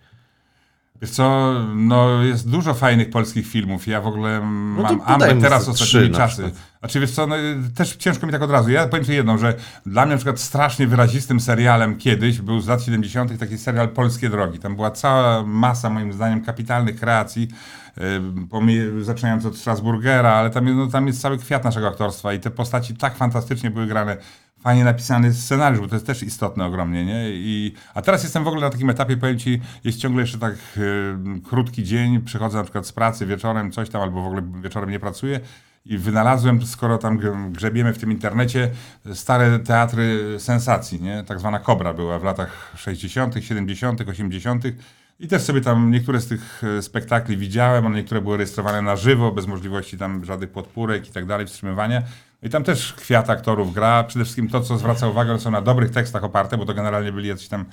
[1.01, 3.87] Wiesz co, no jest dużo fajnych polskich filmów.
[3.87, 4.39] Ja w ogóle
[4.87, 6.41] to mam mu teraz ostatnimi czasy.
[6.79, 7.35] Znaczy wiesz co, no,
[7.75, 8.69] też ciężko mi tak od razu.
[8.69, 12.67] Ja powiem ci jedną, że dla mnie na przykład strasznie wyrazistym serialem kiedyś był z
[12.67, 13.39] lat 70.
[13.39, 14.59] taki serial Polskie Drogi.
[14.59, 17.47] Tam była cała masa moim zdaniem kapitalnych kreacji.
[17.97, 22.51] yy, Zaczynając od Strasburgera, ale tam, no, tam jest cały kwiat naszego aktorstwa i te
[22.51, 24.17] postaci tak fantastycznie były grane.
[24.67, 27.29] Fajnie napisany scenariusz, bo to jest też istotne ogromnie, nie?
[27.29, 30.53] I, a teraz jestem w ogóle na takim etapie, powiem ci, jest ciągle jeszcze tak
[30.53, 30.79] e,
[31.49, 34.99] krótki dzień, przychodzę na przykład z pracy wieczorem, coś tam, albo w ogóle wieczorem nie
[34.99, 35.39] pracuję
[35.85, 37.19] i wynalazłem, skoro tam
[37.51, 38.71] grzebiemy w tym internecie,
[39.13, 41.23] stare teatry sensacji, nie?
[41.23, 44.63] Tak zwana Kobra była w latach 60., 70., 80.,
[45.19, 48.95] i też sobie tam niektóre z tych e, spektakli widziałem, one niektóre były rejestrowane na
[48.95, 52.03] żywo, bez możliwości tam żadnych podpórek i tak dalej, wstrzymywania.
[52.43, 54.03] I tam też kwiat aktorów gra.
[54.03, 57.29] Przede wszystkim to, co zwraca uwagę, są na dobrych tekstach oparte, bo to generalnie byli
[57.29, 57.65] jacyś tam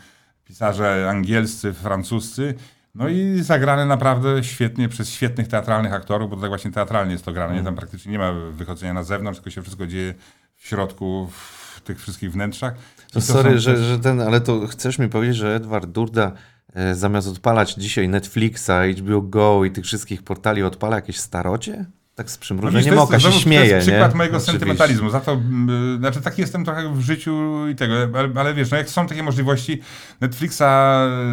[0.44, 2.54] pisarze angielscy, francuscy.
[2.94, 7.24] No i zagrane naprawdę świetnie przez świetnych teatralnych aktorów, bo to tak właśnie teatralnie jest
[7.24, 7.54] to grane.
[7.54, 7.62] Nie?
[7.62, 10.14] Tam praktycznie nie ma wychodzenia na zewnątrz, tylko się wszystko dzieje
[10.56, 12.74] w środku, w tych wszystkich wnętrzach.
[13.20, 16.32] Sorry, są że, że ten, ale to chcesz mi powiedzieć, że Edward Durda
[16.74, 21.84] e, zamiast odpalać dzisiaj Netflixa, HBO Go i tych wszystkich portali odpala jakieś starocie?
[22.14, 24.18] Tak z No przymrużeniem oka się śmieje, To jest przykład nie?
[24.18, 24.52] mojego Oczywiście.
[24.52, 25.10] sentymentalizmu.
[25.10, 28.76] Za to, mm, znaczy taki jestem trochę w życiu i tego, ale, ale wiesz, no
[28.76, 29.80] jak są takie możliwości,
[30.20, 30.62] Netflixa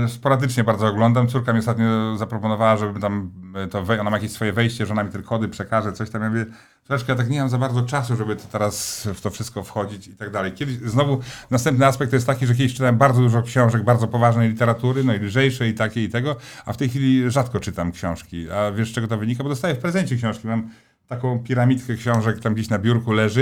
[0.08, 1.28] sporadycznie bardzo oglądam.
[1.28, 3.32] Córka mi ostatnio zaproponowała, żebym tam
[3.72, 6.22] to, wej- ona ma jakieś swoje wejście, że ona mi te kody przekaże, coś tam.
[6.22, 6.46] Ja mówię,
[6.88, 10.08] troszkę ja tak nie mam za bardzo czasu, żeby to teraz w to wszystko wchodzić
[10.08, 10.52] i tak dalej.
[10.52, 11.20] Kiedyś, znowu
[11.52, 15.14] następny aspekt to jest taki, że kiedyś czytałem bardzo dużo książek, bardzo poważnej literatury, no
[15.14, 16.36] i lżejszej i takiej i tego,
[16.66, 18.52] a w tej chwili rzadko czytam książki.
[18.52, 19.44] A wiesz z czego to wynika?
[19.44, 20.48] Bo dostaję w prezencie książki.
[20.48, 20.70] Mam
[21.08, 23.42] taką piramidkę książek tam gdzieś na biurku leży,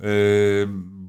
[0.00, 0.06] yy,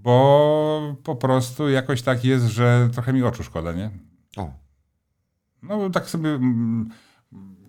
[0.04, 3.90] bo po prostu jakoś tak jest, że trochę mi oczu szkoda, nie?
[4.38, 4.54] O,
[5.64, 6.90] No tak sobie mm,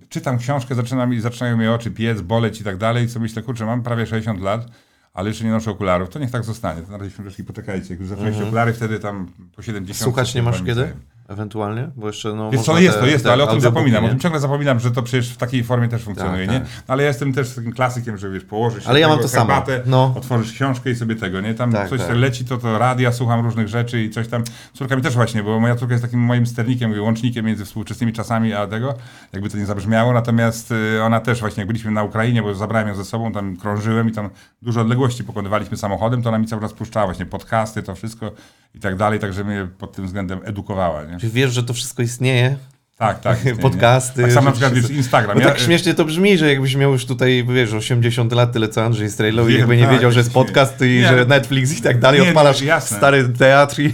[0.09, 3.43] czytam książkę, zaczyna mi, zaczynają mi oczy piec, boleć i tak dalej i sobie myślę,
[3.43, 4.67] kurczę, mam prawie 60 lat,
[5.15, 6.83] ale jeszcze nie noszę okularów, to niech tak zostanie.
[6.83, 10.05] To na razie poczekajcie, jak już zaczęliście okulary, wtedy tam po 70.
[10.05, 10.93] Słuchać nie masz kiedy?
[11.29, 11.91] Ewentualnie?
[11.97, 14.05] Bo jeszcze no, Wiesz co, jest to, jest to, ale o tym zapominam.
[14.05, 14.11] O nie?
[14.11, 16.61] tym ciągle zapominam, że to przecież w takiej formie też funkcjonuje, Tak, nie?
[16.61, 16.69] tak.
[16.89, 19.29] No, ale ja jestem też takim klasykiem, że wiesz, położysz się Ale ja mam to
[19.29, 19.47] samo.
[19.47, 20.15] herbatę, No.
[20.17, 21.55] otworzysz książkę i sobie tego, nie?
[21.55, 22.17] Tam Tak, coś tak.
[22.17, 24.45] leci, to to radia, słucham różnych rzeczy i coś tam.
[24.73, 28.53] Córka mi też właśnie, bo moja córka jest takim moim sternikiem, łącznikiem między współczesnymi czasami
[28.55, 28.95] a tego,
[29.33, 32.89] jakby to nie zabrzmiało, natomiast y, ona też właśnie, jak byliśmy na Ukrainie, bo zabrałem
[32.89, 34.31] ją ze sobą, tam krążyłem i tam
[34.63, 38.31] dużo odległości pokonywaliśmy samochodem, to ona mi cały czas puszczała właśnie podcasty, to wszystko
[38.77, 41.19] i tak dalej, także mnie pod tym względem edukowała, nie?
[41.19, 42.57] Czy wiesz, że to wszystko istnieje?
[42.99, 43.45] Tak, tak.
[43.45, 43.59] nie, nie.
[43.59, 45.35] Podcasty, Tak samo na przykład wiesz, Instagram.
[45.37, 48.69] Bo Ja- tak śmiesznie to brzmi, że jakbyś miał już tutaj, wiesz, 80 lat, tyle
[48.69, 51.25] co Andrzej Strejlow i jakby nie tak, wiedział, że jest podcast i Nie, że ale-
[51.27, 52.97] Netflix i tak dalej, Nie, odpalasz jasne.
[52.97, 53.93] stary teatr i...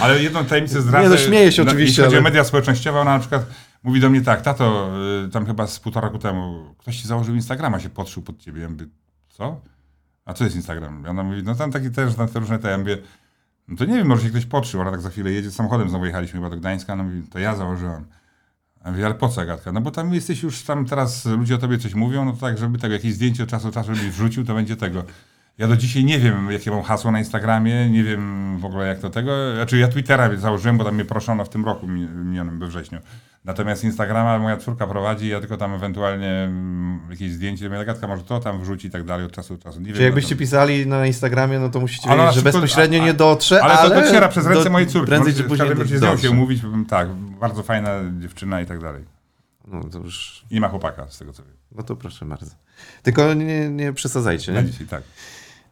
[0.00, 1.04] Ale jedną tajemnicę zdradzę.
[1.04, 3.46] Nie, no śmieję się Na- oczywiście, Jeśli chodzi o ale- media społecznościowe, ona na przykład
[3.82, 4.90] mówi do mnie tak, tato,
[5.26, 8.62] y, tam chyba z półtora roku temu, ktoś ci założył Instagrama, się podszył pod ciebie.
[8.62, 8.86] Ja mówię,
[9.28, 9.60] co?
[10.24, 11.02] A co jest Instagram?
[11.06, 12.98] I ona mówi, no tam taki też, na te różne te, ja mówię,
[13.68, 14.80] no to nie wiem, może się ktoś podszył.
[14.80, 18.04] Ona tak za chwilę jedzie samochodem, znowu jechaliśmy chyba do Gdańska, mówi, to ja założyłam.
[18.84, 19.72] A mówię, ale po co, Agatka?
[19.72, 22.58] No bo tam jesteś już, tam teraz ludzie o tobie coś mówią, no to tak,
[22.58, 25.04] żeby tego, jakieś zdjęcie od czasu do czasu żebyś wrzucił, to będzie tego.
[25.58, 29.00] Ja do dzisiaj nie wiem, jakie mam hasło na Instagramie, nie wiem w ogóle jak
[29.00, 29.54] do tego.
[29.54, 32.98] Znaczy ja Twittera założyłem, bo tam mnie proszono w tym roku mi- minionym we wrześniu.
[33.44, 38.22] Natomiast Instagrama moja córka prowadzi, ja tylko tam ewentualnie mm, jakieś zdjęcie, moja Agatka może
[38.22, 39.80] to tam wrzuci i tak dalej od czasu do czasu.
[39.80, 42.40] Nie Czy wiem, jakbyście no pisali na Instagramie, no to musicie Ale wiedzieć, na że
[42.42, 43.90] przykład- bezpośrednio a- nie dotrze, ale, ale...
[43.94, 45.06] to dociera przez ręce do- mojej córki.
[45.06, 46.18] Prędzej czy później nią dotrze.
[46.18, 47.08] się umówić, tak,
[47.40, 47.90] bardzo fajna
[48.20, 49.04] dziewczyna i tak dalej.
[49.68, 50.44] No to już...
[50.50, 51.52] I nie ma chłopaka, z tego co wiem.
[51.76, 52.50] No to proszę bardzo.
[53.02, 54.70] Tylko nie, nie przesadzajcie, Na nie?
[54.70, 55.02] dzisiaj, tak.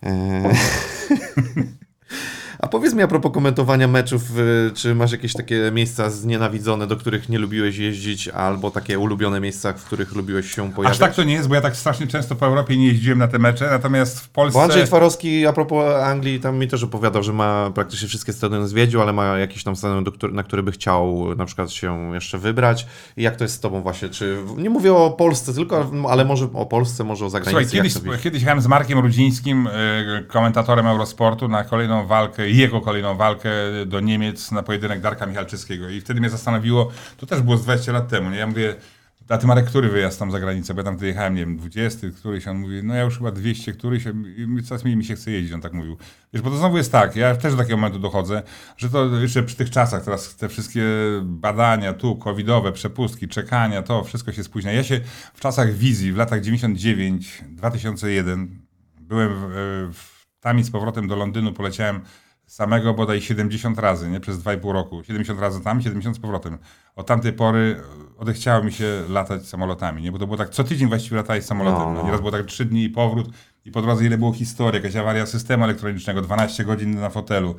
[0.03, 0.53] Eee.
[2.63, 6.97] A powiedz mi a propos komentowania meczów, y, czy masz jakieś takie miejsca znienawidzone, do
[6.97, 10.93] których nie lubiłeś jeździć, albo takie ulubione miejsca, w których lubiłeś się pojawiać?
[10.93, 13.29] Aż tak to nie jest, bo ja tak strasznie często po Europie nie jeździłem na
[13.29, 14.59] te mecze, natomiast w Polsce...
[14.59, 18.69] Bo Andrzej Twarowski, a propos Anglii, tam mi też opowiadał, że ma praktycznie wszystkie stadiony
[18.69, 22.87] zwiedził, ale ma jakiś tam stadion, na który by chciał na przykład się jeszcze wybrać.
[23.17, 24.09] I jak to jest z tobą właśnie?
[24.09, 27.77] Czy nie mówię o Polsce tylko, ale może o Polsce, może o Słuchaj, zagranicy.
[27.77, 28.21] kiedyś, to widzisz?
[28.21, 33.51] kiedyś jechałem z Markiem Rudzińskim, y, komentatorem Eurosportu, na kolejną walkę, jego kolejną walkę
[33.87, 35.89] do Niemiec na pojedynek Darka Michalczyckiego.
[35.89, 38.37] I wtedy mnie zastanowiło, to też było z 20 lat temu, nie?
[38.37, 38.75] Ja mówię,
[39.29, 40.75] a ty Marek, który wyjazd tam za granicę?
[40.75, 43.31] Bo ja tam wtedy jechałem, nie wiem, 20, któryś, on mówi, no ja już chyba
[43.31, 44.05] 200, któryś,
[44.37, 45.97] i coraz mniej mi się chce jeździć, on tak mówił.
[46.33, 48.43] Wiesz, bo to znowu jest tak, ja też do takiego momentu dochodzę,
[48.77, 50.83] że to jeszcze przy tych czasach, teraz te wszystkie
[51.23, 54.73] badania tu, covidowe, przepustki, czekania, to wszystko się spóźnia.
[54.73, 55.01] Ja się
[55.35, 58.61] w czasach wizji, w latach 99, 2001,
[59.01, 62.01] byłem w, w, tam i z powrotem do Londynu, poleciałem
[62.53, 64.21] samego bodaj 70 razy, nie?
[64.21, 65.05] Przez 2,5 roku.
[65.05, 66.59] 70 razy tam, 70 z powrotem.
[66.97, 67.81] Od tamtej pory
[68.19, 70.13] odechciało mi się latać samolotami, nie?
[70.13, 71.81] Bo to było tak, co tydzień właściwie latałeś samolotem.
[71.81, 72.05] No, No, no.
[72.05, 73.29] Nieraz było tak 3 dni i powrót
[73.65, 77.51] i po drodze ile było historii, jakaś awaria systemu elektronicznego, 12 godzin na fotelu.
[77.51, 77.55] E,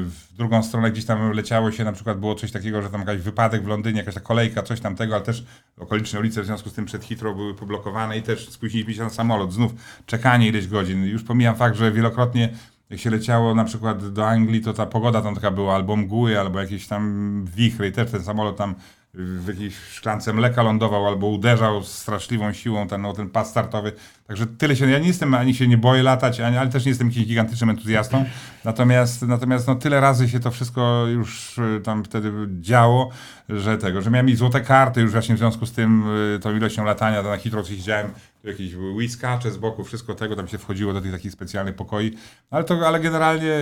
[0.00, 3.22] W drugą stronę gdzieś tam leciało się, na przykład było coś takiego, że tam jakiś
[3.22, 5.44] wypadek w Londynie, jakaś ta kolejka, coś tamtego, ale też
[5.78, 9.10] okoliczne ulice w związku z tym przed Heathrow były poblokowane i też spóźniliśmy się na
[9.10, 9.52] samolot.
[9.52, 9.72] Znów
[10.06, 11.04] czekanie ileś godzin.
[11.04, 12.48] Już pomijam fakt, że wielokrotnie
[12.90, 16.40] jak się leciało na przykład do Anglii, to ta pogoda tam taka była, albo mgły,
[16.40, 18.74] albo jakieś tam wichry i też ten samolot tam
[19.14, 23.92] w jakiejś szklance mleka lądował, albo uderzał z straszliwą siłą ten, no, ten pas startowy.
[24.26, 26.90] Także tyle się, ja nie jestem, ani się nie boję latać, ani, ale też nie
[26.90, 28.24] jestem jakimś gigantycznym entuzjastą.
[28.64, 33.10] Natomiast, natomiast no, tyle razy się to wszystko już y, tam wtedy działo,
[33.48, 36.04] że tego, że miałem i złote karty już właśnie w związku z tym,
[36.36, 38.10] y, tą ilością latania, to na Heathrow siedziałem,
[38.44, 42.12] jakieś whiskacze z boku, wszystko tego, tam się wchodziło do tych takich specjalnych pokoi.
[42.50, 43.52] Ale to, ale generalnie,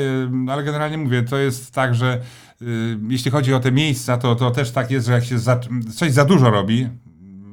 [0.49, 2.21] ale generalnie mówię, to jest tak, że
[2.63, 2.65] y,
[3.09, 5.61] jeśli chodzi o te miejsca, to, to też tak jest, że jak się za,
[5.97, 6.89] coś za dużo robi,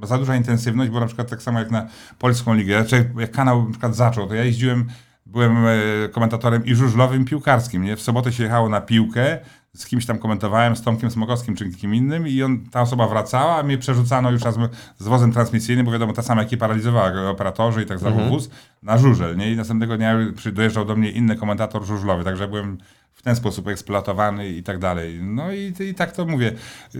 [0.03, 1.87] za duża intensywność, bo na przykład tak samo jak na
[2.19, 4.87] Polską Ligę, znaczy jak kanał na przykład zaczął, to ja jeździłem,
[5.25, 7.95] byłem e, komentatorem i żużlowym, piłkarskim, nie?
[7.95, 9.39] W sobotę się jechało na piłkę,
[9.75, 13.55] z kimś tam komentowałem, z Tomkiem Smokowskim czy kim innym i on, ta osoba wracała,
[13.59, 14.55] a mnie przerzucano już raz
[14.97, 18.29] z wozem transmisyjnym, bo wiadomo, ta sama ekipa realizowała, go operatorzy i tak dalej, Mhm.
[18.29, 18.49] wóz,
[18.83, 19.51] na żużel, nie?
[19.51, 20.15] I następnego dnia
[20.53, 22.77] dojeżdżał do mnie inny komentator żużlowy, także byłem
[23.13, 25.19] w ten sposób eksploatowany i tak dalej.
[25.23, 26.51] No i, i tak to mówię.
[26.93, 26.99] Yy,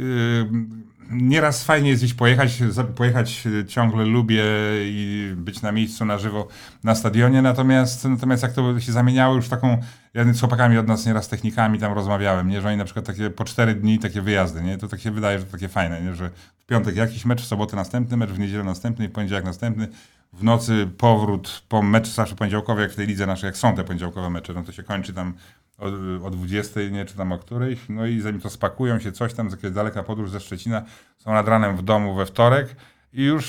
[1.11, 2.63] Nieraz fajnie jest gdzieś pojechać,
[2.95, 4.43] pojechać y, ciągle lubię
[4.81, 6.47] i być na miejscu na żywo
[6.83, 9.77] na stadionie, natomiast, natomiast jak to się zamieniało już taką,
[10.13, 13.29] ja z chłopakami od nas nieraz technikami tam rozmawiałem, nie, że oni na przykład takie
[13.29, 16.15] po cztery dni takie wyjazdy, nie, to tak się wydaje, że to takie fajne, nie,
[16.15, 19.87] że w piątek jakiś mecz, w sobotę następny mecz, w niedzielę następny, w poniedziałek następny,
[20.33, 23.83] w nocy powrót po meczu zawsze poniedziałkowy, jak w tej lidze naszej, jak są te
[23.83, 25.33] poniedziałkowe mecze, no to się kończy tam
[25.79, 29.33] o, o 20, nie, czy tam o której, no i zanim to spakują się coś
[29.33, 30.83] tam, z daleka podróż ze Szczecina,
[31.17, 32.75] są nad ranem w domu we wtorek
[33.13, 33.45] i już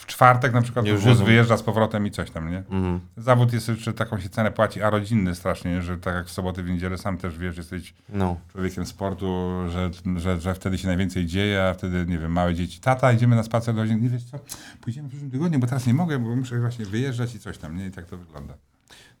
[0.00, 2.58] w czwartek na przykład wóz wyjeżdża z powrotem i coś tam, nie?
[2.58, 3.00] Mhm.
[3.16, 6.62] Zawód jest jeszcze taką się cenę płaci, a rodzinny strasznie, że tak jak w soboty,
[6.62, 8.36] w niedzielę sam też wiesz, jesteś No.
[8.52, 12.80] człowiekiem sportu, że, że, że wtedy się najwięcej dzieje, a wtedy, nie wiem, małe dzieci,
[12.80, 14.38] tata, idziemy na spacer do rodziny, nie wiesz co,
[14.80, 17.76] pójdziemy w przyszłym tygodniu, bo teraz nie mogę, bo muszę właśnie wyjeżdżać i coś tam,
[17.76, 17.86] nie?
[17.86, 18.54] I tak to wygląda.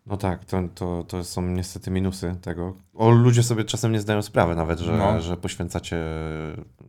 [0.06, 2.74] No tak, to, to, to są niestety minusy tego.
[2.94, 5.20] O, ludzie sobie czasem nie zdają sprawy nawet, że, No.
[5.20, 5.96] że poświęcacie.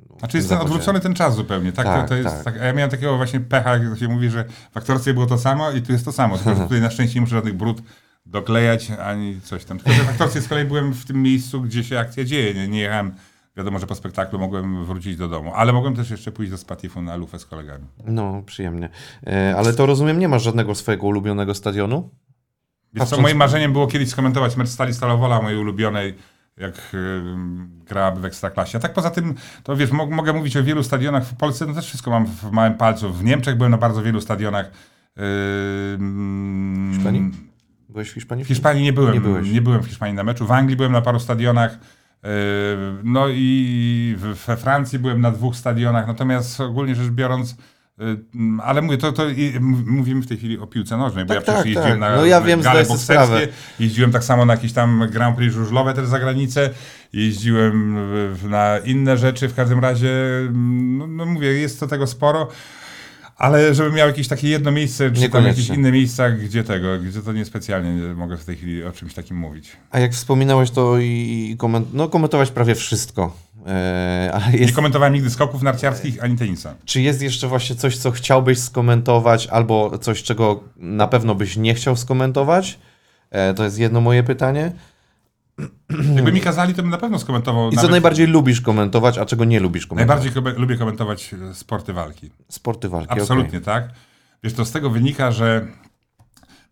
[0.10, 1.86] no, Znaczy jest ten odwrócony ten czas zupełnie, tak?
[1.86, 2.44] Tak, to, to jest, tak.
[2.44, 2.62] tak.
[2.62, 5.72] A ja miałem takiego właśnie pecha, jak się mówi, że w aktorstwie było to samo
[5.72, 7.82] i tu jest to samo, tylko że tutaj na szczęście nie muszę żadnych brud
[8.26, 9.78] doklejać, ani coś tam.
[9.80, 12.68] Tylko że w aktorstwie z kolei byłem w tym miejscu, gdzie się akcja dzieje, nie,
[12.68, 13.12] nie jechałem,
[13.58, 17.02] wiadomo, że po spektaklu mogłem wrócić do domu, ale mogłem też jeszcze pójść do Spatifu
[17.02, 17.86] na lufę z kolegami.
[18.06, 18.90] No, przyjemnie.
[19.28, 22.10] E, ale to rozumiem, nie masz żadnego swojego ulubionego stadionu?
[22.94, 26.16] Wiesz co, moim marzeniem było kiedyś skomentować mecz Stali Stalowola, mojej ulubionej,
[26.58, 27.22] jak y,
[27.86, 28.78] grałaby w Ekstraklasie.
[28.78, 29.34] A tak poza tym,
[29.64, 32.52] to wiesz, mo- mogę mówić o wielu stadionach w Polsce, no też wszystko mam w
[32.52, 33.14] małym palcu.
[33.14, 34.66] W Niemczech byłem na bardzo wielu stadionach.
[34.66, 34.74] Yy,
[35.98, 37.32] W Hiszpanii?
[37.90, 38.46] Byłeś w Hiszpanii?
[38.46, 39.14] W Hiszpanii nie byłem.
[39.14, 39.50] Nie byłeś.
[39.52, 40.46] Nie byłem w Hiszpanii na meczu.
[40.48, 41.72] W Anglii byłem na paru stadionach.
[42.24, 42.30] Yy,
[43.04, 46.08] No i we Francji byłem na dwóch stadionach.
[46.08, 47.58] Natomiast ogólnie rzecz biorąc, yy,
[48.64, 49.24] ale mówię, to, to
[49.86, 52.00] mówimy w tej chwili o piłce nożnej, bo Tak, ja przecież tak, jeździłem tak.
[52.00, 53.48] na No ja wiem, gale bokserskie,
[53.80, 56.70] jeździłem tak samo na jakieś tam Grand Prix żużlowe też za granicę,
[57.14, 57.98] jeździłem
[58.50, 60.12] na inne rzeczy, w każdym razie,
[60.54, 62.48] no, no mówię, jest to tego sporo.
[63.38, 67.22] Ale żebym miał jakieś takie jedno miejsce, czy tam jakieś inne miejsca, gdzie tego, gdzie
[67.22, 69.78] to niespecjalnie nie mogę w tej chwili o czymś takim mówić.
[69.92, 71.06] A jak wspominałeś, to i,
[71.52, 73.38] i koment- no, komentować prawie wszystko.
[73.68, 76.76] E, ale Nie jest, komentowałem nigdy skoków narciarskich ani tenisa.
[76.86, 81.74] czy jest jeszcze właśnie coś, co chciałbyś skomentować, albo coś, czego na pewno byś nie
[81.76, 82.80] chciał skomentować?
[83.32, 84.72] E, to jest jedno moje pytanie.
[86.16, 87.68] Jakby mi kazali, to bym na pewno skomentował.
[87.68, 90.24] I co nawet- najbardziej lubisz komentować, a czego nie lubisz komentować?
[90.26, 92.30] Najbardziej lubię komentować e, sporty walki.
[92.50, 93.12] Sporty walki.
[93.14, 93.90] Absolutnie, tak.
[94.44, 95.68] Wiesz, to z tego wynika, że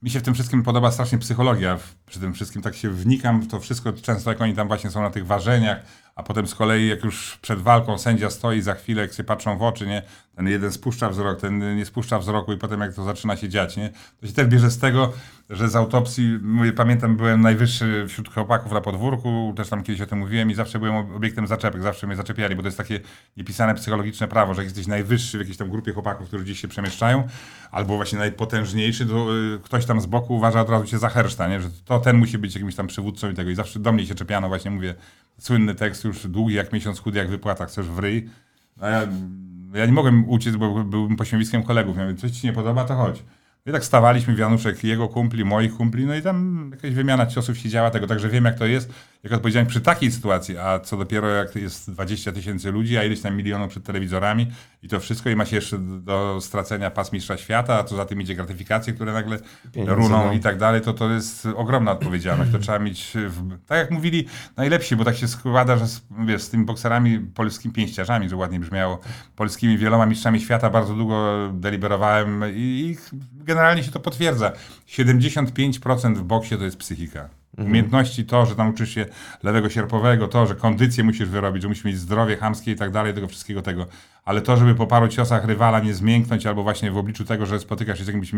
[0.03, 1.77] mi się w tym wszystkim podoba strasznie psychologia.
[2.05, 5.01] Przy tym wszystkim tak się wnikam w to wszystko, często jak oni tam właśnie są
[5.01, 5.79] na tych ważeniach,
[6.15, 9.57] a potem z kolei jak już przed walką sędzia stoi za chwilę, jak się patrzą
[9.57, 10.01] w oczy, nie?
[10.35, 13.77] Ten jeden spuszcza wzrok, ten nie spuszcza wzroku i potem jak to zaczyna się dziać,
[13.77, 13.89] nie?
[14.21, 15.13] To się też bierze z tego,
[15.49, 20.05] że z autopsji, mówię, pamiętam, byłem najwyższy wśród chłopaków na podwórku, też tam kiedyś o
[20.05, 22.99] tym mówiłem i zawsze byłem obiektem zaczepek, zawsze mnie zaczepiali, bo to jest takie
[23.37, 26.67] niepisane psychologiczne prawo, że jak jesteś najwyższy w jakiejś tam grupie chłopaków, którzy gdzieś się
[26.67, 27.27] przemieszczają,
[27.71, 31.47] albo właśnie najpotężniejszy, to y, ktoś tam z boku uważa od razu cię za herszta,
[31.47, 31.61] nie?
[31.61, 33.49] że to ten musi być jakimś tam przywódcą i tego.
[33.49, 34.95] I zawsze do mnie się czepiano, właśnie mówię,
[35.41, 38.29] słynny tekst już długi jak miesiąc, chudy jak wypłata, chcesz w ryj.
[38.79, 39.07] A ja,
[39.73, 41.97] ja nie mogłem uciec, bo byłbym pośmiewiskiem kolegów.
[41.97, 43.23] Ja mówię, coś ci nie podoba, to chodź.
[43.65, 47.69] I tak stawaliśmy, Wianuszek, jego kumpli, moich kumpli, no i tam jakaś wymiana ciosów się
[47.69, 48.93] działa tego, także wiem jak to jest,
[49.23, 53.21] jak odpowiedziałem przy takiej sytuacji, a co dopiero jak jest 20 tysięcy ludzi, a ileś
[53.21, 54.47] tam milionów przed telewizorami
[54.83, 58.05] i to wszystko i ma się jeszcze do stracenia pas mistrza świata, a co za
[58.05, 59.39] tym idzie gratyfikacje, które nagle
[59.71, 60.33] Pieniądze, runą no.
[60.33, 64.27] i tak dalej, to to jest ogromna odpowiedzialność, to trzeba mieć, w, tak jak mówili,
[64.57, 68.59] najlepsi, bo tak się składa, że z, wiesz, z tymi bokserami, polskimi pięściarzami, że ładnie
[68.59, 68.99] brzmiało,
[69.35, 74.51] polskimi wieloma mistrzami świata bardzo długo deliberowałem i, i generalnie się to potwierdza.
[74.87, 77.40] 75% w boksie to jest psychika.
[77.57, 79.05] Umiejętności to, że tam uczysz się
[79.43, 83.13] lewego sierpowego, to, że kondycję musisz wyrobić, że musisz mieć zdrowie chamskie i tak dalej,
[83.13, 83.87] tego wszystkiego tego.
[84.25, 87.59] Ale to, żeby po paru ciosach rywala nie zmięknąć, albo właśnie w obliczu tego, że
[87.59, 88.31] spotykasz się z jakimś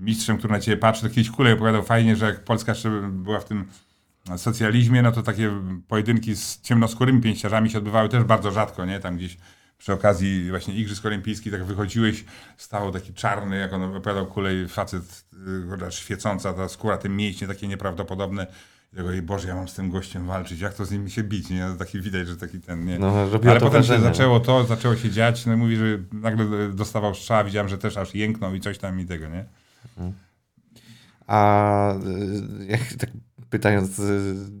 [0.00, 3.40] mistrzem, który na ciebie patrzy, to kiedyś Kulej opowiadał fajnie, że jak Polska jeszcze była
[3.40, 3.64] w tym
[4.36, 5.50] socjalizmie, no to takie
[5.88, 9.00] pojedynki z ciemnoskórymi pięściarzami się odbywały też bardzo rzadko, nie?
[9.00, 9.36] Tam gdzieś
[9.78, 12.24] przy okazji właśnie Igrzysk Olimpijskich tak wychodziłeś,
[12.56, 15.24] stał taki czarny, jak on opowiadał Kulej, facet
[15.82, 18.46] yy, świecąca, ta skóra, te mięśnie takie nieprawdopodobne.
[18.96, 21.50] Tego, "Ej, Boże, ja mam z tym gościem walczyć, jak to z nim się bić,
[21.50, 21.66] nie?
[21.78, 22.98] Taki widać, że taki ten, nie?
[22.98, 23.14] No,
[23.50, 24.00] Ale potem się no.
[24.00, 27.96] zaczęło to, zaczęło się dziać, no i mówi, że nagle dostawał strzała, widziałem, że też
[27.96, 29.44] aż jęknął i coś tam i tego, nie?
[31.26, 31.92] A
[32.60, 33.10] y, jak tak
[33.50, 33.90] pytając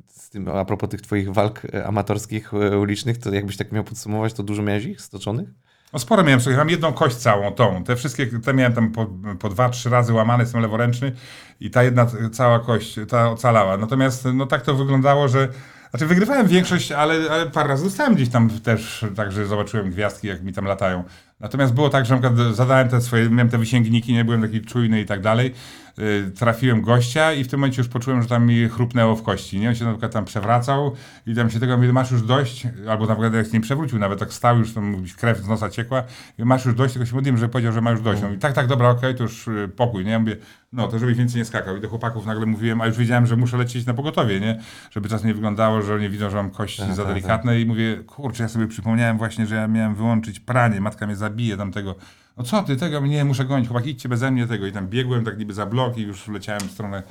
[0.08, 4.42] z tym, a propos tych twoich walk amatorskich, ulicznych, to jakbyś tak miał podsumować, to
[4.42, 5.48] dużo miałeś ich stoczonych?
[5.92, 7.84] No sporo miałem, słuchaj, mam jedną kość całą, tą.
[7.84, 9.06] Te wszystkie, te miałem tam po,
[9.38, 11.12] po dwa, trzy razy łamane, jestem leworęczny
[11.60, 13.76] i ta jedna cała kość, ta ocalała.
[13.76, 15.48] Natomiast no tak to wyglądało, że
[15.90, 20.42] znaczy wygrywałem większość, ale, ale parę razy dostałem gdzieś tam też, także zobaczyłem gwiazdki, jak
[20.42, 21.04] mi tam latają.
[21.40, 25.00] Natomiast było tak, że na zadałem te swoje, miałem te wysięgniki, nie byłem taki czujny
[25.00, 25.54] i tak dalej.
[25.98, 29.60] Y, trafiłem gościa i w tym momencie już poczułem, że tam mi chrupnęło w kości.
[29.60, 29.68] Nie?
[29.68, 30.92] On się na przykład tam przewracał
[31.26, 33.98] i tam się tego mówi, masz już dość, albo na przykład jak się nie przewrócił,
[33.98, 36.04] nawet tak stał, już tam krew z nosa ciekła
[36.38, 38.22] masz już dość, tylko się modliłem, że powiedział, że ma już dość.
[38.22, 40.10] No i tak, tak, dobra, okej, okay, to już y, pokój, nie?
[40.10, 40.36] Ja mówię,
[40.72, 41.76] no to żebyś więcej nie skakał.
[41.76, 44.60] I do chłopaków nagle mówiłem, a już wiedziałem, że muszę lecieć na pogotowie, nie?
[44.90, 47.60] Żeby czas nie wyglądało, że nie widzą, że mam kości tak, za tak, delikatne tak.
[47.60, 51.56] i mówię, kurczę, ja sobie przypomniałem właśnie, że ja miałem wyłączyć pranie, matka mnie zabije
[51.56, 51.94] tamtego
[52.36, 54.66] no co ty, tego nie, muszę gonić, chłopaki, idźcie beze mnie tego.
[54.66, 57.02] I tam biegłem tak niby za blok i już leciałem w stronę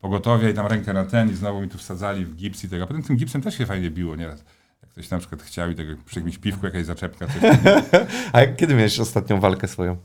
[0.00, 2.84] pogotowia i tam rękę na ten i znowu mi tu wsadzali w gips i tego.
[2.84, 4.44] A potem tym gipsem też się fajnie biło nieraz.
[4.82, 7.26] Jak ktoś na przykład chciał i tego przy jakimś piwku jakaś zaczepka.
[7.26, 7.36] Coś
[8.32, 9.96] A kiedy miałeś ostatnią walkę swoją?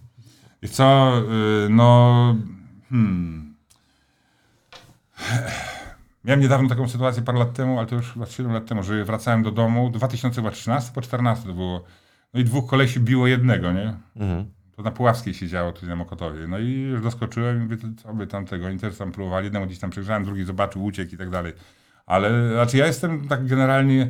[0.61, 1.13] I co,
[1.61, 2.35] yy, no...
[2.89, 3.55] Hmm.
[6.25, 9.05] Miałem niedawno taką sytuację parę lat temu, ale to już chyba 7 lat temu, że
[9.05, 11.83] wracałem do domu, 2013 po 14 to było.
[12.33, 13.93] No i dwóch kolesi biło jednego, nie?
[14.15, 14.45] Mhm.
[14.79, 16.47] To na Puławskiej się działo, tutaj na Mokotowie.
[16.47, 19.45] No i już doskoczyłem i mówię, co by tam tego, oni też tam próbowali.
[19.45, 21.53] Jednemu gdzieś tam przegrzałem, drugi zobaczył, uciekł i tak dalej.
[22.05, 24.09] Ale, znaczy ja jestem tak generalnie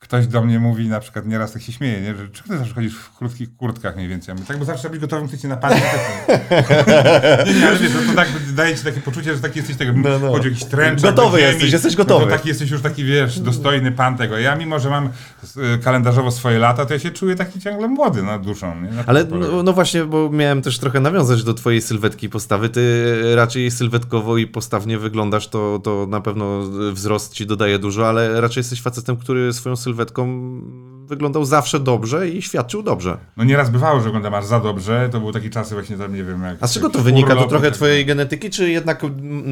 [0.00, 2.14] ktoś do mnie mówi, na przykład nieraz tak się śmieje, nie?
[2.14, 4.32] że czy ty zawsze chodzisz w krótkich kurtkach mniej więcej?
[4.32, 5.82] Ja mówię, tak, bo zawsze być gotowym, chcecie napaść.
[7.46, 9.92] nie, nie, ale wiesz, no to tak daje ci takie poczucie, że taki jesteś tego,
[9.96, 10.30] no, no.
[10.30, 11.02] chodzi o jakiś tręcz.
[11.02, 12.24] Gotowy ziemi, jesteś, jesteś gotowy.
[12.24, 14.38] No to taki jesteś już taki, wiesz, dostojny pan tego.
[14.38, 18.22] Ja mimo, że mam e, kalendarzowo swoje lata, to ja się czuję taki ciągle młody
[18.22, 18.80] nad duszą.
[18.80, 18.88] Nie?
[19.06, 22.68] ale no, no, właśnie, bo miałem też trochę nawiązać do twojej sylwetki postawy.
[22.68, 26.60] Ty raczej sylwetkowo i postawnie wyglądasz, to, to na pewno
[26.92, 30.26] wzrost ci dodaje dużo, ale raczej jesteś facetem, który swoją sylwetką sylwetką
[31.06, 33.18] wyglądał zawsze dobrze i świadczył dobrze.
[33.36, 35.08] No nieraz bywało, że wyglądam aż za dobrze.
[35.12, 36.56] To były takie czasy właśnie tam, nie wiem jak...
[36.60, 37.36] A z czego to wynika?
[37.36, 39.02] To trochę tak twojej genetyki, czy jednak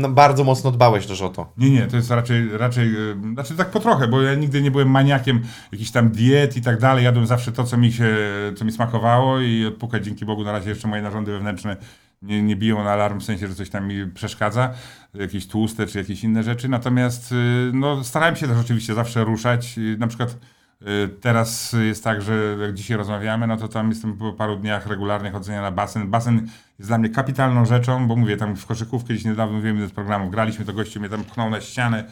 [0.09, 1.53] bardzo mocno dbałeś też o to?
[1.57, 4.71] Nie, nie, to jest raczej, raczej, e, znaczy tak po trochę, bo ja nigdy nie
[4.71, 5.41] byłem maniakiem
[5.73, 7.05] jakichś tam diet i tak dalej.
[7.05, 8.17] Jadłem zawsze to, co mi się,
[8.57, 11.77] co mi smakowało i odpukać dzięki Bogu na razie jeszcze moje narządy wewnętrzne
[12.23, 14.75] nie, nie biją na alarm w sensie, że coś tam mi przeszkadza,
[15.15, 16.69] jakieś tłuste czy jakieś inne rzeczy.
[16.69, 19.75] Natomiast y, no, starałem się też oczywiście zawsze ruszać.
[19.99, 20.37] Na przykład
[20.83, 24.87] y, teraz jest tak, że jak dzisiaj rozmawiamy, no to tam jestem po paru dniach
[24.87, 26.11] regularnie chodzenia na basen.
[26.11, 29.93] Basen jest dla mnie kapitalną rzeczą, bo mówię, tam w koszykówkę gdzieś niedawno mówiłem z
[29.93, 32.05] programów, graliśmy, to gościu mnie tam pchnął na ścianę,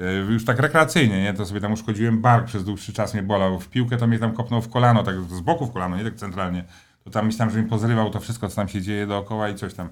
[0.00, 1.34] y, już tak rekreacyjnie, nie?
[1.34, 3.60] To sobie tam uszkodziłem bark, przez dłuższy czas mnie bolał.
[3.60, 6.14] W piłkę to mnie tam kopnął w kolano, tak z boku w kolano, nie tak
[6.14, 6.64] centralnie
[7.04, 9.74] to tam myślałem, że mi pozrywał to wszystko, co tam się dzieje dookoła i coś
[9.74, 9.88] tam.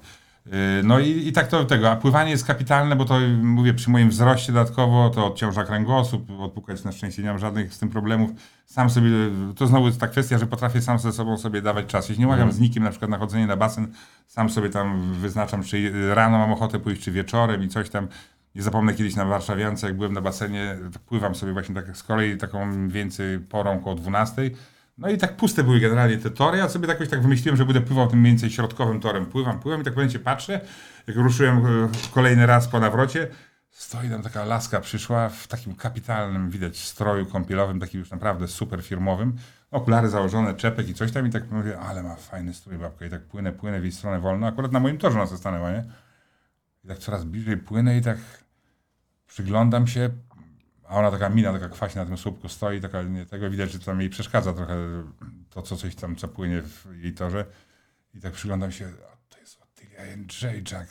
[0.47, 0.53] Yy,
[0.85, 1.91] no i, i tak to tego.
[1.91, 6.85] A pływanie jest kapitalne, bo to mówię przy moim wzroście dodatkowo, to odciąża kręgosłup, odpukać
[6.85, 8.31] na szczęście nie mam żadnych z tym problemów.
[8.67, 9.11] Sam sobie,
[9.57, 12.09] to znowu jest ta kwestia, że potrafię sam ze sobą sobie dawać czas.
[12.09, 12.57] Jeśli nie umawiam mm.
[12.57, 13.93] z nikim na przykład na chodzenie na basen,
[14.27, 18.09] sam sobie tam wyznaczam, czy rano mam ochotę pójść, czy wieczorem i coś tam.
[18.55, 20.77] Nie zapomnę kiedyś na Warszawiance, jak byłem na basenie,
[21.07, 24.51] pływam sobie właśnie tak z kolei taką więcej porą koło 12
[24.99, 26.59] no i tak puste były generalnie te tory.
[26.59, 29.27] Ja sobie jakoś tak wymyśliłem, że będę pływał tym mniej więcej środkowym torem.
[29.27, 30.61] Pływam, pływam i tak będzie patrzę,
[31.07, 33.29] jak ruszyłem e, kolejny raz po nawrocie,
[33.71, 38.83] stoi tam taka laska przyszła w takim kapitalnym, widać, stroju kąpielowym, takim już naprawdę super
[38.83, 39.37] firmowym.
[39.71, 43.11] Okulary założone, czepek i coś tam i tak mówię, ale ma fajny strój babka i
[43.11, 44.47] tak płynę, płynę w jej stronę wolno.
[44.47, 45.85] Akurat na moim torze ona stanęła, nie?
[46.85, 48.19] I tak coraz bliżej płynę i tak
[49.27, 50.11] przyglądam się,
[50.93, 53.79] a ona taka mina, taka kwaśna na tym słupku stoi, taka, nie, tego widać, że
[53.79, 54.77] tam jej przeszkadza trochę
[55.51, 57.45] to, co coś tam, co płynie w jej torze.
[58.15, 58.93] I tak przyglądam się,
[59.29, 60.89] to jest Ottilia Jędrzejczak.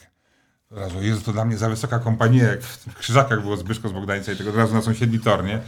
[0.72, 3.92] Od razu, Jezu, to dla mnie za wysoka kompania, jak w Krzyżakach było Zbyszko z
[3.92, 5.62] Bogdańca i tego od razu na sąsiedni tor, nie?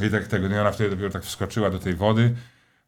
[0.00, 2.34] No i tak tego, no i ona wtedy dopiero tak wskoczyła do tej wody.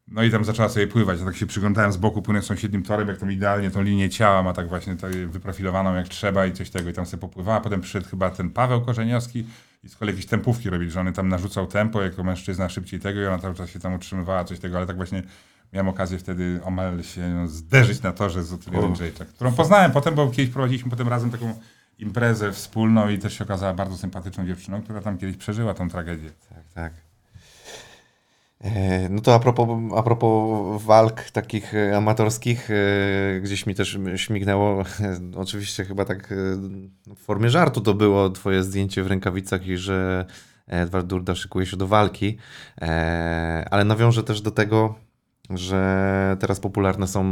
[0.09, 1.21] No i tam zaczęła sobie pływać.
[1.21, 4.43] Ja tak się przyglądałem z boku, płynę sąsiednim torem, jak tam idealnie tą linię ciała
[4.43, 6.91] ma tak właśnie tak wyprofilowaną jak trzeba i coś tego.
[6.91, 7.61] I tam sobie popływała.
[7.61, 9.45] Potem przyszedł chyba ten Paweł Korzeniowski
[9.83, 13.21] i z kolei jakieś tempówki robili, że on tam narzucał tempo jako mężczyzna szybciej tego
[13.21, 15.23] i ona cały czas się tam utrzymywała, coś tego, ale tak właśnie
[15.73, 20.31] miałem okazję wtedy omal się zderzyć na torze z Otylią Jędrzejczak, którą poznałem potem, bo
[20.31, 21.61] kiedyś prowadziliśmy potem razem taką
[21.99, 26.31] imprezę wspólną i też się okazała bardzo sympatyczną dziewczyną, która tam kiedyś przeżyła tą tragedię.
[26.49, 27.10] Tak, tak.
[28.65, 33.99] E, no to a propos, a propos walk takich e, amatorskich, e, gdzieś mi też
[34.17, 34.85] śmignęło,
[35.37, 36.35] oczywiście chyba tak
[37.17, 40.27] w formie żartu to było twoje zdjęcie w rękawicach i że
[40.67, 42.39] Edward Durda szykuje się do walki,
[43.71, 44.95] ale nawiążę też do tego,
[45.51, 47.25] że teraz popularne są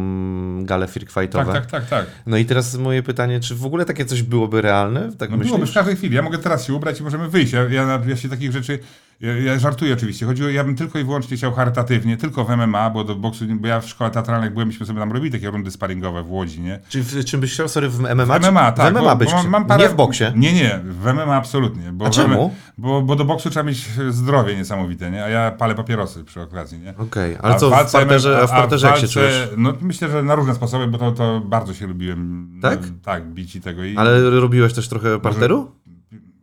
[0.64, 1.52] gale freak fightowe.
[1.52, 2.06] Tak, tak, tak, tak.
[2.26, 5.12] No i teraz moje pytanie, czy w ogóle takie coś byłoby realne?
[5.18, 5.52] Tak No myślisz?
[5.52, 6.16] byłoby w każdej chwili.
[6.16, 7.52] Ja mogę teraz się ubrać i możemy wyjść.
[7.52, 8.78] Ja, ja, ja się takich rzeczy.
[9.20, 10.26] Ja, żartuję oczywiście.
[10.26, 13.68] Chodziło, ja bym tylko i wyłącznie chciał charytatywnie, tylko w MMA, bo do boksu, bo
[13.68, 16.80] ja w szkole teatralnej byłem, myśmy sobie tam robili takie rundy sparingowe w Łodzi, nie?
[16.88, 17.68] Czy w czym byś chciał?
[17.68, 18.38] Sorry, w MMA?
[18.38, 18.76] W MMA, czy...
[18.76, 18.94] tak.
[18.94, 19.30] W MMA bo, być.
[19.30, 19.82] bo mam, mam parę...
[19.82, 20.24] Nie w boksie.
[20.36, 21.92] Nie, nie, w MMA absolutnie.
[21.92, 22.54] Bo A czemu?
[22.78, 25.24] Bo, bo do boksu trzeba mieć zdrowie niesamowite, nie?
[25.24, 26.96] A ja palę papierosy przy okazji, nie?
[26.96, 29.48] Okej, ale A co, w parterze, a w parterze jak się czujesz?
[29.56, 32.50] No myślę, że na różne sposoby, bo to, to bardzo się lubiłem.
[32.62, 32.80] Tak?
[32.80, 33.84] No, tak, bić i tego.
[33.84, 35.70] I, Ale robiłeś też trochę parteru?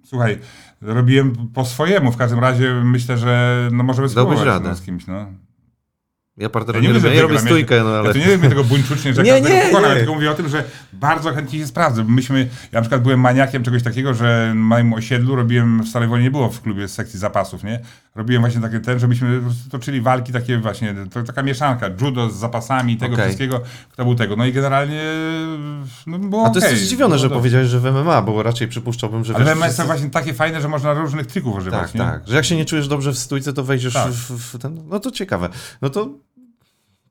[0.06, 0.40] Słuchaj,
[0.82, 5.26] robiłem po swojemu, w każdym razie myślę, że no możemy spróbować no, z kimś, no.
[6.38, 8.07] Ja parteru Ja nie, nie lubię, ja robię stójkę, no ale...
[8.07, 9.90] Ja to nie robię tego buńczucznie, że Nie, każdego nie, pokonam, nie.
[9.90, 10.64] ja tylko mówię o tym, że
[10.94, 12.03] bardzo chętnie się sprawdzę.
[12.03, 16.10] Myśmy, ja na przykład byłem maniakiem czegoś takiego, że na moim osiedlu robiłem, w Starej
[16.10, 17.80] Woli nie było w klubie sekcji zapasów, nie?
[18.16, 21.90] Robiłem właśnie takie ten, że myśmy po prostu toczyli walki takie właśnie, to taka mieszanka,
[22.02, 23.26] judo z zapasami tego Okej.
[23.26, 23.62] wszystkiego,
[23.92, 24.36] kto był tego.
[24.36, 25.04] No i generalnie
[26.08, 26.72] no, było A to okej.
[26.72, 27.40] jest zdziwione, Było że dobrze.
[27.40, 29.36] powiedziałeś, że w MMA, bo raczej przypuszczałbym, że...
[29.36, 32.00] Ale wiesz, MMA wszyscy- są właśnie takie fajne, że można różnych trików używać, Tak, nie?
[32.02, 32.22] tak.
[32.28, 34.12] Że jak się nie czujesz dobrze w stójce, to wejdziesz Tak.
[34.12, 34.84] w, w ten...
[34.88, 35.50] No to ciekawe.
[35.82, 36.10] No to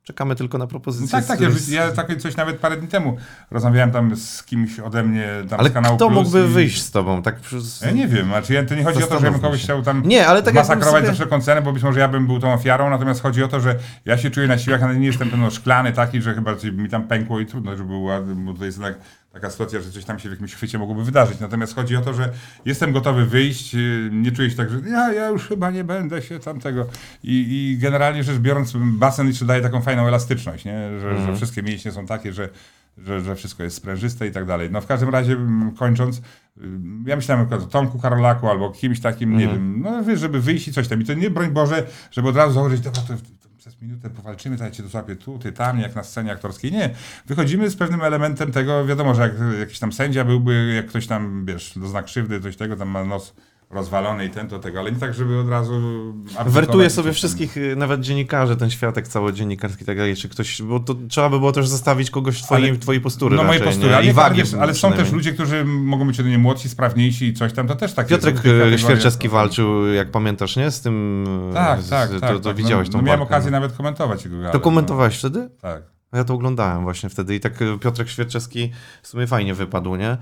[0.05, 1.09] czekamy tylko na No propozycję.
[1.13, 1.41] tak, z tak.
[1.69, 3.17] Ja, ja takie coś nawet parę dni temu
[3.51, 6.49] rozmawiałem tam z kimś ode mnie tam Ale z kanału kto Plus mógłby i...
[6.49, 7.23] wyjść z tobą?
[7.23, 7.81] Tak przez...
[7.81, 9.63] Ja nie wiem, znaczy ja, to nie chodzi o to, że ja bym Zastanówmy kogoś
[9.63, 12.27] chciał tam Nie, ale tak masakrować sobie- za wszelką cenę, bo być może ja bym
[12.27, 15.07] był tą ofiarą, natomiast chodzi o to, że ja się czuję na siłach, ale nie
[15.07, 18.13] jestem ten no, szklany taki, że chyba coś mi tam pękło i trudno, żeby było,
[18.35, 18.95] bo to jest jednak
[19.35, 21.41] taka sytuacja, że coś tam się w jakimś chwycie mogłoby wydarzyć.
[21.41, 22.33] Natomiast chodzi o to, że
[22.65, 26.23] jestem gotowy wyjść, yy, nie czuję się tak, że ja, ja już chyba nie będę
[26.23, 26.87] się tamtego.
[27.23, 31.01] I, I generalnie rzecz biorąc, basen jeszcze daje taką fajną elastyczność, nie?
[31.01, 32.49] Że, że wszystkie mięśnie są takie, że
[32.99, 34.71] że, że wszystko jest sprężyste i tak dalej.
[34.71, 35.37] No w każdym razie
[35.79, 36.21] kończąc,
[36.63, 40.21] ym, ja myślałem na przykład o Tomku Karolaku albo kimś takim, nie wiem, no wiesz,
[40.21, 41.03] żeby wyjść i coś tam.
[41.03, 43.15] I to nie, broń Boże, żeby od razu założyć, dobra, to
[43.83, 46.73] minutę powalczymy, cię tu złapię tu, tam, jak na scenie aktorskiej.
[46.73, 46.91] Nie.
[47.27, 51.47] Wychodzimy z pewnym elementem tego, wiadomo, że jak jakiś tam sędzia byłby, jak ktoś tam,
[51.47, 53.35] wiesz, dozna krzywdy, coś tego, tam ma nos
[53.75, 55.73] rozwalony i ten, to tego, ale nie tak, żeby od razu...
[56.47, 57.15] Wertuje sobie tam.
[57.15, 60.95] wszystkich, y, nawet dziennikarzy, ten światek cały dziennikarski i tak dalej, czy ktoś, bo to
[61.09, 63.91] trzeba by było też zostawić kogoś w twojej, Ale- twojej postury No moje raczej, postury,
[63.91, 63.97] nie?
[63.97, 67.27] ale, I ale, wagi wiesz, ale są też ludzie, którzy mogą być mnie młodsi, sprawniejsi
[67.27, 68.37] i coś tam, to też tak Piotrek
[68.75, 70.71] y, Świerczewski walczył, jak pamiętasz, nie?
[70.71, 71.25] Z tym...
[71.51, 72.31] y, Tak, z, tak, to, tak.
[72.33, 72.57] to tak.
[72.57, 73.61] widziałeś no, tą no, miałem walkę, okazję no.
[73.61, 74.53] nawet komentować jego galę.
[74.53, 75.39] To komentowałeś wtedy?
[75.41, 75.83] No, tak.
[76.13, 78.73] A Ja to oglądałem właśnie wtedy i tak Piotrek Świerczewski
[79.03, 80.17] w sumie fajnie wypadł, nie?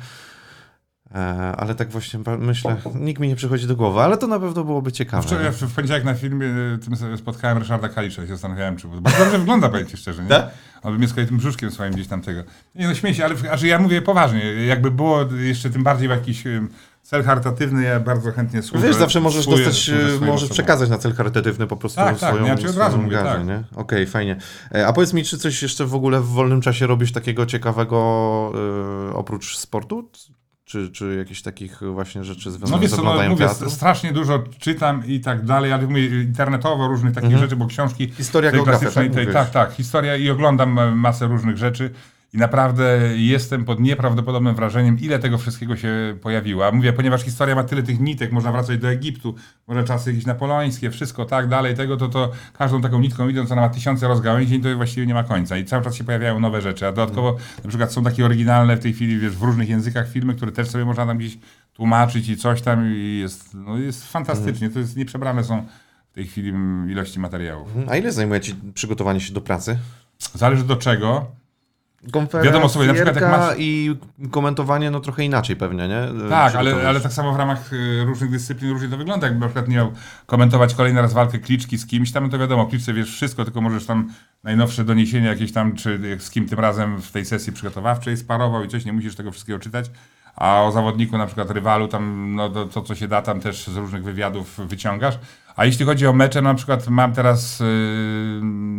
[1.14, 1.18] E,
[1.56, 4.92] ale tak właśnie myślę, nikt mi nie przychodzi do głowy, ale to na pewno byłoby
[4.92, 5.22] ciekawe.
[5.22, 8.88] Wczoraj w, poniedziałek na filmie y, tym sobie spotkałem Ryszarda Kalisza i się zastanawiałem, czy...
[8.88, 10.28] Bo bardzo dobrze wygląda, powiem ci szczerze, nie?
[10.28, 10.50] Tak?
[10.82, 12.42] On by mnie tym brzuszkiem swoim gdzieś tam tego...
[12.74, 14.66] Nie no, śmieję się, ale aż ja mówię poważnie.
[14.66, 16.66] Jakby było jeszcze tym bardziej w jakiś y,
[17.02, 18.86] cel charytatywny, ja bardzo chętnie służę.
[18.86, 22.30] Wiesz, zawsze możesz służę- dostać, służę możesz przekazać na cel charytatywny po prostu Tak, tak,
[22.30, 23.46] swoją, ja ci od razu swoją mówię, tak.
[23.46, 23.62] nie?
[23.74, 24.36] Okej, fajnie.
[24.74, 28.52] E, A powiedz mi, czy coś jeszcze w ogóle w wolnym czasie robisz takiego ciekawego
[29.10, 30.10] y, oprócz sportu?
[30.72, 33.70] Czy, czy jakichś takich właśnie rzeczy No związanych wiesz z no, oglądaniem mówię, teatru?
[33.70, 38.16] strasznie dużo czytam i tak dalej, ale mówię internetowo różnych takich rzeczy, bo książki Mhm.
[38.16, 41.90] Historia, klasycznej, tak tej, tak, tak, historia i oglądam masę różnych rzeczy
[42.32, 46.66] i naprawdę jestem pod nieprawdopodobnym wrażeniem, ile tego wszystkiego się pojawiło.
[46.66, 49.34] A mówię, ponieważ historia ma tyle tych nitek, można wracać do Egiptu,
[49.66, 53.60] może czasy jakieś napoleońskie, wszystko tak dalej, tego, to, to każdą taką nitką idąc, ona
[53.60, 56.86] ma tysiące rozgałęzień, to właściwie nie ma końca i cały czas się pojawiają nowe rzeczy,
[56.86, 60.34] a dodatkowo na przykład są takie oryginalne w tej chwili, wiesz, w różnych językach filmy,
[60.34, 61.38] które też sobie można tam gdzieś
[61.72, 65.66] tłumaczyć i coś tam i jest, no jest fantastycznie, to jest, nieprzebrane są
[66.10, 66.52] w tej chwili
[66.88, 67.68] ilości materiałów.
[67.88, 69.78] A ile zajmuje ci przygotowanie się do pracy?
[70.34, 71.41] Zależy do czego.
[72.10, 73.96] Konferencja Wiadomo sobie, na przykład jak masz- i
[74.30, 75.98] komentowanie, no trochę inaczej pewnie, nie?
[76.26, 79.26] E, Tak, ale, ale tak samo w ramach y, różnych dyscyplin różnie to wygląda.
[79.26, 79.92] Jakby na przykład miał
[80.26, 83.60] komentować kolejny raz walkę kliczki z kimś, tam no to wiadomo, kliczce wiesz wszystko, tylko
[83.60, 84.10] możesz tam
[84.44, 88.68] najnowsze doniesienia jakieś tam, czy z kim tym razem w tej sesji przygotowawczej sparował i
[88.68, 89.90] coś, nie musisz tego wszystkiego czytać.
[90.36, 93.76] A o zawodniku, na przykład rywalu, tam no, to co się da, tam też z
[93.76, 95.18] różnych wywiadów wyciągasz.
[95.56, 97.66] A jeśli chodzi o mecze, na przykład mam teraz, yy,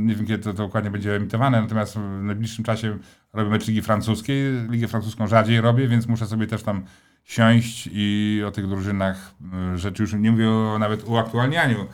[0.05, 2.97] nie wiem kiedy to, dokładnie będzie emitowane, natomiast w najbliższym czasie
[3.33, 4.43] robię mecz Ligi Francuskiej.
[4.69, 6.83] Ligę Francuską rzadziej robię, więc muszę sobie też tam
[7.23, 9.35] siąść i o tych drużynach
[9.73, 11.87] y, rzeczy już nie mówię nawet uaktualnianiu.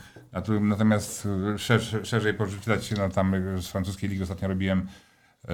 [0.62, 5.54] Natomiast y, szerz, szerzej poczytać się no, tam y, z francuskiej ligi ostatnio robiłem y,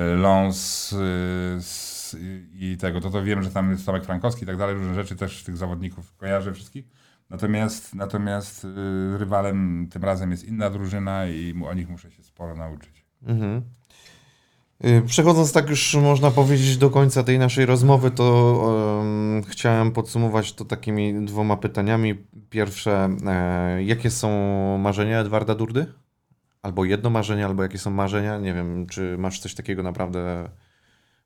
[0.94, 2.16] y, z-
[2.54, 5.16] i tego, to to wiem, że tam jest Tomek Frankowski i tak dalej, różne rzeczy
[5.16, 6.86] też tych zawodników kojarzę wszystkich.
[7.30, 12.56] Natomiast, natomiast y, rywalem tym razem jest inna drużyna i o nich muszę się sporo
[12.56, 13.06] nauczyć.
[13.24, 13.62] Mhm.
[14.86, 20.54] Y, Przechodząc tak już można powiedzieć do końca tej naszej rozmowy, to em, chciałem podsumować
[20.54, 22.16] to takimi dwoma pytaniami.
[22.50, 24.30] Pierwsze, e, jakie są
[24.78, 25.86] marzenia Edwarda Durdy?
[26.66, 28.38] albo jedno marzenie, albo jakie są marzenia?
[28.38, 30.50] Nie wiem, czy masz coś takiego naprawdę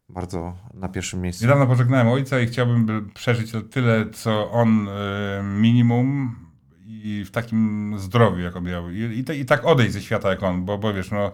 [0.09, 1.43] bardzo na pierwszym miejscu?
[1.43, 4.91] Niedawno pożegnałem ojca i chciałbym by przeżyć to tyle, co on y,
[5.43, 6.35] minimum
[6.87, 8.89] i w takim zdrowiu, jak miał.
[8.89, 11.31] I, i, te- I tak odejść ze świata, jak on, bo, bo wiesz, no,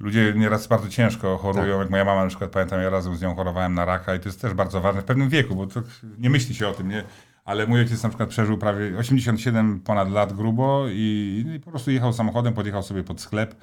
[0.00, 1.80] ludzie nieraz bardzo ciężko chorują, Tak.
[1.80, 4.28] jak moja mama na przykład, pamiętam, ja razem z nią chorowałem na raka i to
[4.28, 5.82] jest też bardzo ważne w pewnym wieku, bo to
[6.18, 7.04] nie myśli się o tym, nie?
[7.44, 11.90] Ale mój ojciec na przykład przeżył prawie 87 ponad lat grubo i, i po prostu
[11.90, 13.54] jechał samochodem, podjechał sobie pod sklep,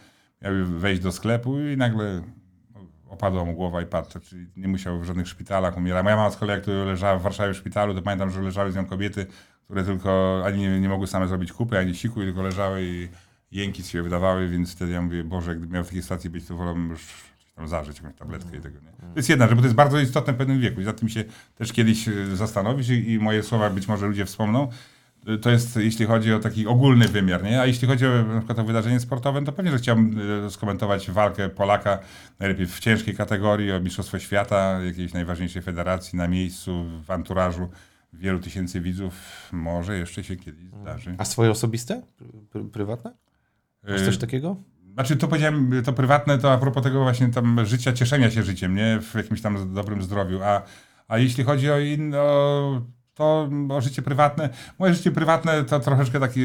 [0.42, 2.22] miał wejść do sklepu i nagle
[3.16, 6.04] opadła mu głowa i padł, czyli nie musiał w żadnych szpitalach umierać.
[6.04, 8.76] Moja mama z kolei, która leżała w Warszawie w szpitalu, to pamiętam, że leżały z
[8.76, 9.26] nią kobiety,
[9.66, 13.10] które tylko ani nie, nie mogły same zrobić kupy, ani siku, tylko leżały i
[13.52, 16.56] jęki siebie wydawały, więc wtedy ja mówię, Boże, gdybym miał w takiej sytuacji być, to
[16.56, 17.08] wolałbym już
[17.56, 18.92] tam zażyć, jakąś tabletkę i tego, nie?
[18.92, 21.10] To jest jedna rzecz, bo to jest bardzo istotne w pewnym wieku i za tym
[21.10, 21.24] się
[21.56, 24.68] też kiedyś e, zastanowić i, i moje słowa być może ludzie wspomną,
[25.42, 27.62] to jest jeśli chodzi o taki ogólny wymiar, nie?
[27.62, 31.12] A jeśli chodzi o na przykład o wydarzenie sportowe, to pewnie, że chciałbym e, skomentować
[31.12, 32.00] walkę Polaka
[32.40, 37.70] najlepiej w ciężkiej kategorii o Mistrzostwo Świata, jakiejś najważniejszej federacji na miejscu, w anturażu
[38.14, 39.14] wielu tysięcy widzów.
[39.52, 41.16] Może jeszcze się kiedyś zdarzy.
[41.18, 42.02] A swoje osobiste?
[42.54, 43.14] Pr- prywatne?
[43.84, 44.58] Masz E, coś takiego?
[44.94, 48.76] Znaczy, to powiedziałem, to prywatne, to a propos tego właśnie tam życia, cieszenia się życiem,
[48.76, 49.00] nie?
[49.02, 50.44] W jakimś tam dobrym zdrowiu.
[50.44, 50.62] A,
[51.08, 52.82] a jeśli chodzi o inne, o,
[53.16, 56.42] to życie prywatne, moje życie prywatne to troszeczkę taki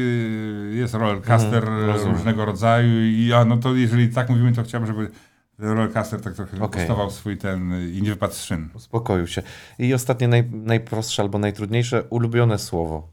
[0.71, 5.11] jest rollercoaster Mhm, różnego rodzaju i ja, no to jeżeli tak mówimy, to chciałbym, żeby
[5.57, 8.69] ten rollercoaster tak trochę kosztował swój ten i nie wypadł z szyn.
[8.73, 9.41] Uspokoił się.
[9.79, 13.09] I ostatnie, naj, najprostsze albo najtrudniejsze, ulubione słowo.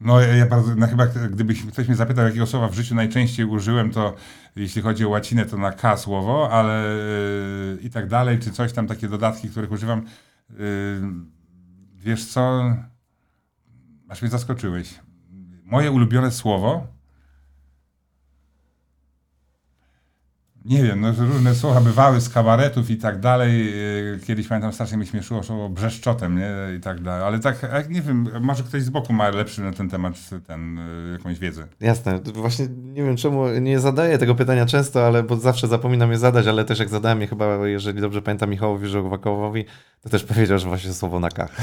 [0.00, 3.46] No ja, ja bardzo, no chyba gdybyś ktoś mnie zapytał, jakiego słowa w życiu najczęściej
[3.46, 4.14] użyłem, to
[4.56, 6.96] jeśli chodzi o łacinę, to na K słowo, ale
[7.72, 10.02] yy, i tak dalej, czy coś tam, takie dodatki, których używam.
[10.50, 10.56] Yy,
[12.02, 12.74] wiesz co,
[14.08, 15.00] aż mnie zaskoczyłeś.
[15.64, 16.86] Moje ulubione słowo
[20.64, 23.66] nie wiem, no, że różne słowa bywały z kabaretów i tak dalej.
[23.66, 26.50] Yy, Kiedyś pamiętam, strasznie mi śmieszyło słowo brzeszczotem, nie?
[26.76, 27.26] I tak dalej.
[27.26, 30.14] Ale tak, nie wiem, może ktoś z boku ma lepszy na ten temat
[30.46, 31.66] ten, yy, jakąś wiedzę.
[31.80, 32.20] Jasne.
[32.34, 36.46] Właśnie nie wiem czemu nie zadaję tego pytania często, ale bo zawsze zapominam je zadać,
[36.46, 39.64] ale też jak zadałem je chyba, jeżeli dobrze pamiętam, Michałowi Żołwakowowi,
[40.02, 41.48] to też powiedział, że właśnie słowo na K.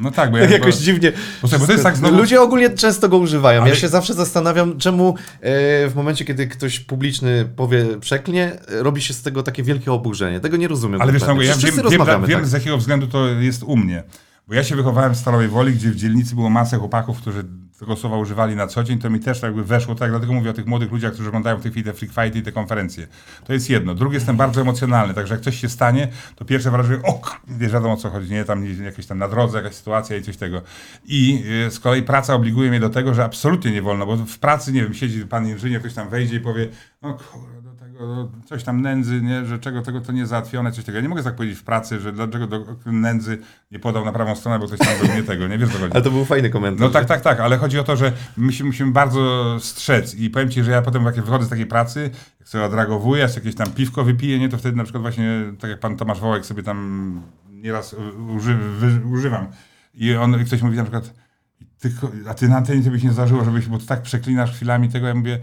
[0.00, 1.12] No tak, bo ja Jakoś bo, dziwnie.
[1.42, 2.16] bo, to jest tak znowu...
[2.16, 3.60] Ludzie ogólnie często go używają.
[3.62, 5.08] Ale- Ja się zawsze zastanawiam, czemu
[5.40, 8.37] e, w momencie, kiedy ktoś publiczny powie przeknie,
[8.68, 10.40] robi się z tego takie wielkie oburzenie.
[10.40, 11.02] Tego nie rozumiem.
[11.02, 12.48] Ale wiesz, no, ja wiem, wiem, rozmawiamy wiem tak.
[12.48, 14.02] z jakiego względu to jest u mnie.
[14.48, 17.44] Bo ja się wychowałem w Stalowej Woli, gdzie w dzielnicy było masę chłopaków, którzy
[17.78, 20.52] tego słowa używali na co dzień, to mi też jakby weszło, tak, dlatego mówię o
[20.52, 23.06] tych młodych ludziach, którzy oglądają w tej chwili te freak fighty i te konferencje.
[23.44, 23.94] To jest jedno.
[23.94, 27.94] Drugie, jestem bardzo emocjonalny, także jak coś się stanie, to pierwsze wrażenie, o, wiesz, wiadomo
[27.94, 30.62] o co chodzi, nie, tam nie- jakieś tam na drodze, jakaś sytuacja i coś tego.
[31.04, 34.38] I y, z kolei praca obliguje mnie do tego, że absolutnie nie wolno, bo w
[34.38, 36.68] pracy, nie wiem, siedzi pan inżynier, ktoś tam wejdzie i powie,
[37.02, 37.18] no no,
[38.44, 40.96] coś tam nędzy, nie, że czego tego to nie załatwione, coś takiego.
[40.98, 43.38] Ja nie mogę tak powiedzieć w pracy, że dlaczego do nędzy
[43.70, 45.92] nie podał na prawą stronę, bo ktoś tam był nie tego, nie wiesz co chodzi.
[45.92, 46.80] Ale to był fajny komentarz.
[46.80, 50.30] No tak, tak, tak, ale chodzi o to, że my się musimy bardzo strzec i
[50.30, 52.10] powiem ci, że ja potem jak wychodzę z takiej pracy,
[52.40, 55.70] jak sobie odragowuję, jak jakieś tam piwko wypiję, nie, to wtedy na przykład właśnie, tak
[55.70, 57.20] jak pan Tomasz Wołek sobie tam
[57.50, 57.96] nieraz
[58.36, 59.46] uży, wy, używam
[59.94, 61.14] i on, i ktoś mówi na przykład,
[61.78, 61.92] ty,
[62.28, 65.06] a ty na antenie to byś nie zdarzyło, żebyś, bo ty tak przeklinasz chwilami tego,
[65.06, 65.38] ja mówię,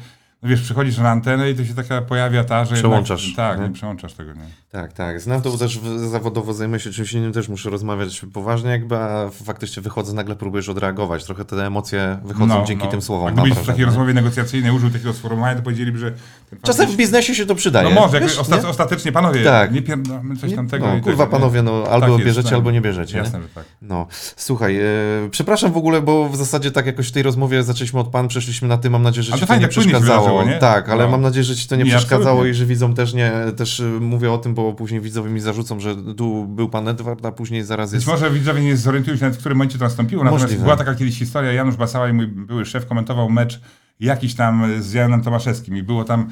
[0.45, 3.59] no wiesz, przychodzisz na antenę i to się taka pojawia ta, że Przełączasz, Jednak, tak,
[3.59, 3.67] nie?
[3.67, 4.41] nie przełączasz tego, nie.
[4.71, 5.21] Tak, tak.
[5.21, 9.29] Znam to, bo też zawodowo zajmuję się czymś innym, też muszę rozmawiać poważnie, jakby, a
[9.43, 11.23] faktycznie wychodzę, nagle próbujesz odreagować.
[11.23, 13.27] Trochę te emocje wychodzą dzięki tym słowom.
[13.27, 16.13] A mam gdybyś w takiej rozmowie negocjacyjnej użył takiego sformułowania, to powiedzieliby, że...
[16.61, 17.89] Czasem w biznesie się to przydaje.
[17.89, 18.67] No może, wiesz, nie?
[18.67, 19.71] ostatecznie, panowie, Tak.
[19.71, 20.87] nie pierdolmy coś Nie- tam tego.
[20.87, 21.29] no, i kurwa, nie?
[21.29, 22.53] panowie, no, albo Tak jest, bierzecie, tak.
[22.57, 23.17] albo nie bierzecie?
[23.17, 23.65] Jasne, że tak.
[23.81, 24.83] No, słuchaj, e,
[25.31, 28.67] przepraszam w ogóle, bo w zasadzie tak jakoś w tej rozmowie zaczęliśmy od pan, przeszliśmy
[28.67, 30.34] na ty, mam nadzieję, że Ale ci to fajnie, nie tak przeszkadzało.
[30.37, 30.59] Wydarzyło, nie?
[30.59, 31.11] Tak, ale No.
[31.11, 32.51] mam nadzieję, że ci to nie, Nie, przeszkadzało absolutnie.
[32.51, 35.79] i że widzom też nie, też e, mówię o tym, bo później widzowie mi zarzucą,
[35.79, 38.07] że tu był pan Edward, a później zaraz Być jest...
[38.07, 40.23] może widzowie nie zorientują się nawet, w którym momencie to nastąpiło.
[40.23, 40.63] Natomiast Możliwe.
[40.63, 43.59] była taka kiedyś historia, Janusz Basała i mój były szef komentował mecz
[43.99, 46.29] jakiś tam z Janem Tomaszewskim i było tam,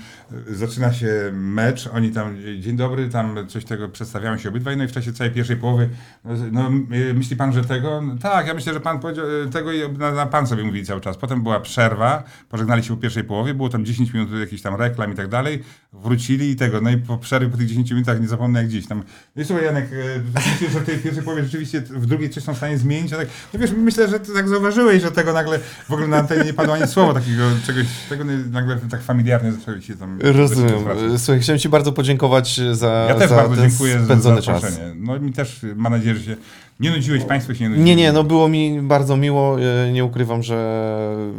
[0.50, 4.84] e, zaczyna się mecz, oni tam, dzień dobry, tam coś tego, przedstawiają się obydwaj, no
[4.84, 5.90] i w czasie całej pierwszej połowy,
[6.26, 8.02] no, no e, myśli pan, że tego?
[8.02, 10.86] No, tak, ja myślę, że pan powiedział e, tego i na, na pan sobie mówili
[10.86, 11.18] cały czas.
[11.18, 15.14] Potem była przerwa, pożegnali się po pierwszej połowie, było tam 10 minut jakichś tam reklam
[15.14, 15.64] i tak dalej,
[15.94, 18.88] wrócili i tego, no i po przerwie, po tych 10 minutach nie zapomnę jak dziś
[18.88, 19.04] tam.
[19.36, 22.44] No i słuchaj Janek, e, rzeczywiście, że w tej pierwszej połowie rzeczywiście w drugiej coś
[22.44, 25.34] są w stanie zmienić, a tak, no wiesz, myślę, że ty tak zauważyłeś, że tego
[25.34, 25.60] nagle
[25.90, 29.82] w ogóle na antenie nie padło ani słowa takiego czegoś, tego nagle tak familiarnie zaczęły
[29.82, 30.20] się tam...
[30.22, 30.80] Rozumiem.
[30.80, 31.22] zwracać.
[31.22, 34.62] Słuchaj, chciałem ci bardzo podziękować za, Ja też za bardzo dziękuję za spędzony czas.
[34.62, 34.94] zaproszenie.
[34.96, 36.36] No i mi też mam nadzieję, że się
[36.84, 37.88] Nie nudziłeś Państwu się nie nudziłeś?
[37.88, 39.58] Nie, nie, no było mi bardzo miło.
[39.62, 40.84] e, Nie ukrywam, że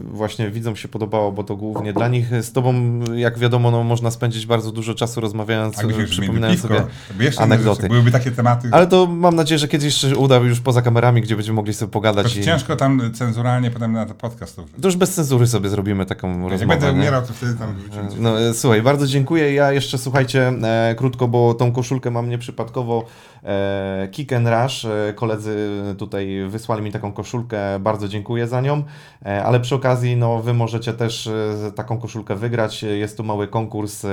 [0.05, 2.43] właśnie widzom się podobało, bo to głównie dla nich.
[2.45, 2.75] Z tobą,
[3.15, 7.33] jak wiadomo, no, można spędzić bardzo dużo czasu rozmawiając, mieli przypominając piwko, sobie.
[7.39, 7.89] anegdoty.
[7.89, 8.69] Byłyby takie tematy.
[8.73, 11.93] Ale to mam nadzieję, że kiedyś jeszcze uda już poza kamerami, gdzie będziemy mogli sobie
[11.93, 12.37] pogadać.
[12.37, 12.43] I...
[12.45, 16.51] ciężko tam cenzuralnie potem na ten podcast to już bez cenzury sobie zrobimy taką Jak
[16.51, 16.67] rozmowę.
[16.67, 16.99] będę nie?
[17.01, 18.09] umierał, to wtedy tam wrzucimy.
[18.09, 18.19] coś.
[18.19, 19.55] No, e, słuchaj, bardzo dziękuję.
[19.55, 23.05] Ja jeszcze, słuchajcie, e, krótko, bo tą koszulkę mam nieprzypadkowo.
[23.45, 28.83] E, Kick and Rush, e, koledzy tutaj wysłali mi taką koszulkę, bardzo dziękuję za nią,
[29.27, 32.83] e, ale przy okazji, no, wy możecie też e, taką koszulkę wygrać.
[32.83, 34.09] Jest tu mały konkurs e,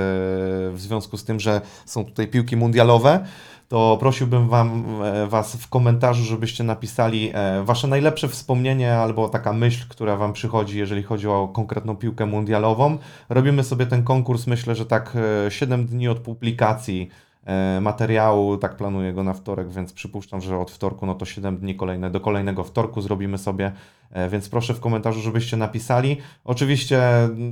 [0.72, 3.24] w związku z tym, że są tutaj piłki mundialowe.
[3.68, 4.84] To prosiłbym wam,
[5.28, 7.32] Was w komentarzu, żebyście napisali
[7.64, 12.98] Wasze najlepsze wspomnienie albo taka myśl, która Wam przychodzi, jeżeli chodzi o konkretną piłkę mundialową.
[13.28, 15.16] Robimy sobie ten konkurs, myślę, że tak
[15.46, 17.10] e, 7 dni od publikacji
[17.80, 21.74] materiału, tak planuję go na wtorek, więc przypuszczam, że od wtorku, no to 7 dni
[21.74, 23.72] kolejne, do kolejnego wtorku zrobimy sobie,
[24.10, 26.16] e, więc proszę w komentarzu, żebyście napisali.
[26.44, 27.02] Oczywiście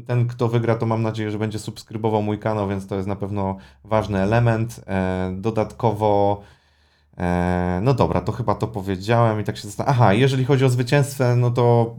[0.07, 3.17] ten, kto wygra, to mam nadzieję, że będzie subskrybował mój kanał, więc to jest na
[3.17, 4.81] pewno ważny element.
[4.87, 6.43] E, Dodatkowo
[7.21, 9.97] E, No dobra, to chyba to powiedziałem i tak się zastanawiam.
[9.97, 11.97] Aha, jeżeli chodzi o zwycięstwo, no to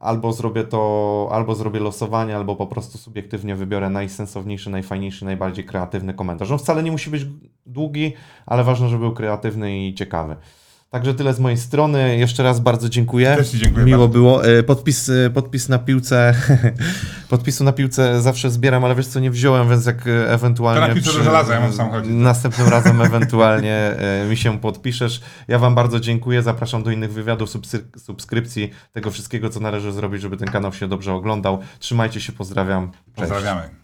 [0.00, 6.14] albo zrobię to, albo zrobię losowanie, albo po prostu subiektywnie wybiorę najsensowniejszy, najfajniejszy, najbardziej kreatywny
[6.14, 6.50] komentarz.
[6.50, 7.26] On wcale nie musi być
[7.66, 8.12] długi,
[8.46, 10.36] ale ważne, żeby był kreatywny i ciekawy.
[10.90, 12.16] Także tyle z mojej strony.
[12.16, 13.36] Jeszcze raz bardzo dziękuję.
[13.36, 14.12] Też dziękuję Miło bardzo.
[14.12, 14.44] było.
[14.44, 16.34] E, Podpis, e, podpis na piłce.
[17.28, 20.80] Podpisu na piłce zawsze zbieram, ale wiesz co, nie wziąłem, więc jak e, ewentualnie.
[20.82, 22.10] To na piłce do żelaza, ja mam samochodzie.
[22.10, 23.94] Następnym razem ewentualnie
[24.30, 25.20] mi się podpiszesz.
[25.48, 26.42] Ja Wam bardzo dziękuję.
[26.42, 27.50] Zapraszam do innych wywiadów,
[27.98, 31.58] subskrypcji, tego wszystkiego, co należy zrobić, żeby ten kanał się dobrze oglądał.
[31.78, 32.90] Trzymajcie się, pozdrawiam.
[32.90, 33.00] Cześć.
[33.16, 33.79] Pozdrawiamy.